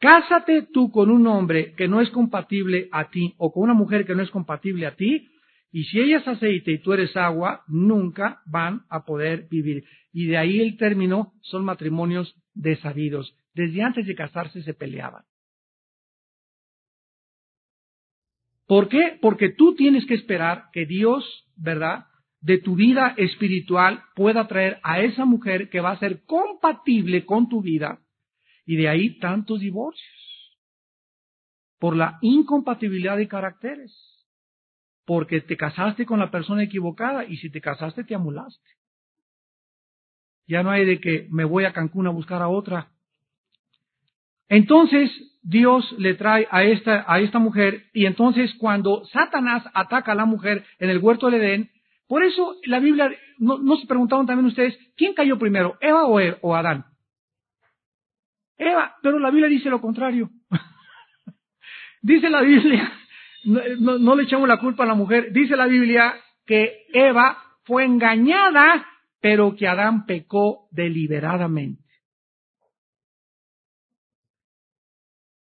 Cásate 0.00 0.62
tú 0.72 0.90
con 0.90 1.10
un 1.10 1.26
hombre 1.26 1.74
que 1.74 1.86
no 1.86 2.00
es 2.00 2.08
compatible 2.10 2.88
a 2.90 3.10
ti 3.10 3.34
o 3.36 3.52
con 3.52 3.64
una 3.64 3.74
mujer 3.74 4.06
que 4.06 4.14
no 4.14 4.22
es 4.22 4.30
compatible 4.30 4.86
a 4.86 4.96
ti, 4.96 5.28
y 5.72 5.84
si 5.84 6.00
ella 6.00 6.18
es 6.18 6.26
aceite 6.26 6.72
y 6.72 6.78
tú 6.78 6.92
eres 6.92 7.16
agua, 7.16 7.64
nunca 7.68 8.42
van 8.46 8.86
a 8.88 9.04
poder 9.04 9.46
vivir. 9.48 9.84
Y 10.12 10.26
de 10.26 10.36
ahí 10.36 10.60
el 10.60 10.76
término 10.76 11.34
son 11.42 11.64
matrimonios 11.64 12.34
desabidos. 12.54 13.36
Desde 13.54 13.82
antes 13.82 14.06
de 14.06 14.14
casarse 14.14 14.62
se 14.62 14.74
peleaban. 14.74 15.24
¿Por 18.66 18.88
qué? 18.88 19.18
Porque 19.20 19.50
tú 19.50 19.74
tienes 19.74 20.06
que 20.06 20.14
esperar 20.14 20.70
que 20.72 20.86
Dios, 20.86 21.24
¿verdad? 21.56 22.06
De 22.40 22.58
tu 22.58 22.74
vida 22.74 23.14
espiritual 23.16 24.02
pueda 24.14 24.48
traer 24.48 24.80
a 24.82 25.00
esa 25.00 25.24
mujer 25.24 25.68
que 25.68 25.80
va 25.80 25.90
a 25.90 25.98
ser 25.98 26.24
compatible 26.24 27.26
con 27.26 27.48
tu 27.48 27.60
vida. 27.60 28.00
Y 28.64 28.76
de 28.76 28.88
ahí 28.88 29.18
tantos 29.18 29.60
divorcios. 29.60 30.58
Por 31.78 31.96
la 31.96 32.18
incompatibilidad 32.22 33.16
de 33.16 33.28
caracteres. 33.28 33.94
Porque 35.04 35.40
te 35.40 35.56
casaste 35.56 36.06
con 36.06 36.18
la 36.18 36.30
persona 36.30 36.62
equivocada 36.62 37.24
y 37.24 37.36
si 37.36 37.50
te 37.50 37.60
casaste 37.60 38.04
te 38.04 38.14
amulaste. 38.14 38.70
Ya 40.46 40.62
no 40.62 40.70
hay 40.70 40.84
de 40.84 41.00
que 41.00 41.28
me 41.30 41.44
voy 41.44 41.64
a 41.64 41.72
Cancún 41.72 42.06
a 42.06 42.10
buscar 42.10 42.42
a 42.42 42.48
otra. 42.48 42.90
Entonces, 44.48 45.10
Dios 45.42 45.94
le 45.98 46.14
trae 46.14 46.46
a 46.50 46.64
esta, 46.64 47.04
a 47.06 47.20
esta 47.20 47.38
mujer 47.38 47.84
y 47.92 48.06
entonces 48.06 48.52
cuando 48.58 49.04
Satanás 49.06 49.64
ataca 49.74 50.12
a 50.12 50.16
la 50.16 50.24
mujer 50.24 50.64
en 50.78 50.90
el 50.90 50.98
huerto 50.98 51.30
del 51.30 51.40
Edén, 51.40 51.70
por 52.10 52.24
eso 52.24 52.56
la 52.64 52.80
Biblia, 52.80 53.08
no, 53.38 53.76
se 53.76 53.86
preguntaron 53.86 54.26
también 54.26 54.48
ustedes, 54.48 54.76
¿quién 54.96 55.14
cayó 55.14 55.38
primero, 55.38 55.78
Eva 55.80 56.06
o, 56.06 56.18
e, 56.18 56.36
o 56.40 56.56
Adán? 56.56 56.84
Eva, 58.58 58.96
pero 59.00 59.20
la 59.20 59.30
Biblia 59.30 59.48
dice 59.48 59.70
lo 59.70 59.80
contrario. 59.80 60.28
dice 62.02 62.28
la 62.28 62.42
Biblia, 62.42 62.92
no, 63.44 63.96
no 63.98 64.16
le 64.16 64.24
echamos 64.24 64.48
la 64.48 64.58
culpa 64.58 64.82
a 64.82 64.88
la 64.88 64.94
mujer, 64.94 65.30
dice 65.32 65.54
la 65.56 65.68
Biblia 65.68 66.16
que 66.46 66.84
Eva 66.92 67.38
fue 67.62 67.84
engañada, 67.84 68.84
pero 69.20 69.54
que 69.54 69.68
Adán 69.68 70.04
pecó 70.04 70.66
deliberadamente. 70.72 71.84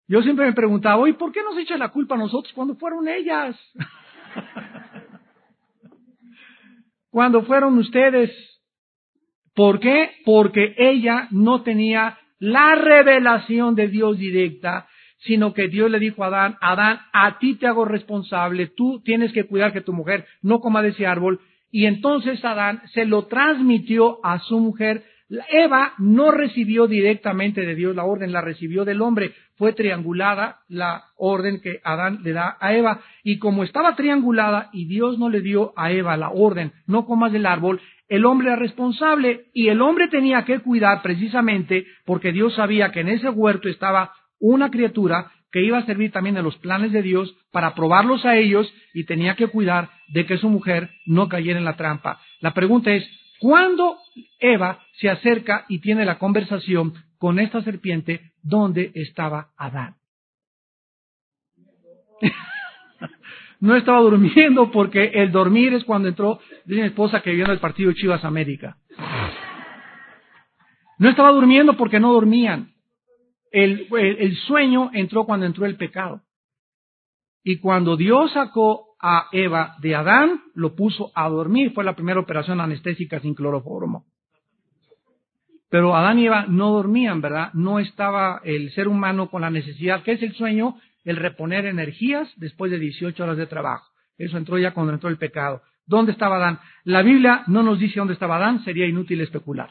Yo 0.07 0.23
siempre 0.23 0.47
me 0.47 0.53
preguntaba, 0.53 0.97
oye, 0.97 1.13
¿por 1.13 1.31
qué 1.31 1.43
nos 1.43 1.59
echan 1.59 1.77
la 1.77 1.89
culpa 1.89 2.15
a 2.15 2.17
nosotros 2.17 2.51
cuando 2.55 2.75
fueron 2.75 3.07
ellas? 3.07 3.55
cuando 7.15 7.43
fueron 7.43 7.77
ustedes. 7.77 8.29
¿Por 9.53 9.79
qué? 9.79 10.15
Porque 10.25 10.75
ella 10.77 11.29
no 11.31 11.61
tenía 11.61 12.17
la 12.39 12.75
revelación 12.75 13.73
de 13.73 13.87
Dios 13.87 14.17
directa, 14.17 14.89
sino 15.19 15.53
que 15.53 15.69
Dios 15.69 15.89
le 15.89 15.99
dijo 15.99 16.25
a 16.25 16.27
Adán, 16.27 16.57
Adán, 16.59 16.99
a 17.13 17.39
ti 17.39 17.55
te 17.55 17.67
hago 17.67 17.85
responsable, 17.85 18.67
tú 18.67 19.01
tienes 19.05 19.31
que 19.31 19.45
cuidar 19.45 19.71
que 19.71 19.79
tu 19.79 19.93
mujer 19.93 20.25
no 20.41 20.59
coma 20.59 20.81
de 20.81 20.89
ese 20.89 21.07
árbol. 21.07 21.39
Y 21.71 21.85
entonces 21.85 22.43
Adán 22.43 22.81
se 22.93 23.05
lo 23.05 23.27
transmitió 23.27 24.19
a 24.21 24.39
su 24.39 24.59
mujer 24.59 25.05
Eva 25.49 25.93
no 25.97 26.31
recibió 26.31 26.85
directamente 26.87 27.61
de 27.61 27.75
Dios 27.75 27.95
la 27.95 28.05
orden, 28.05 28.31
la 28.31 28.41
recibió 28.41 28.85
del 28.85 29.01
hombre. 29.01 29.33
Fue 29.57 29.73
triangulada 29.73 30.59
la 30.67 31.05
orden 31.17 31.61
que 31.61 31.79
Adán 31.83 32.19
le 32.23 32.33
da 32.33 32.57
a 32.59 32.73
Eva. 32.73 33.01
Y 33.23 33.39
como 33.39 33.63
estaba 33.63 33.95
triangulada 33.95 34.69
y 34.73 34.85
Dios 34.85 35.17
no 35.17 35.29
le 35.29 35.41
dio 35.41 35.73
a 35.77 35.91
Eva 35.91 36.17
la 36.17 36.29
orden, 36.29 36.73
no 36.87 37.05
comas 37.05 37.31
del 37.31 37.45
árbol, 37.45 37.79
el 38.07 38.25
hombre 38.25 38.47
era 38.47 38.55
responsable 38.55 39.45
y 39.53 39.69
el 39.69 39.81
hombre 39.81 40.07
tenía 40.09 40.45
que 40.45 40.59
cuidar 40.59 41.01
precisamente 41.01 41.85
porque 42.05 42.31
Dios 42.31 42.53
sabía 42.55 42.91
que 42.91 42.99
en 42.99 43.09
ese 43.09 43.29
huerto 43.29 43.67
estaba 43.67 44.11
una 44.39 44.69
criatura 44.69 45.31
que 45.51 45.63
iba 45.63 45.77
a 45.77 45.85
servir 45.85 46.11
también 46.11 46.35
de 46.35 46.43
los 46.43 46.57
planes 46.57 46.91
de 46.91 47.01
Dios 47.01 47.33
para 47.51 47.73
probarlos 47.73 48.25
a 48.25 48.35
ellos 48.35 48.71
y 48.93 49.05
tenía 49.05 49.35
que 49.35 49.47
cuidar 49.47 49.89
de 50.09 50.25
que 50.25 50.37
su 50.37 50.49
mujer 50.49 50.89
no 51.05 51.29
cayera 51.29 51.57
en 51.57 51.65
la 51.65 51.77
trampa. 51.77 52.19
La 52.41 52.53
pregunta 52.53 52.91
es, 52.91 53.09
cuando 53.39 53.97
Eva 54.39 54.79
se 54.99 55.09
acerca 55.09 55.65
y 55.69 55.79
tiene 55.79 56.05
la 56.05 56.19
conversación 56.19 56.93
con 57.17 57.39
esta 57.39 57.61
serpiente, 57.61 58.33
¿dónde 58.41 58.91
estaba 58.95 59.49
Adán? 59.57 59.95
no 63.59 63.75
estaba 63.75 63.99
durmiendo 64.01 64.71
porque 64.71 65.05
el 65.13 65.31
dormir 65.31 65.73
es 65.73 65.83
cuando 65.83 66.07
entró, 66.07 66.39
dice 66.65 66.81
mi 66.81 66.87
esposa 66.87 67.21
que 67.21 67.31
vio 67.31 67.45
en 67.45 67.51
el 67.51 67.59
partido 67.59 67.91
Chivas 67.93 68.23
América. 68.23 68.77
No 70.97 71.09
estaba 71.09 71.31
durmiendo 71.31 71.75
porque 71.75 71.99
no 71.99 72.13
dormían. 72.13 72.73
El, 73.51 73.87
el, 73.91 74.35
sueño 74.35 74.91
entró 74.93 75.25
cuando 75.25 75.45
entró 75.45 75.65
el 75.65 75.77
pecado. 75.77 76.21
Y 77.43 77.59
cuando 77.59 77.95
Dios 77.95 78.31
sacó 78.33 78.95
a 78.99 79.27
Eva 79.31 79.75
de 79.81 79.95
Adán, 79.95 80.41
lo 80.53 80.75
puso 80.75 81.11
a 81.15 81.29
dormir. 81.29 81.73
Fue 81.73 81.83
la 81.83 81.95
primera 81.95 82.19
operación 82.19 82.59
anestésica 82.59 83.19
sin 83.19 83.35
cloroformo. 83.35 84.05
Pero 85.75 85.93
Adán 85.93 86.19
y 86.19 86.27
Eva 86.27 86.45
no 86.47 86.71
dormían, 86.71 87.19
¿verdad? 87.19 87.51
No 87.53 87.81
estaba 87.81 88.39
el 88.45 88.71
ser 88.71 88.87
humano 88.87 89.29
con 89.29 89.41
la 89.41 89.49
necesidad, 89.49 90.03
¿qué 90.03 90.13
es 90.13 90.23
el 90.23 90.33
sueño? 90.33 90.79
El 91.03 91.17
reponer 91.17 91.65
energías 91.65 92.31
después 92.37 92.71
de 92.71 92.79
18 92.79 93.21
horas 93.21 93.35
de 93.35 93.45
trabajo. 93.45 93.91
Eso 94.17 94.37
entró 94.37 94.57
ya 94.57 94.73
cuando 94.73 94.93
entró 94.93 95.09
el 95.09 95.17
pecado. 95.17 95.63
¿Dónde 95.85 96.13
estaba 96.13 96.37
Adán? 96.37 96.61
La 96.85 97.01
Biblia 97.01 97.43
no 97.47 97.61
nos 97.61 97.77
dice 97.77 97.99
dónde 97.99 98.13
estaba 98.13 98.37
Adán, 98.37 98.63
sería 98.63 98.87
inútil 98.87 99.19
especular. 99.19 99.69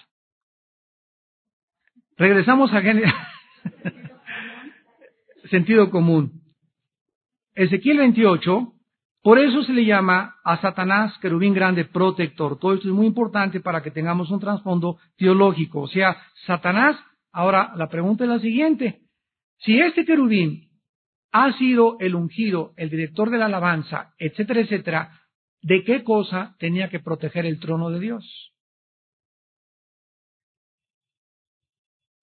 Regresamos 2.19 2.71
a 2.75 2.83
sentido 5.49 5.91
común. 5.91 6.43
Ezequiel 7.55 7.97
28 7.97 8.74
por 9.25 9.39
eso 9.39 9.63
se 9.63 9.73
le 9.73 9.87
llama 9.87 10.37
a 10.45 10.61
Satanás 10.61 11.17
querubín 11.19 11.55
grande 11.55 11.87
protector. 11.87 12.59
Todo 12.59 12.75
esto 12.75 12.89
es 12.89 12.95
muy 12.95 13.07
importante 13.07 13.59
para 13.61 13.83
que 13.83 13.91
tengamos 13.91 14.31
un 14.31 14.39
trasfondo 14.39 14.99
teológico. 15.17 15.81
O 15.81 15.89
sea, 15.89 16.15
Satanás, 16.45 16.95
ahora 17.33 17.73
la 17.75 17.89
pregunta 17.89 18.25
es 18.25 18.29
la 18.29 18.39
siguiente. 18.39 19.01
Si 19.61 19.81
este 19.81 20.05
querubín 20.05 20.69
ha 21.33 21.57
sido 21.57 21.97
el 22.01 22.15
ungido, 22.15 22.75
el 22.77 22.91
director 22.91 23.31
de 23.31 23.39
la 23.39 23.47
alabanza, 23.47 24.13
etcétera, 24.19 24.61
etcétera, 24.61 25.23
¿de 25.63 25.85
qué 25.85 26.05
cosa 26.05 26.55
tenía 26.59 26.91
que 26.91 27.01
proteger 27.01 27.47
el 27.47 27.61
trono 27.61 27.89
de 27.89 28.01
Dios? 28.01 28.53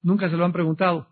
Nunca 0.04 0.30
se 0.30 0.38
lo 0.38 0.46
han 0.46 0.54
preguntado. 0.54 1.08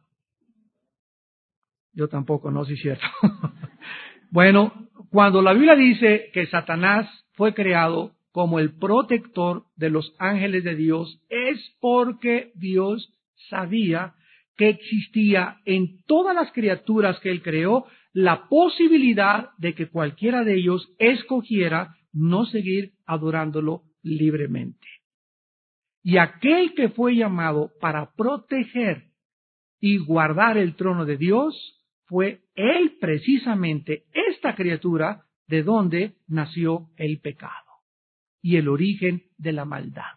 Yo 1.94 2.08
tampoco, 2.10 2.52
no, 2.52 2.64
si 2.64 2.74
es 2.74 2.80
cierto. 2.80 3.08
bueno, 4.30 4.79
cuando 5.12 5.42
la 5.42 5.54
Biblia 5.54 5.76
dice 5.76 6.30
que 6.34 6.48
Satanás 6.48 7.08
fue 7.34 7.54
creado 7.54 8.16
como 8.32 8.60
el 8.60 8.76
protector 8.76 9.64
de 9.76 9.90
los 9.90 10.14
ángeles 10.20 10.64
de 10.64 10.76
Dios, 10.76 11.20
es 11.30 11.60
porque 11.80 12.52
Dios 12.56 13.14
sabía 13.50 14.14
que 14.56 14.70
existía 14.70 15.58
en 15.66 16.04
todas 16.06 16.36
las 16.36 16.52
criaturas 16.52 17.20
que 17.22 17.32
Él 17.32 17.42
creó 17.42 17.86
la 18.14 18.48
posibilidad 18.50 19.50
de 19.58 19.74
que 19.74 19.90
cualquiera 19.90 20.44
de 20.44 20.56
ellos 20.56 20.92
escogiera 21.00 21.96
no 22.12 22.46
seguir 22.46 22.94
adorándolo 23.06 23.84
libremente. 24.04 24.88
Y 26.04 26.18
aquel 26.18 26.74
que 26.74 26.90
fue 26.90 27.16
llamado 27.16 27.72
para 27.80 28.12
proteger 28.16 29.06
y 29.80 29.98
guardar 29.98 30.58
el 30.58 30.76
trono 30.76 31.06
de 31.06 31.18
Dios 31.18 31.79
fue 32.10 32.42
él 32.56 32.98
precisamente, 33.00 34.06
esta 34.32 34.56
criatura, 34.56 35.26
de 35.48 35.64
donde 35.64 36.16
nació 36.28 36.90
el 36.98 37.20
pecado. 37.22 37.54
y 38.42 38.56
el 38.56 38.70
origen 38.70 39.24
de 39.38 39.52
la 39.52 39.66
maldad. 39.66 40.14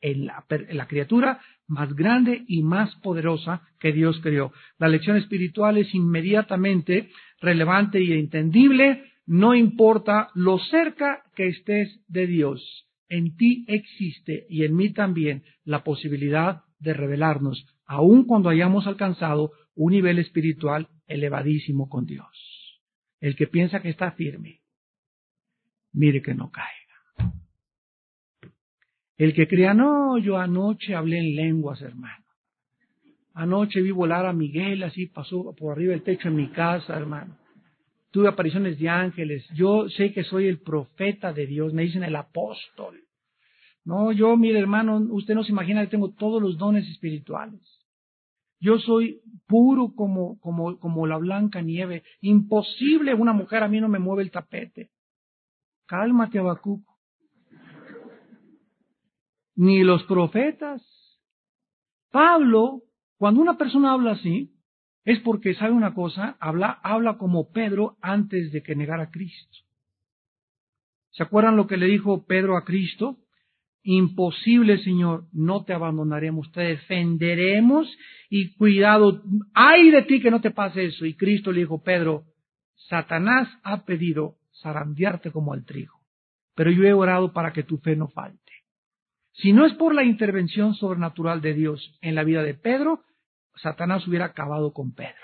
En 0.00 0.24
la, 0.24 0.86
criatura 0.88 1.42
más 1.68 1.94
grande 1.94 2.44
y 2.48 2.62
más 2.62 2.94
poderosa 3.02 3.68
que 3.78 3.92
Dios 3.92 4.18
creó. 4.22 4.52
La 4.78 4.88
lección 4.88 5.18
espiritual 5.18 5.76
es 5.76 5.94
inmediatamente 5.94 7.10
relevante 7.42 8.00
y 8.00 8.14
entendible, 8.14 9.04
no 9.26 9.54
importa 9.54 10.30
lo 10.34 10.58
cerca 10.58 11.24
que 11.36 11.48
estés 11.48 12.02
de 12.08 12.26
Dios. 12.26 12.88
En 13.10 13.36
ti 13.36 13.66
existe 13.68 14.46
y 14.48 14.64
en 14.64 14.74
mí 14.74 14.94
también 14.94 15.42
la 15.62 15.84
posibilidad 15.84 16.62
de 16.78 16.94
revelarnos, 16.94 17.66
aun 17.84 18.24
cuando 18.24 18.48
hayamos 18.48 18.86
alcanzado 18.86 19.52
un 19.74 19.92
nivel 19.92 20.18
espiritual 20.18 20.88
elevadísimo 21.06 21.88
con 21.88 22.06
Dios. 22.06 22.28
El 23.20 23.36
que 23.36 23.46
piensa 23.46 23.80
que 23.80 23.90
está 23.90 24.12
firme, 24.12 24.60
mire 25.92 26.22
que 26.22 26.34
no 26.34 26.50
caiga. 26.50 27.36
El 29.16 29.34
que 29.34 29.46
crea, 29.46 29.74
no, 29.74 30.18
yo 30.18 30.38
anoche 30.38 30.94
hablé 30.94 31.18
en 31.18 31.36
lenguas, 31.36 31.80
hermano. 31.80 32.24
Anoche 33.34 33.80
vi 33.80 33.90
volar 33.90 34.26
a 34.26 34.32
Miguel, 34.32 34.82
así 34.82 35.06
pasó 35.06 35.54
por 35.56 35.72
arriba 35.72 35.92
del 35.92 36.02
techo 36.02 36.28
en 36.28 36.36
mi 36.36 36.50
casa, 36.50 36.96
hermano. 36.96 37.38
Tuve 38.10 38.28
apariciones 38.28 38.78
de 38.78 38.88
ángeles. 38.90 39.46
Yo 39.54 39.88
sé 39.88 40.12
que 40.12 40.22
soy 40.24 40.46
el 40.46 40.60
profeta 40.60 41.32
de 41.32 41.46
Dios. 41.46 41.72
Me 41.72 41.82
dicen 41.82 42.04
el 42.04 42.14
apóstol. 42.14 43.00
No, 43.84 44.12
yo, 44.12 44.36
mire 44.36 44.58
hermano, 44.58 44.98
usted 45.10 45.34
no 45.34 45.44
se 45.44 45.52
imagina 45.52 45.80
que 45.82 45.90
tengo 45.90 46.12
todos 46.12 46.42
los 46.42 46.58
dones 46.58 46.86
espirituales. 46.88 47.60
Yo 48.62 48.78
soy 48.78 49.20
puro 49.48 49.92
como, 49.92 50.38
como, 50.38 50.78
como 50.78 51.04
la 51.08 51.16
blanca 51.16 51.60
nieve. 51.60 52.04
Imposible 52.20 53.12
una 53.12 53.32
mujer 53.32 53.64
a 53.64 53.68
mí 53.68 53.80
no 53.80 53.88
me 53.88 53.98
mueve 53.98 54.22
el 54.22 54.30
tapete. 54.30 54.92
Cálmate, 55.86 56.38
Abacuco. 56.38 56.96
Ni 59.56 59.82
los 59.82 60.04
profetas. 60.04 60.80
Pablo, 62.12 62.82
cuando 63.18 63.40
una 63.40 63.58
persona 63.58 63.94
habla 63.94 64.12
así, 64.12 64.54
es 65.04 65.18
porque 65.22 65.54
sabe 65.54 65.72
una 65.72 65.92
cosa, 65.92 66.36
habla, 66.38 66.78
habla 66.84 67.18
como 67.18 67.50
Pedro 67.50 67.96
antes 68.00 68.52
de 68.52 68.62
que 68.62 68.76
negara 68.76 69.04
a 69.04 69.10
Cristo. 69.10 69.58
¿Se 71.10 71.24
acuerdan 71.24 71.56
lo 71.56 71.66
que 71.66 71.76
le 71.76 71.86
dijo 71.86 72.26
Pedro 72.26 72.56
a 72.56 72.64
Cristo? 72.64 73.18
Imposible, 73.84 74.78
Señor, 74.78 75.24
no 75.32 75.64
te 75.64 75.72
abandonaremos, 75.72 76.52
te 76.52 76.60
defenderemos 76.60 77.88
y 78.30 78.54
cuidado, 78.54 79.22
ay 79.54 79.90
de 79.90 80.02
ti 80.02 80.20
que 80.20 80.30
no 80.30 80.40
te 80.40 80.52
pase 80.52 80.84
eso. 80.84 81.04
Y 81.04 81.14
Cristo 81.14 81.50
le 81.50 81.60
dijo, 81.60 81.82
Pedro, 81.82 82.24
Satanás 82.88 83.48
ha 83.64 83.84
pedido 83.84 84.36
zarandearte 84.62 85.32
como 85.32 85.52
al 85.52 85.64
trigo, 85.64 85.94
pero 86.54 86.70
yo 86.70 86.84
he 86.84 86.92
orado 86.92 87.32
para 87.32 87.52
que 87.52 87.64
tu 87.64 87.78
fe 87.78 87.96
no 87.96 88.08
falte. 88.08 88.52
Si 89.32 89.52
no 89.52 89.66
es 89.66 89.72
por 89.74 89.94
la 89.94 90.04
intervención 90.04 90.74
sobrenatural 90.74 91.40
de 91.40 91.54
Dios 91.54 91.98
en 92.02 92.14
la 92.14 92.22
vida 92.22 92.42
de 92.42 92.54
Pedro, 92.54 93.00
Satanás 93.56 94.06
hubiera 94.06 94.26
acabado 94.26 94.72
con 94.72 94.94
Pedro. 94.94 95.14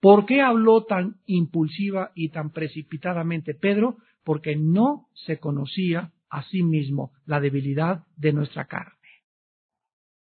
¿Por 0.00 0.26
qué 0.26 0.42
habló 0.42 0.84
tan 0.84 1.16
impulsiva 1.26 2.10
y 2.14 2.30
tan 2.30 2.50
precipitadamente 2.50 3.54
Pedro? 3.54 3.96
Porque 4.24 4.56
no 4.56 5.06
se 5.14 5.38
conocía 5.38 6.12
asimismo 6.34 7.12
la 7.26 7.40
debilidad 7.40 8.04
de 8.16 8.32
nuestra 8.32 8.66
carne. 8.66 8.92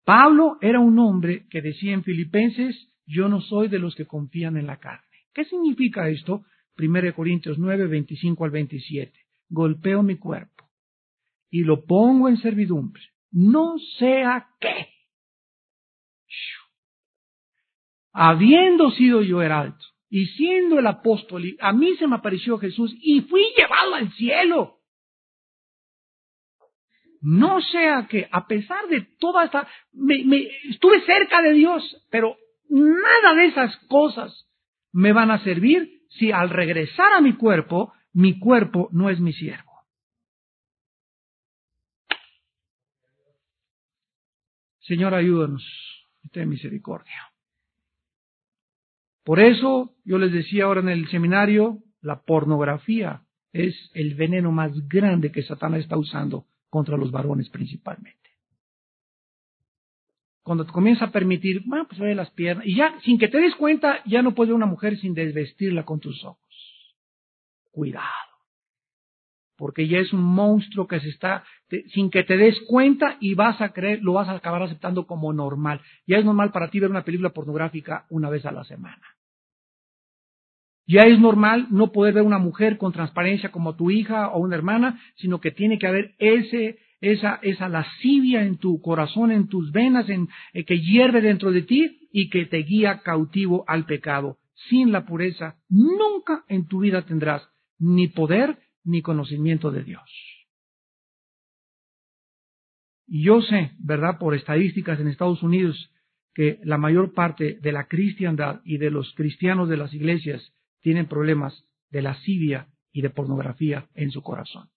Pablo 0.04 0.56
era 0.60 0.80
un 0.80 0.98
hombre 0.98 1.46
que 1.50 1.60
decía 1.62 1.92
en 1.92 2.02
Filipenses, 2.02 2.88
yo 3.06 3.28
no 3.28 3.40
soy 3.40 3.68
de 3.68 3.78
los 3.78 3.94
que 3.94 4.06
confían 4.06 4.56
en 4.56 4.66
la 4.66 4.78
carne. 4.78 5.06
¿Qué 5.34 5.44
significa 5.44 6.08
esto? 6.08 6.44
1 6.78 7.14
Corintios 7.14 7.58
9, 7.58 7.86
25 7.86 8.44
al 8.44 8.50
27. 8.50 9.12
Golpeo 9.50 10.02
mi 10.02 10.16
cuerpo 10.16 10.60
y 11.50 11.64
lo 11.64 11.84
pongo 11.84 12.28
en 12.28 12.38
servidumbre, 12.38 13.02
no 13.32 13.76
sea 13.98 14.48
que, 14.60 14.88
habiendo 18.12 18.90
sido 18.92 19.22
yo 19.22 19.42
heraldo 19.42 19.78
y 20.08 20.26
siendo 20.26 20.78
el 20.78 20.86
apóstol, 20.86 21.56
a 21.60 21.72
mí 21.72 21.96
se 21.96 22.06
me 22.06 22.16
apareció 22.16 22.58
Jesús 22.58 22.94
y 23.00 23.22
fui 23.22 23.44
llevado 23.56 23.94
al 23.94 24.12
cielo. 24.12 24.79
No 27.20 27.60
sea 27.60 28.06
que, 28.08 28.28
a 28.30 28.46
pesar 28.46 28.88
de 28.88 29.02
toda 29.18 29.44
esta, 29.44 29.68
me, 29.92 30.24
me, 30.24 30.48
estuve 30.70 31.04
cerca 31.04 31.42
de 31.42 31.52
Dios, 31.52 31.82
pero 32.10 32.36
nada 32.68 33.34
de 33.34 33.46
esas 33.46 33.76
cosas 33.88 34.48
me 34.92 35.12
van 35.12 35.30
a 35.30 35.42
servir 35.44 36.00
si 36.08 36.32
al 36.32 36.48
regresar 36.48 37.12
a 37.12 37.20
mi 37.20 37.34
cuerpo, 37.34 37.92
mi 38.12 38.38
cuerpo 38.38 38.88
no 38.92 39.10
es 39.10 39.20
mi 39.20 39.32
siervo. 39.32 39.70
Señor, 44.80 45.14
ayúdanos, 45.14 45.62
ten 46.32 46.48
misericordia. 46.48 47.30
Por 49.24 49.38
eso 49.38 49.94
yo 50.04 50.18
les 50.18 50.32
decía 50.32 50.64
ahora 50.64 50.80
en 50.80 50.88
el 50.88 51.08
seminario, 51.10 51.78
la 52.00 52.22
pornografía 52.22 53.22
es 53.52 53.74
el 53.94 54.14
veneno 54.14 54.50
más 54.52 54.72
grande 54.88 55.30
que 55.30 55.42
Satanás 55.42 55.80
está 55.80 55.96
usando 55.96 56.46
contra 56.70 56.96
los 56.96 57.10
varones 57.10 57.50
principalmente. 57.50 58.18
Cuando 60.42 60.64
te 60.64 60.72
comienza 60.72 61.06
a 61.06 61.12
permitir, 61.12 61.62
bueno, 61.66 61.86
pues 61.86 62.00
ve 62.00 62.14
las 62.14 62.30
piernas, 62.30 62.66
y 62.66 62.76
ya, 62.76 62.98
sin 63.04 63.18
que 63.18 63.28
te 63.28 63.38
des 63.38 63.54
cuenta, 63.56 64.02
ya 64.06 64.22
no 64.22 64.34
puedes 64.34 64.48
ver 64.48 64.56
una 64.56 64.66
mujer 64.66 64.98
sin 64.98 65.12
desvestirla 65.14 65.84
con 65.84 66.00
tus 66.00 66.24
ojos. 66.24 66.96
Cuidado. 67.70 68.06
Porque 69.56 69.86
ya 69.86 69.98
es 69.98 70.12
un 70.14 70.22
monstruo 70.22 70.86
que 70.86 71.00
se 71.00 71.10
está, 71.10 71.44
sin 71.92 72.10
que 72.10 72.24
te 72.24 72.38
des 72.38 72.58
cuenta 72.66 73.18
y 73.20 73.34
vas 73.34 73.60
a 73.60 73.74
creer, 73.74 74.00
lo 74.02 74.14
vas 74.14 74.28
a 74.28 74.32
acabar 74.32 74.62
aceptando 74.62 75.06
como 75.06 75.32
normal. 75.34 75.82
Ya 76.06 76.16
es 76.16 76.24
normal 76.24 76.50
para 76.50 76.70
ti 76.70 76.80
ver 76.80 76.90
una 76.90 77.04
película 77.04 77.30
pornográfica 77.30 78.06
una 78.08 78.30
vez 78.30 78.46
a 78.46 78.52
la 78.52 78.64
semana. 78.64 79.02
Ya 80.90 81.02
es 81.02 81.20
normal 81.20 81.68
no 81.70 81.92
poder 81.92 82.14
ver 82.14 82.24
una 82.24 82.38
mujer 82.38 82.76
con 82.76 82.92
transparencia 82.92 83.52
como 83.52 83.76
tu 83.76 83.92
hija 83.92 84.30
o 84.30 84.40
una 84.40 84.56
hermana, 84.56 85.00
sino 85.14 85.40
que 85.40 85.52
tiene 85.52 85.78
que 85.78 85.86
haber 85.86 86.16
ese, 86.18 86.80
esa, 87.00 87.38
esa 87.42 87.68
lascivia 87.68 88.42
en 88.42 88.58
tu 88.58 88.80
corazón, 88.80 89.30
en 89.30 89.46
tus 89.46 89.70
venas, 89.70 90.08
en, 90.08 90.28
eh, 90.52 90.64
que 90.64 90.80
hierve 90.80 91.20
dentro 91.20 91.52
de 91.52 91.62
ti 91.62 92.08
y 92.10 92.28
que 92.28 92.44
te 92.44 92.64
guía 92.64 93.02
cautivo 93.04 93.64
al 93.68 93.86
pecado. 93.86 94.38
Sin 94.68 94.90
la 94.90 95.06
pureza, 95.06 95.60
nunca 95.68 96.44
en 96.48 96.66
tu 96.66 96.80
vida 96.80 97.02
tendrás 97.02 97.48
ni 97.78 98.08
poder 98.08 98.58
ni 98.82 99.00
conocimiento 99.00 99.70
de 99.70 99.84
Dios. 99.84 100.10
Y 103.06 103.22
yo 103.22 103.42
sé, 103.42 103.76
¿verdad?, 103.78 104.18
por 104.18 104.34
estadísticas 104.34 104.98
en 104.98 105.06
Estados 105.06 105.44
Unidos, 105.44 105.92
que 106.34 106.58
la 106.64 106.78
mayor 106.78 107.14
parte 107.14 107.60
de 107.62 107.70
la 107.70 107.86
cristiandad 107.86 108.60
y 108.64 108.78
de 108.78 108.90
los 108.90 109.14
cristianos 109.14 109.68
de 109.68 109.76
las 109.76 109.94
iglesias 109.94 110.52
tienen 110.80 111.06
problemas 111.06 111.64
de 111.90 112.02
lascivia 112.02 112.68
y 112.92 113.02
de 113.02 113.10
pornografía 113.10 113.88
en 113.94 114.10
su 114.10 114.22
corazón. 114.22 114.68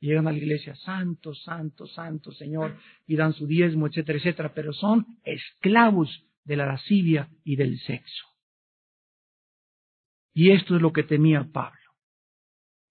Llegan 0.00 0.26
a 0.26 0.32
la 0.32 0.38
iglesia, 0.38 0.74
santo, 0.76 1.34
santo, 1.34 1.86
santo, 1.86 2.32
Señor, 2.32 2.76
y 3.06 3.16
dan 3.16 3.34
su 3.34 3.46
diezmo, 3.46 3.86
etcétera, 3.86 4.18
etcétera, 4.18 4.54
pero 4.54 4.72
son 4.72 5.06
esclavos 5.24 6.24
de 6.44 6.56
la 6.56 6.66
lascivia 6.66 7.28
y 7.44 7.56
del 7.56 7.78
sexo. 7.80 8.26
Y 10.32 10.52
esto 10.52 10.76
es 10.76 10.82
lo 10.82 10.92
que 10.92 11.02
temía 11.02 11.48
Pablo. 11.52 11.78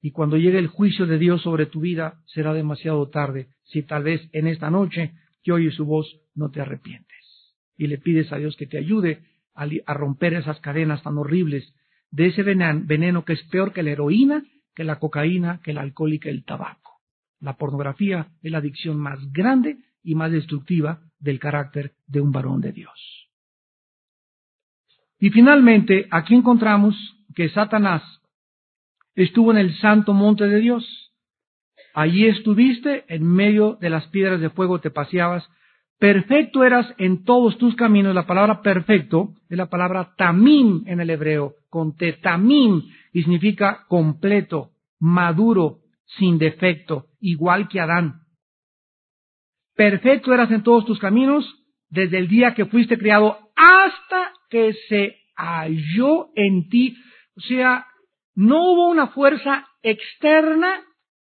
Y 0.01 0.11
cuando 0.11 0.37
llegue 0.37 0.59
el 0.59 0.67
juicio 0.67 1.07
de 1.07 1.17
Dios 1.17 1.41
sobre 1.41 1.65
tu 1.65 1.81
vida, 1.81 2.21
será 2.25 2.53
demasiado 2.53 3.09
tarde 3.09 3.49
si 3.63 3.83
tal 3.83 4.03
vez 4.03 4.29
en 4.31 4.47
esta 4.47 4.69
noche 4.69 5.13
que 5.43 5.51
oyes 5.51 5.75
su 5.75 5.85
voz 5.85 6.07
no 6.35 6.51
te 6.51 6.61
arrepientes. 6.61 7.17
Y 7.75 7.87
le 7.87 7.97
pides 7.97 8.31
a 8.31 8.37
Dios 8.37 8.55
que 8.55 8.67
te 8.67 8.77
ayude 8.77 9.23
a 9.53 9.93
romper 9.93 10.35
esas 10.35 10.59
cadenas 10.61 11.03
tan 11.03 11.17
horribles 11.17 11.73
de 12.11 12.27
ese 12.27 12.43
veneno 12.43 13.25
que 13.25 13.33
es 13.33 13.43
peor 13.43 13.73
que 13.73 13.83
la 13.83 13.91
heroína, 13.91 14.43
que 14.75 14.83
la 14.83 14.99
cocaína, 14.99 15.61
que 15.63 15.71
el 15.71 15.77
alcohol 15.77 16.13
y 16.13 16.19
que 16.19 16.29
el 16.29 16.43
tabaco. 16.43 16.99
La 17.39 17.57
pornografía 17.57 18.27
es 18.41 18.51
la 18.51 18.57
adicción 18.57 18.97
más 18.97 19.19
grande 19.31 19.77
y 20.03 20.15
más 20.15 20.31
destructiva 20.31 21.01
del 21.19 21.39
carácter 21.39 21.93
de 22.07 22.21
un 22.21 22.31
varón 22.31 22.61
de 22.61 22.71
Dios. 22.71 23.29
Y 25.19 25.29
finalmente, 25.31 26.07
aquí 26.11 26.35
encontramos 26.35 26.95
que 27.35 27.49
Satanás 27.49 28.01
estuvo 29.15 29.51
en 29.51 29.57
el 29.57 29.75
santo 29.77 30.13
monte 30.13 30.47
de 30.47 30.59
Dios. 30.59 31.13
Allí 31.93 32.25
estuviste, 32.25 33.03
en 33.13 33.25
medio 33.25 33.77
de 33.81 33.89
las 33.89 34.07
piedras 34.07 34.39
de 34.39 34.49
fuego 34.49 34.79
te 34.79 34.91
paseabas, 34.91 35.49
Perfecto 35.99 36.63
eras 36.63 36.87
en 36.97 37.25
todos 37.25 37.57
tus 37.57 37.75
caminos. 37.75 38.15
La 38.15 38.25
palabra 38.25 38.61
perfecto 38.61 39.33
es 39.49 39.57
la 39.57 39.69
palabra 39.69 40.13
tamim 40.17 40.83
en 40.87 41.01
el 41.01 41.09
hebreo, 41.09 41.55
con 41.69 41.97
te 41.97 42.13
tamim, 42.13 42.83
y 43.11 43.21
significa 43.21 43.85
completo, 43.89 44.71
maduro, 44.99 45.79
sin 46.17 46.37
defecto, 46.37 47.07
igual 47.19 47.67
que 47.67 47.81
Adán. 47.81 48.21
Perfecto 49.75 50.33
eras 50.33 50.49
en 50.51 50.63
todos 50.63 50.85
tus 50.85 50.99
caminos 50.99 51.45
desde 51.89 52.17
el 52.17 52.29
día 52.29 52.53
que 52.53 52.65
fuiste 52.65 52.97
criado 52.97 53.37
hasta 53.55 54.31
que 54.49 54.73
se 54.87 55.17
halló 55.35 56.29
en 56.35 56.69
ti. 56.69 56.95
O 57.35 57.41
sea, 57.41 57.85
no 58.35 58.71
hubo 58.71 58.89
una 58.89 59.07
fuerza 59.07 59.67
externa 59.81 60.81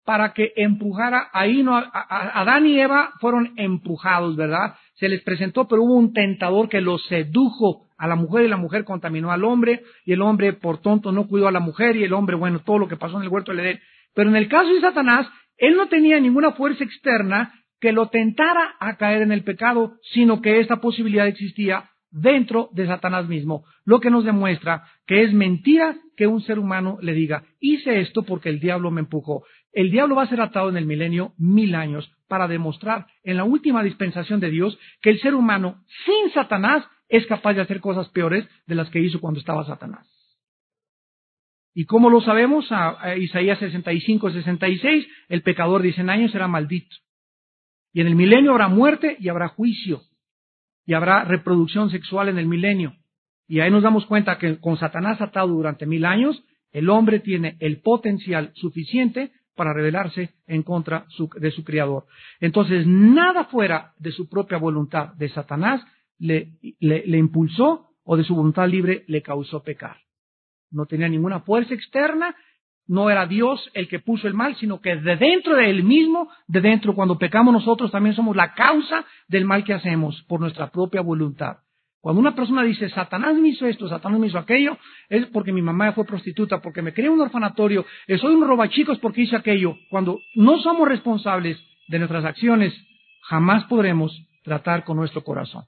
para 0.09 0.33
que 0.33 0.53
empujara, 0.55 1.29
ahí 1.33 1.61
no, 1.61 1.77
Adán 1.77 2.65
y 2.65 2.79
Eva 2.79 3.11
fueron 3.19 3.53
empujados, 3.57 4.35
¿verdad? 4.35 4.73
Se 4.95 5.07
les 5.07 5.21
presentó, 5.21 5.67
pero 5.67 5.83
hubo 5.83 5.93
un 5.93 6.13
tentador 6.13 6.67
que 6.67 6.81
los 6.81 7.05
sedujo 7.05 7.85
a 7.95 8.07
la 8.07 8.15
mujer 8.15 8.45
y 8.45 8.47
la 8.47 8.57
mujer 8.57 8.85
contaminó 8.85 9.31
al 9.31 9.43
hombre 9.43 9.83
y 10.05 10.13
el 10.13 10.23
hombre 10.23 10.53
por 10.53 10.81
tonto 10.81 11.11
no 11.11 11.27
cuidó 11.27 11.47
a 11.47 11.51
la 11.51 11.59
mujer 11.59 11.95
y 11.95 12.05
el 12.05 12.13
hombre, 12.13 12.35
bueno, 12.35 12.61
todo 12.65 12.79
lo 12.79 12.87
que 12.87 12.97
pasó 12.97 13.17
en 13.17 13.23
el 13.25 13.29
huerto 13.29 13.51
del 13.51 13.59
Edén. 13.63 13.79
Pero 14.15 14.31
en 14.31 14.35
el 14.35 14.49
caso 14.49 14.73
de 14.73 14.81
Satanás, 14.81 15.27
él 15.57 15.77
no 15.77 15.89
tenía 15.89 16.19
ninguna 16.19 16.53
fuerza 16.53 16.83
externa 16.83 17.53
que 17.79 17.91
lo 17.91 18.07
tentara 18.07 18.77
a 18.79 18.97
caer 18.97 19.21
en 19.21 19.31
el 19.31 19.43
pecado, 19.43 19.97
sino 20.11 20.41
que 20.41 20.59
esta 20.59 20.77
posibilidad 20.77 21.27
existía 21.27 21.87
dentro 22.11 22.69
de 22.73 22.87
Satanás 22.87 23.27
mismo, 23.27 23.63
lo 23.85 23.99
que 23.99 24.09
nos 24.09 24.25
demuestra 24.25 24.85
que 25.05 25.23
es 25.23 25.33
mentira 25.33 25.97
que 26.17 26.27
un 26.27 26.41
ser 26.41 26.59
humano 26.59 26.97
le 27.01 27.13
diga, 27.13 27.43
hice 27.59 28.01
esto 28.01 28.23
porque 28.23 28.49
el 28.49 28.59
diablo 28.59 28.91
me 28.91 29.01
empujó. 29.01 29.43
El 29.71 29.91
diablo 29.91 30.15
va 30.15 30.23
a 30.23 30.27
ser 30.27 30.41
atado 30.41 30.69
en 30.69 30.77
el 30.77 30.85
milenio 30.85 31.33
mil 31.37 31.75
años 31.75 32.11
para 32.27 32.47
demostrar 32.47 33.07
en 33.23 33.37
la 33.37 33.43
última 33.43 33.83
dispensación 33.83 34.39
de 34.39 34.49
Dios 34.49 34.77
que 35.01 35.11
el 35.11 35.19
ser 35.19 35.35
humano 35.35 35.83
sin 36.05 36.31
Satanás 36.33 36.85
es 37.07 37.25
capaz 37.27 37.53
de 37.53 37.61
hacer 37.61 37.79
cosas 37.79 38.09
peores 38.09 38.47
de 38.67 38.75
las 38.75 38.89
que 38.89 38.99
hizo 38.99 39.19
cuando 39.19 39.39
estaba 39.39 39.65
Satanás. 39.65 40.07
¿Y 41.73 41.85
cómo 41.85 42.09
lo 42.09 42.21
sabemos? 42.21 42.67
A, 42.71 43.15
Isaías 43.15 43.59
65, 43.59 44.31
66, 44.31 45.07
el 45.29 45.41
pecador 45.43 45.81
de 45.81 45.93
100 45.93 46.09
años 46.09 46.31
será 46.31 46.47
maldito. 46.47 46.95
Y 47.93 48.01
en 48.01 48.07
el 48.07 48.15
milenio 48.15 48.51
habrá 48.51 48.67
muerte 48.67 49.17
y 49.19 49.29
habrá 49.29 49.49
juicio. 49.49 50.01
Y 50.85 50.93
habrá 50.93 51.23
reproducción 51.23 51.89
sexual 51.89 52.29
en 52.29 52.37
el 52.37 52.47
milenio. 52.47 52.95
Y 53.47 53.59
ahí 53.59 53.71
nos 53.71 53.83
damos 53.83 54.05
cuenta 54.05 54.37
que 54.37 54.59
con 54.59 54.77
Satanás 54.77 55.21
atado 55.21 55.47
durante 55.47 55.85
mil 55.85 56.05
años, 56.05 56.43
el 56.71 56.89
hombre 56.89 57.19
tiene 57.19 57.57
el 57.59 57.81
potencial 57.81 58.51
suficiente 58.55 59.31
para 59.55 59.73
rebelarse 59.73 60.35
en 60.47 60.63
contra 60.63 61.05
de 61.35 61.51
su 61.51 61.63
Creador. 61.63 62.05
Entonces, 62.39 62.85
nada 62.87 63.45
fuera 63.45 63.93
de 63.97 64.11
su 64.11 64.29
propia 64.29 64.57
voluntad 64.57 65.13
de 65.15 65.29
Satanás 65.29 65.81
le, 66.17 66.53
le, 66.79 67.17
impulsó 67.17 67.89
o 68.03 68.17
de 68.17 68.23
su 68.23 68.35
voluntad 68.35 68.67
libre 68.67 69.03
le 69.07 69.21
causó 69.21 69.63
pecar. 69.63 69.97
No 70.71 70.85
tenía 70.85 71.07
ninguna 71.07 71.41
fuerza 71.41 71.73
externa, 71.73 72.35
no 72.87 73.09
era 73.09 73.25
Dios 73.27 73.69
el 73.73 73.87
que 73.87 73.99
puso 73.99 74.27
el 74.27 74.33
mal, 74.33 74.55
sino 74.55 74.81
que 74.81 74.95
de 74.95 75.15
dentro 75.15 75.55
de 75.55 75.69
él 75.69 75.83
mismo, 75.83 76.29
de 76.47 76.61
dentro, 76.61 76.95
cuando 76.95 77.17
pecamos 77.17 77.53
nosotros 77.53 77.91
también 77.91 78.15
somos 78.15 78.35
la 78.35 78.53
causa 78.53 79.05
del 79.27 79.45
mal 79.45 79.63
que 79.63 79.73
hacemos 79.73 80.23
por 80.27 80.39
nuestra 80.39 80.71
propia 80.71 81.01
voluntad. 81.01 81.57
Cuando 82.01 82.21
una 82.21 82.33
persona 82.33 82.63
dice, 82.63 82.89
Satanás 82.89 83.35
me 83.35 83.49
hizo 83.49 83.65
esto, 83.65 83.89
Satanás 83.89 84.19
me 84.19 84.27
hizo 84.27 84.37
aquello, 84.37 84.77
es 85.09 85.25
porque 85.27 85.51
mi 85.51 85.61
mamá 85.61 85.91
fue 85.91 86.05
prostituta, 86.05 86.61
porque 86.61 86.81
me 86.81 86.93
crié 86.93 87.07
en 87.07 87.13
un 87.13 87.21
orfanatorio, 87.21 87.85
eh, 88.07 88.17
soy 88.17 88.35
un 88.35 88.47
robachicos 88.47 88.99
porque 88.99 89.23
hice 89.23 89.35
aquello. 89.35 89.77
Cuando 89.89 90.19
no 90.35 90.59
somos 90.59 90.87
responsables 90.87 91.59
de 91.89 91.99
nuestras 91.99 92.23
acciones, 92.23 92.73
jamás 93.23 93.65
podremos 93.65 94.17
tratar 94.43 94.85
con 94.85 94.95
nuestro 94.95 95.23
corazón. 95.23 95.65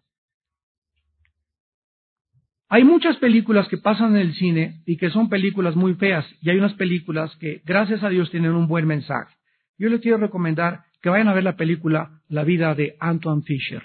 Hay 2.69 2.85
muchas 2.85 3.17
películas 3.17 3.67
que 3.67 3.77
pasan 3.77 4.15
en 4.15 4.21
el 4.21 4.33
cine 4.33 4.81
y 4.85 4.95
que 4.95 5.09
son 5.09 5.27
películas 5.27 5.75
muy 5.75 5.95
feas, 5.95 6.25
y 6.41 6.49
hay 6.49 6.57
unas 6.57 6.75
películas 6.75 7.35
que, 7.35 7.61
gracias 7.65 8.01
a 8.03 8.09
Dios, 8.09 8.31
tienen 8.31 8.53
un 8.53 8.67
buen 8.67 8.87
mensaje. 8.87 9.35
Yo 9.77 9.89
les 9.89 9.99
quiero 9.99 10.17
recomendar 10.17 10.85
que 11.01 11.09
vayan 11.09 11.27
a 11.27 11.33
ver 11.33 11.43
la 11.43 11.57
película 11.57 12.21
La 12.29 12.45
vida 12.45 12.73
de 12.73 12.95
Antoine 13.01 13.41
Fisher. 13.41 13.83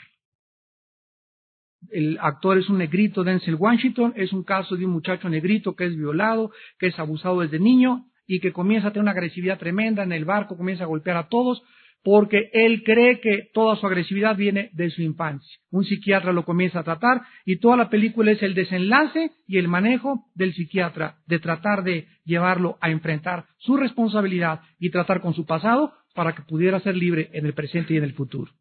El 1.91 2.19
actor 2.21 2.59
es 2.59 2.69
un 2.69 2.79
negrito, 2.79 3.25
Denzel 3.25 3.57
Washington, 3.57 4.13
es 4.17 4.33
un 4.33 4.43
caso 4.43 4.77
de 4.77 4.85
un 4.85 4.93
muchacho 4.93 5.29
negrito 5.29 5.75
que 5.75 5.87
es 5.87 5.97
violado, 5.97 6.51
que 6.79 6.89
es 6.89 6.99
abusado 6.99 7.41
desde 7.41 7.59
niño 7.59 8.07
y 8.27 8.41
que 8.41 8.53
comienza 8.53 8.89
a 8.89 8.91
tener 8.93 9.03
una 9.03 9.13
agresividad 9.13 9.59
tremenda 9.59 10.03
en 10.03 10.13
el 10.13 10.25
barco, 10.25 10.57
comienza 10.57 10.85
a 10.85 10.89
golpear 10.89 11.17
a 11.17 11.29
todos 11.29 11.63
porque 12.07 12.51
él 12.53 12.85
cree 12.85 13.19
que 13.21 13.51
toda 13.53 13.75
su 13.75 13.85
agresividad 13.85 14.37
viene 14.37 14.71
de 14.75 14.91
su 14.91 15.03
infancia. 15.03 15.59
Un 15.73 15.85
psiquiatra 15.85 16.33
lo 16.33 16.45
comienza 16.45 16.79
a 16.79 16.85
tratar 16.85 17.23
y 17.45 17.59
toda 17.59 17.77
la 17.77 17.91
película 17.91 18.31
es 18.31 18.41
el 18.45 18.55
desenlace 18.55 19.33
y 19.49 19.59
el 19.59 19.67
manejo 19.67 20.25
del 20.37 20.55
psiquiatra, 20.55 21.17
de 21.27 21.41
tratar 21.41 21.83
de 21.83 22.07
llevarlo 22.25 22.79
a 22.81 22.91
enfrentar 22.91 23.47
su 23.59 23.77
responsabilidad 23.77 24.61
y 24.79 24.91
tratar 24.91 25.21
con 25.21 25.35
su 25.35 25.47
pasado 25.47 25.95
para 26.15 26.33
que 26.33 26.43
pudiera 26.43 26.79
ser 26.79 26.97
libre 26.97 27.29
en 27.33 27.45
el 27.45 27.55
presente 27.55 27.95
y 27.95 27.97
en 27.97 28.05
el 28.05 28.15
futuro. 28.15 28.53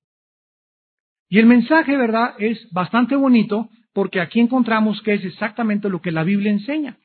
Y 1.35 1.39
el 1.39 1.47
mensaje, 1.47 1.97
¿verdad?, 1.97 2.35
es 2.39 2.65
bastante 2.71 3.17
bonito 3.17 3.67
porque 3.93 4.21
aquí 4.21 4.39
encontramos 4.39 5.01
que 5.01 5.15
es 5.15 5.25
exactamente 5.25 5.89
lo 5.89 6.01
que 6.01 6.13
la 6.13 6.23
Biblia 6.23 6.49
enseña. 6.49 6.95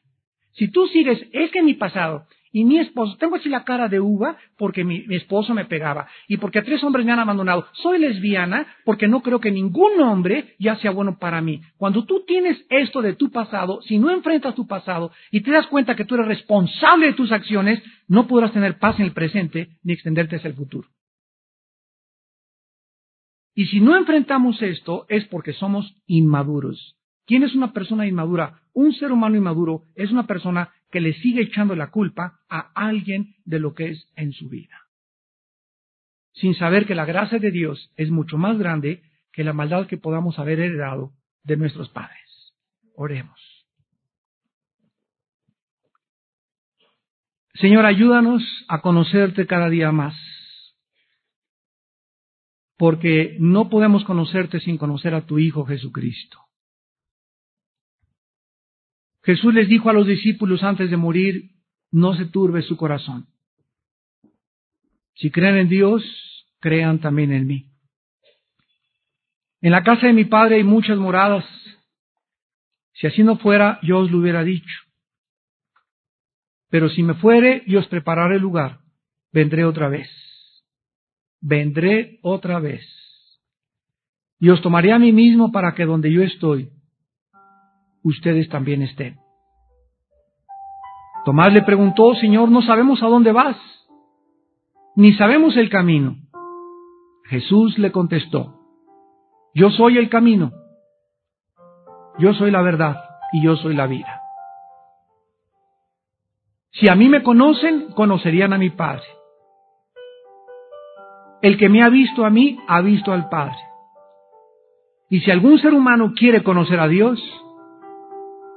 Si 0.53 0.69
tú 0.69 0.87
sigues, 0.87 1.19
es 1.33 1.51
que 1.51 1.65
mi 1.65 1.75
pasado, 1.75 2.29
y 2.53 2.65
mi 2.65 2.79
esposo, 2.79 3.17
tengo 3.17 3.35
así 3.35 3.49
la 3.49 3.65
cara 3.65 3.89
de 3.89 3.99
uva 3.99 4.37
porque 4.57 4.85
mi, 4.85 5.05
esposo 5.11 5.53
me 5.53 5.65
pegaba 5.65 6.07
y 6.29 6.37
porque 6.37 6.63
tres 6.63 6.85
hombres 6.85 7.05
me 7.05 7.11
han 7.11 7.19
abandonado. 7.19 7.67
Soy 7.73 7.99
lesbiana 7.99 8.69
porque 8.85 9.09
no 9.09 9.21
creo 9.21 9.41
que 9.41 9.51
ningún 9.51 10.01
hombre 10.01 10.55
ya 10.61 10.77
sea 10.77 10.93
bueno 10.93 11.19
para 11.19 11.41
mí. 11.41 11.63
Cuando 11.77 12.05
tú 12.05 12.23
tienes 12.25 12.65
esto 12.69 13.03
de 13.03 13.15
tu 13.15 13.33
pasado, 13.33 13.83
si 13.83 13.99
no 13.99 14.13
enfrentas 14.13 14.55
tu 14.55 14.65
pasado 14.69 15.11
y 15.33 15.41
te 15.41 15.51
das 15.51 15.67
cuenta 15.67 15.97
que 15.97 16.05
tú 16.05 16.15
eres 16.15 16.29
responsable 16.29 17.07
de 17.07 17.15
tus 17.15 17.33
acciones, 17.33 17.83
no 18.07 18.29
podrás 18.29 18.53
tener 18.53 18.79
paz 18.79 18.97
en 19.01 19.07
el 19.07 19.13
presente 19.13 19.71
ni 19.83 19.93
extenderte 19.93 20.37
hacia 20.37 20.51
el 20.51 20.55
futuro. 20.55 20.87
Y 23.61 23.67
si 23.67 23.79
no 23.79 23.95
enfrentamos 23.95 24.63
esto 24.63 25.05
es 25.11 25.27
porque 25.27 25.53
somos 25.53 25.95
inmaduros. 26.07 26.97
¿Quién 27.27 27.43
es 27.43 27.55
una 27.55 27.75
persona 27.75 28.07
inmadura? 28.07 28.63
Un 28.73 28.95
ser 28.95 29.13
humano 29.13 29.37
inmaduro 29.37 29.83
es 29.97 30.11
una 30.11 30.27
persona 30.27 30.73
que 30.91 31.03
le 31.03 31.13
sigue 31.13 31.43
echando 31.43 31.77
la 31.77 31.91
culpa 31.91 32.41
a 32.49 32.71
alguien 32.75 33.35
de 33.45 33.59
lo 33.59 33.75
que 33.75 33.91
es 33.91 34.11
en 34.17 34.33
su 34.33 34.49
vida. 34.49 34.89
Sin 36.33 36.55
saber 36.55 36.87
que 36.87 36.95
la 36.95 37.05
gracia 37.05 37.39
de 37.39 37.51
Dios 37.51 37.93
es 37.99 38.11
mucho 38.11 38.39
más 38.39 38.57
grande 38.57 39.03
que 39.31 39.45
la 39.45 39.53
maldad 39.53 39.89
que 39.89 39.99
podamos 39.99 40.39
haber 40.39 40.59
heredado 40.59 41.13
de 41.43 41.59
nuestros 41.59 41.91
padres. 41.91 42.55
Oremos. 42.95 43.39
Señor, 47.57 47.85
ayúdanos 47.85 48.43
a 48.69 48.81
conocerte 48.81 49.47
cada 49.47 49.69
día 49.69 49.93
más, 49.93 50.15
porque 52.81 53.37
no 53.39 53.69
podemos 53.69 54.05
conocerte 54.05 54.59
sin 54.59 54.79
conocer 54.79 55.13
a 55.13 55.27
tu 55.27 55.39
Hijo 55.39 55.67
Jesucristo. 55.67 56.39
Jesús 59.23 59.53
les 59.53 59.69
dijo 59.69 59.91
a 59.91 59.93
los 59.93 60.07
discípulos 60.07 60.63
antes 60.63 60.89
de 60.91 60.97
morir, 60.97 61.51
no 61.91 62.15
se 62.15 62.25
turbe 62.25 62.63
su 62.63 62.79
corazón. 62.79 63.27
Si 65.15 65.31
creen 65.31 65.59
en 65.59 65.69
Dios, 65.69 66.03
crean 66.59 67.01
también 67.01 67.33
en 67.33 67.47
mí. 67.47 67.71
En 69.61 69.73
la 69.73 69.83
casa 69.83 70.07
de 70.07 70.15
mi 70.15 70.25
Padre 70.25 70.57
hay 70.57 70.65
muchas 70.65 70.97
moradas. 70.97 71.45
Si 72.95 73.07
así 73.07 73.23
no 73.23 73.37
fuera, 73.37 73.79
yo 73.83 73.99
os 73.99 74.11
lo 74.11 74.21
hubiera 74.21 74.43
dicho. 74.43 74.81
Pero 76.71 76.89
si 76.89 77.03
me 77.03 77.13
fuere 77.13 77.63
y 77.67 77.77
os 77.77 77.87
prepararé 77.89 78.37
el 78.37 78.41
lugar, 78.41 78.81
vendré 79.33 79.67
otra 79.67 79.91
vez. 79.91 80.09
Vendré 81.41 82.19
otra 82.23 82.59
vez. 82.59 82.83
Y 84.39 84.49
os 84.51 84.61
tomaré 84.63 84.93
a 84.93 84.99
mí 84.99 85.13
mismo 85.13 85.53
para 85.53 85.75
que 85.75 85.85
donde 85.85 86.13
yo 86.13 86.23
estoy, 86.23 86.71
ustedes 88.03 88.49
también 88.49 88.83
estén. 88.83 89.19
Tomás 91.25 91.53
le 91.53 91.63
preguntó, 91.63 92.15
Señor, 92.15 92.51
no 92.51 92.63
sabemos 92.63 93.03
a 93.03 93.07
dónde 93.07 93.33
vas, 93.33 93.57
ni 94.97 95.13
sabemos 95.15 95.57
el 95.57 95.69
camino. 95.69 96.17
Jesús 97.27 97.79
le 97.79 97.93
contestó, 97.93 98.55
yo 99.55 99.71
soy 99.71 99.99
el 99.99 100.09
camino, 100.09 100.53
yo 102.19 102.33
soy 102.35 102.51
la 102.51 102.63
verdad 102.63 102.97
y 103.33 103.43
yo 103.45 103.57
soy 103.57 103.75
la 103.75 103.87
vida. 103.87 104.21
Si 106.73 106.89
a 106.89 106.95
mí 106.95 107.09
me 107.09 107.23
conocen, 107.23 107.93
conocerían 107.93 108.53
a 108.53 108.59
mi 108.59 108.71
Padre. 108.71 109.05
El 111.43 111.57
que 111.57 111.69
me 111.69 111.83
ha 111.83 111.89
visto 111.89 112.25
a 112.25 112.31
mí, 112.31 112.59
ha 112.69 112.81
visto 112.81 113.13
al 113.13 113.29
Padre. 113.29 113.57
Y 115.09 115.21
si 115.21 115.31
algún 115.31 115.59
ser 115.59 115.75
humano 115.75 116.13
quiere 116.15 116.43
conocer 116.43 116.79
a 116.79 116.87
Dios, 116.87 117.21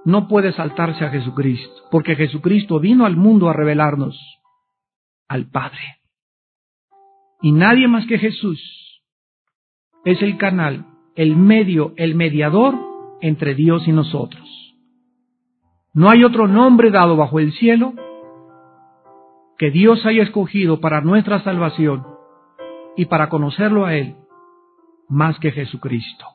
no 0.06 0.28
puede 0.28 0.52
saltarse 0.52 1.06
a 1.06 1.10
Jesucristo, 1.10 1.84
porque 1.90 2.16
Jesucristo 2.16 2.80
vino 2.80 3.06
al 3.06 3.16
mundo 3.16 3.50
a 3.50 3.54
revelarnos 3.54 4.20
al 5.28 5.50
Padre. 5.50 5.80
Y 7.42 7.52
nadie 7.52 7.88
más 7.88 8.06
que 8.06 8.20
Jesús 8.20 9.02
es 10.06 10.22
el 10.22 10.38
canal, 10.38 10.86
el 11.16 11.36
medio, 11.36 11.94
el 11.98 12.16
mediador 12.16 12.76
entre 13.22 13.56
Dios 13.56 13.88
y 13.88 13.94
nosotros. 13.94 14.76
No 15.94 16.10
hay 16.10 16.24
otro 16.24 16.48
nombre 16.48 16.92
dado 16.92 17.16
bajo 17.16 17.40
el 17.40 17.54
cielo 17.54 17.94
que 19.58 19.72
Dios 19.72 20.06
haya 20.06 20.24
escogido 20.24 20.82
para 20.82 21.02
nuestra 21.02 21.42
salvación 21.44 22.13
y 22.96 23.06
para 23.06 23.30
conocerlo 23.30 23.86
a 23.86 23.96
Él 23.96 24.16
más 25.10 25.38
que 25.40 25.52
Jesucristo. 25.52 26.26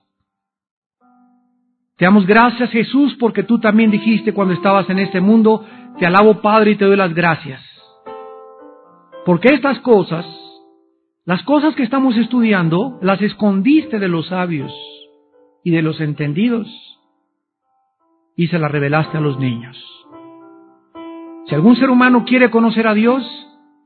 Te 1.96 2.04
damos 2.04 2.26
gracias 2.26 2.70
Jesús 2.70 3.16
porque 3.18 3.42
tú 3.42 3.58
también 3.58 3.90
dijiste 3.90 4.32
cuando 4.32 4.54
estabas 4.54 4.88
en 4.88 5.00
este 5.00 5.20
mundo, 5.20 5.66
te 5.98 6.06
alabo 6.06 6.40
Padre 6.40 6.72
y 6.72 6.76
te 6.76 6.84
doy 6.84 6.96
las 6.96 7.12
gracias. 7.12 7.60
Porque 9.24 9.52
estas 9.52 9.80
cosas, 9.80 10.24
las 11.24 11.42
cosas 11.42 11.74
que 11.74 11.82
estamos 11.82 12.16
estudiando, 12.16 12.98
las 13.02 13.20
escondiste 13.20 13.98
de 13.98 14.08
los 14.08 14.28
sabios 14.28 14.72
y 15.64 15.72
de 15.72 15.82
los 15.82 16.00
entendidos 16.00 16.68
y 18.36 18.46
se 18.46 18.60
las 18.60 18.70
revelaste 18.70 19.18
a 19.18 19.20
los 19.20 19.38
niños. 19.38 19.76
Si 21.46 21.54
algún 21.54 21.74
ser 21.76 21.90
humano 21.90 22.24
quiere 22.24 22.50
conocer 22.50 22.86
a 22.86 22.94
Dios, 22.94 23.24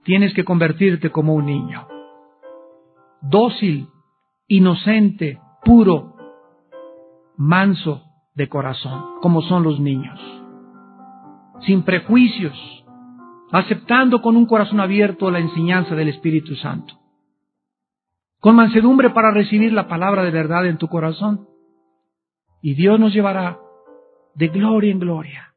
tienes 0.05 0.35
que 0.35 0.45
convertirte 0.45 1.11
como 1.11 1.35
un 1.35 1.47
niño. 1.47 1.89
Dócil, 3.23 3.89
inocente, 4.49 5.39
puro, 5.64 6.16
manso 7.37 8.03
de 8.35 8.49
corazón, 8.49 9.20
como 9.20 9.43
son 9.43 9.62
los 9.62 9.81
niños. 9.81 10.20
Sin 11.66 11.83
prejuicios, 11.83 12.55
aceptando 13.53 14.20
con 14.20 14.37
un 14.37 14.47
corazón 14.47 14.81
abierto 14.81 15.31
la 15.31 15.39
enseñanza 15.39 15.95
del 15.95 16.09
Espíritu 16.09 16.55
Santo. 16.57 16.95
Con 18.41 18.57
mansedumbre 18.57 19.11
para 19.11 19.31
recibir 19.31 19.73
la 19.73 19.87
palabra 19.87 20.25
de 20.25 20.31
verdad 20.31 20.66
en 20.66 20.79
tu 20.79 20.89
corazón. 20.89 21.49
Y 22.61 22.75
Dios 22.75 22.99
nos 22.99 23.12
llevará 23.12 23.59
de 24.35 24.49
gloria 24.49 24.91
en 24.91 24.99
gloria 24.99 25.53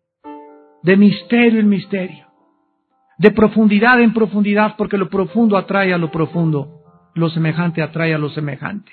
de 0.86 0.98
misterio 0.98 1.60
en 1.60 1.68
misterio, 1.68 2.28
de 3.18 3.32
profundidad 3.32 4.00
en 4.02 4.14
profundidad, 4.14 4.76
porque 4.78 5.00
lo 5.00 5.10
profundo 5.10 5.58
atrae 5.58 5.92
a 5.92 5.98
lo 5.98 6.12
profundo, 6.12 6.75
lo 7.16 7.30
semejante 7.30 7.82
atrae 7.82 8.14
a 8.14 8.18
lo 8.18 8.30
semejante. 8.30 8.92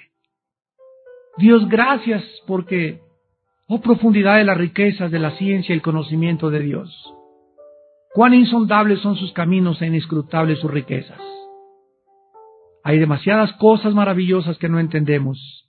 Dios, 1.36 1.68
gracias 1.68 2.22
porque, 2.46 3.00
oh 3.66 3.80
profundidad 3.80 4.36
de 4.36 4.44
las 4.44 4.56
riquezas 4.56 5.10
de 5.10 5.18
la 5.18 5.32
ciencia 5.32 5.72
y 5.72 5.76
el 5.76 5.82
conocimiento 5.82 6.48
de 6.50 6.60
Dios. 6.60 7.14
Cuán 8.14 8.34
insondables 8.34 9.00
son 9.00 9.16
sus 9.16 9.32
caminos 9.32 9.82
e 9.82 9.86
inescrutables 9.86 10.60
sus 10.60 10.70
riquezas. 10.70 11.20
Hay 12.84 12.98
demasiadas 12.98 13.52
cosas 13.54 13.94
maravillosas 13.94 14.56
que 14.58 14.68
no 14.68 14.78
entendemos 14.78 15.68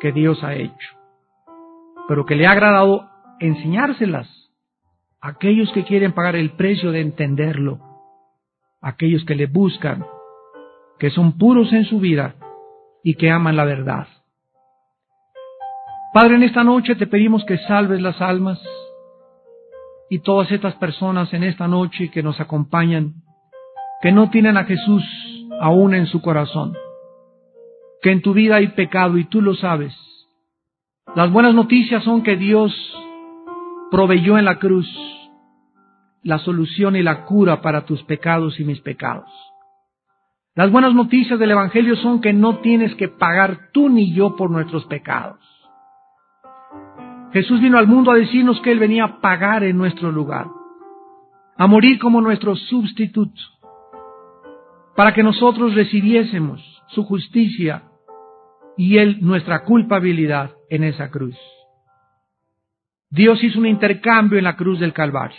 que 0.00 0.12
Dios 0.12 0.42
ha 0.42 0.54
hecho, 0.54 0.96
pero 2.08 2.24
que 2.24 2.36
le 2.36 2.46
ha 2.46 2.52
agradado 2.52 3.08
enseñárselas 3.40 4.28
aquellos 5.20 5.70
que 5.72 5.84
quieren 5.84 6.12
pagar 6.12 6.36
el 6.36 6.52
precio 6.52 6.92
de 6.92 7.00
entenderlo, 7.00 7.80
aquellos 8.80 9.24
que 9.24 9.34
le 9.34 9.46
buscan, 9.46 10.06
que 10.98 11.10
son 11.10 11.38
puros 11.38 11.72
en 11.72 11.84
su 11.84 12.00
vida 12.00 12.34
y 13.02 13.14
que 13.14 13.30
aman 13.30 13.56
la 13.56 13.64
verdad. 13.64 14.08
Padre, 16.12 16.36
en 16.36 16.42
esta 16.42 16.64
noche 16.64 16.94
te 16.96 17.06
pedimos 17.06 17.44
que 17.44 17.58
salves 17.58 18.00
las 18.00 18.20
almas 18.20 18.60
y 20.10 20.20
todas 20.20 20.50
estas 20.50 20.74
personas 20.76 21.32
en 21.34 21.44
esta 21.44 21.68
noche 21.68 22.10
que 22.10 22.22
nos 22.22 22.40
acompañan, 22.40 23.14
que 24.00 24.10
no 24.10 24.30
tienen 24.30 24.56
a 24.56 24.64
Jesús 24.64 25.04
aún 25.60 25.94
en 25.94 26.06
su 26.06 26.22
corazón, 26.22 26.76
que 28.02 28.10
en 28.10 28.22
tu 28.22 28.32
vida 28.32 28.56
hay 28.56 28.68
pecado 28.68 29.18
y 29.18 29.24
tú 29.24 29.42
lo 29.42 29.54
sabes. 29.54 29.94
Las 31.14 31.30
buenas 31.30 31.54
noticias 31.54 32.02
son 32.04 32.22
que 32.22 32.36
Dios 32.36 32.72
proveyó 33.90 34.38
en 34.38 34.44
la 34.44 34.58
cruz 34.58 34.88
la 36.22 36.38
solución 36.38 36.96
y 36.96 37.02
la 37.02 37.24
cura 37.24 37.60
para 37.60 37.84
tus 37.84 38.02
pecados 38.04 38.58
y 38.60 38.64
mis 38.64 38.80
pecados. 38.80 39.30
Las 40.58 40.72
buenas 40.72 40.92
noticias 40.92 41.38
del 41.38 41.52
Evangelio 41.52 41.94
son 41.94 42.20
que 42.20 42.32
no 42.32 42.58
tienes 42.58 42.92
que 42.96 43.06
pagar 43.06 43.70
tú 43.72 43.88
ni 43.88 44.12
yo 44.12 44.34
por 44.34 44.50
nuestros 44.50 44.84
pecados. 44.86 45.38
Jesús 47.32 47.60
vino 47.60 47.78
al 47.78 47.86
mundo 47.86 48.10
a 48.10 48.16
decirnos 48.16 48.60
que 48.60 48.72
Él 48.72 48.80
venía 48.80 49.04
a 49.04 49.20
pagar 49.20 49.62
en 49.62 49.78
nuestro 49.78 50.10
lugar, 50.10 50.48
a 51.56 51.68
morir 51.68 52.00
como 52.00 52.20
nuestro 52.20 52.56
sustituto, 52.56 53.40
para 54.96 55.14
que 55.14 55.22
nosotros 55.22 55.76
recibiésemos 55.76 56.60
su 56.88 57.04
justicia 57.04 57.84
y 58.76 58.98
Él 58.98 59.18
nuestra 59.20 59.62
culpabilidad 59.62 60.56
en 60.70 60.82
esa 60.82 61.08
cruz. 61.08 61.38
Dios 63.10 63.44
hizo 63.44 63.60
un 63.60 63.66
intercambio 63.66 64.38
en 64.38 64.44
la 64.44 64.56
cruz 64.56 64.80
del 64.80 64.92
Calvario. 64.92 65.38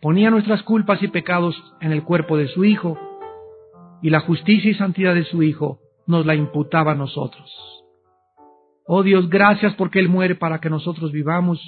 Ponía 0.00 0.30
nuestras 0.30 0.62
culpas 0.62 1.02
y 1.02 1.08
pecados 1.08 1.54
en 1.82 1.92
el 1.92 2.04
cuerpo 2.04 2.38
de 2.38 2.48
su 2.48 2.64
Hijo, 2.64 2.98
y 4.02 4.10
la 4.10 4.20
justicia 4.20 4.70
y 4.70 4.74
santidad 4.74 5.14
de 5.14 5.24
su 5.24 5.42
Hijo 5.42 5.78
nos 6.06 6.26
la 6.26 6.34
imputaba 6.34 6.92
a 6.92 6.96
nosotros. 6.96 7.50
Oh 8.86 9.02
Dios, 9.02 9.30
gracias 9.30 9.74
porque 9.74 10.00
Él 10.00 10.08
muere 10.08 10.34
para 10.34 10.60
que 10.60 10.68
nosotros 10.68 11.12
vivamos 11.12 11.60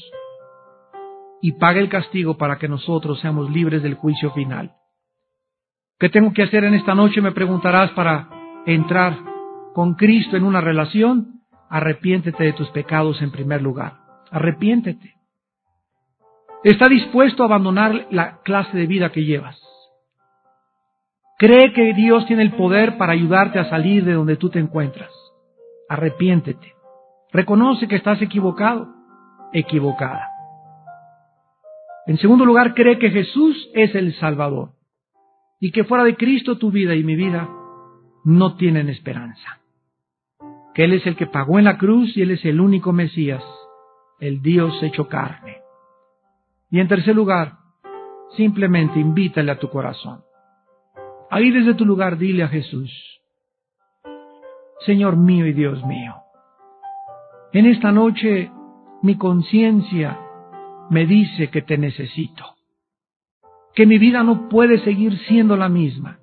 y 1.41 1.53
pague 1.53 1.80
el 1.80 1.89
castigo 1.89 2.37
para 2.37 2.59
que 2.59 2.68
nosotros 2.68 3.20
seamos 3.20 3.51
libres 3.51 3.82
del 3.82 3.95
juicio 3.95 4.32
final. 4.32 4.72
¿Qué 5.99 6.09
tengo 6.09 6.32
que 6.32 6.43
hacer 6.43 6.64
en 6.64 6.74
esta 6.74 6.95
noche? 6.95 7.20
Me 7.20 7.32
preguntarás 7.32 7.93
para 7.93 8.28
entrar 8.66 9.16
con 9.72 9.95
Cristo 9.95 10.37
en 10.37 10.45
una 10.45 10.61
relación. 10.61 11.41
Arrepiéntete 11.70 12.45
de 12.45 12.53
tus 12.53 12.68
pecados 12.70 13.22
en 13.22 13.30
primer 13.30 13.62
lugar 13.62 14.05
arrepiéntete. 14.35 15.14
Está 16.64 16.89
dispuesto 16.89 17.43
a 17.43 17.47
abandonar 17.47 18.09
la 18.11 18.41
clase 18.43 18.76
de 18.76 18.87
vida 18.87 19.12
que 19.12 19.24
llevas. 19.24 19.61
Cree 21.39 21.72
que 21.72 21.95
Dios 21.95 22.26
tiene 22.26 22.43
el 22.43 22.53
poder 22.53 22.97
para 22.97 23.12
ayudarte 23.12 23.59
a 23.59 23.68
salir 23.68 24.05
de 24.05 24.12
donde 24.12 24.37
tú 24.37 24.51
te 24.51 24.59
encuentras. 24.59 25.11
Arrepiéntete. 25.89 26.74
Reconoce 27.32 27.89
que 27.89 27.97
estás 27.97 28.22
equivocado, 28.22 28.89
equivocada. 29.53 30.28
En 32.07 32.18
segundo 32.18 32.45
lugar, 32.45 32.74
cree 32.74 32.99
que 32.99 33.11
Jesús 33.11 33.70
es 33.74 33.95
el 33.95 34.14
Salvador 34.14 34.72
y 35.59 35.72
que 35.72 35.85
fuera 35.85 36.05
de 36.05 36.16
Cristo 36.16 36.59
tu 36.59 36.70
vida 36.70 36.95
y 36.95 37.03
mi 37.03 37.16
vida 37.16 37.49
no 38.24 38.57
tienen 38.57 38.89
esperanza. 38.89 39.61
Que 40.74 40.85
Él 40.85 40.93
es 40.93 41.07
el 41.07 41.16
que 41.16 41.26
pagó 41.26 41.59
en 41.59 41.64
la 41.64 41.78
cruz 41.78 42.16
y 42.16 42.22
Él 42.22 42.32
es 42.32 42.45
el 42.45 42.61
único 42.61 42.93
Mesías 42.93 43.43
el 44.20 44.43
Dios 44.43 44.82
hecho 44.82 45.09
carne. 45.09 45.59
Y 46.70 46.80
en 46.80 46.89
tercer 46.89 47.14
lugar, 47.14 47.59
simplemente 48.37 48.99
invítale 48.99 49.53
a 49.53 49.59
tu 49.59 49.68
corazón. 49.68 50.22
Ahí 51.35 51.51
desde 51.51 51.74
tu 51.74 51.85
lugar 51.85 52.16
dile 52.16 52.45
a 52.45 52.49
Jesús, 52.49 52.93
Señor 54.87 55.16
mío 55.16 55.45
y 55.47 55.53
Dios 55.53 55.85
mío, 55.85 56.14
en 57.53 57.66
esta 57.66 57.91
noche 57.91 58.53
mi 59.03 59.18
conciencia 59.18 60.16
me 60.91 61.07
dice 61.07 61.51
que 61.51 61.61
te 61.61 61.76
necesito, 61.76 62.45
que 63.74 63.85
mi 63.85 63.99
vida 63.99 64.22
no 64.22 64.49
puede 64.49 64.78
seguir 64.85 65.18
siendo 65.26 65.57
la 65.57 65.68
misma, 65.68 66.20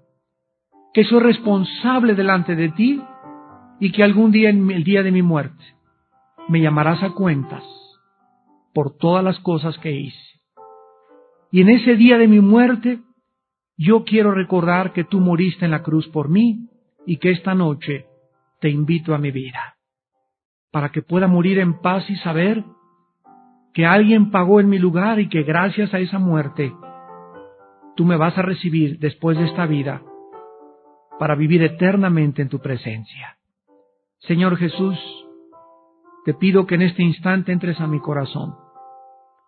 que 0.94 1.04
soy 1.04 1.20
responsable 1.20 2.16
delante 2.16 2.56
de 2.56 2.70
ti 2.70 3.04
y 3.82 3.92
que 3.92 4.04
algún 4.04 4.32
día 4.32 4.50
en 4.50 4.72
el 4.72 4.86
día 4.86 5.04
de 5.04 5.12
mi 5.12 5.24
muerte 5.24 5.76
me 6.48 6.62
llamarás 6.62 7.04
a 7.04 7.10
cuentas 7.10 7.66
por 8.74 8.96
todas 8.96 9.26
las 9.26 9.38
cosas 9.42 9.78
que 9.80 9.92
hice. 9.92 10.40
Y 11.52 11.60
en 11.60 11.68
ese 11.68 11.98
día 11.98 12.18
de 12.18 12.30
mi 12.30 12.40
muerte, 12.40 13.02
yo 13.82 14.04
quiero 14.04 14.32
recordar 14.32 14.94
que 14.94 15.04
tú 15.04 15.20
moriste 15.20 15.66
en 15.66 15.72
la 15.72 15.82
cruz 15.82 16.08
por 16.10 16.30
mí 16.30 16.70
y 17.08 17.18
que 17.18 17.32
esta 17.32 17.56
noche 17.56 18.06
te 18.60 18.70
invito 18.70 19.16
a 19.16 19.18
mi 19.18 19.32
vida, 19.32 19.76
para 20.72 20.90
que 20.90 21.02
pueda 21.02 21.26
morir 21.26 21.58
en 21.58 21.82
paz 21.82 22.08
y 22.08 22.16
saber 22.18 22.64
que 23.74 23.88
alguien 23.88 24.30
pagó 24.30 24.60
en 24.60 24.70
mi 24.70 24.78
lugar 24.78 25.20
y 25.20 25.30
que 25.30 25.42
gracias 25.42 25.96
a 25.96 26.00
esa 26.00 26.20
muerte 26.20 26.72
tú 27.96 28.06
me 28.06 28.18
vas 28.18 28.38
a 28.38 28.44
recibir 28.44 29.00
después 29.00 29.36
de 29.40 29.46
esta 29.46 29.66
vida 29.66 30.04
para 31.18 31.34
vivir 31.34 31.64
eternamente 31.64 32.44
en 32.44 32.50
tu 32.50 32.60
presencia. 32.60 33.38
Señor 34.20 34.58
Jesús, 34.58 35.00
te 36.26 36.36
pido 36.36 36.68
que 36.68 36.76
en 36.76 36.84
este 36.84 37.02
instante 37.02 37.52
entres 37.52 37.80
a 37.82 37.88
mi 37.88 38.00
corazón. 38.00 38.54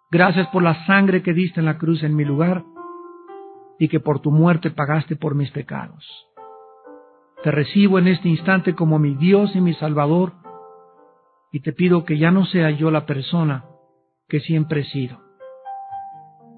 Gracias 0.10 0.48
por 0.48 0.64
la 0.64 0.88
sangre 0.88 1.22
que 1.22 1.34
diste 1.34 1.60
en 1.60 1.68
la 1.68 1.78
cruz 1.78 2.02
en 2.02 2.16
mi 2.16 2.26
lugar 2.26 2.64
y 3.80 3.88
que 3.88 4.00
por 4.00 4.20
tu 4.20 4.32
muerte 4.32 4.72
pagaste 4.72 5.16
por 5.16 5.36
mis 5.36 5.52
pecados. 5.52 6.06
Te 7.44 7.52
recibo 7.52 8.00
en 8.00 8.08
este 8.08 8.30
instante 8.30 8.74
como 8.74 9.00
mi 9.00 9.16
Dios 9.16 9.56
y 9.56 9.62
mi 9.62 9.74
Salvador 9.74 10.34
y 11.52 11.60
te 11.60 11.74
pido 11.74 12.06
que 12.06 12.18
ya 12.18 12.32
no 12.32 12.46
sea 12.46 12.72
yo 12.72 12.90
la 12.90 13.06
persona 13.06 13.66
que 14.28 14.40
siempre 14.40 14.82
he 14.82 14.86
sido. 14.86 15.20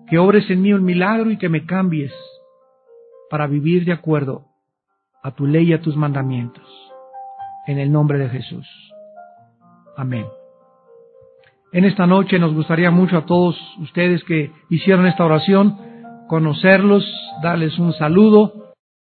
Que 0.07 0.19
obres 0.19 0.49
en 0.49 0.61
mí 0.61 0.71
un 0.73 0.83
milagro 0.83 1.31
y 1.31 1.37
que 1.37 1.49
me 1.49 1.65
cambies 1.65 2.13
para 3.29 3.47
vivir 3.47 3.85
de 3.85 3.93
acuerdo 3.93 4.45
a 5.23 5.31
tu 5.31 5.47
ley 5.47 5.69
y 5.69 5.73
a 5.73 5.81
tus 5.81 5.97
mandamientos. 5.97 6.63
En 7.65 7.79
el 7.79 7.91
nombre 7.91 8.19
de 8.19 8.29
Jesús. 8.29 8.67
Amén. 9.97 10.27
En 11.71 11.83
esta 11.83 12.05
noche 12.05 12.37
nos 12.37 12.53
gustaría 12.53 12.91
mucho 12.91 13.17
a 13.17 13.25
todos 13.25 13.57
ustedes 13.79 14.23
que 14.23 14.51
hicieron 14.69 15.07
esta 15.07 15.25
oración 15.25 15.77
conocerlos, 16.27 17.05
darles 17.41 17.77
un 17.79 17.93
saludo 17.93 18.64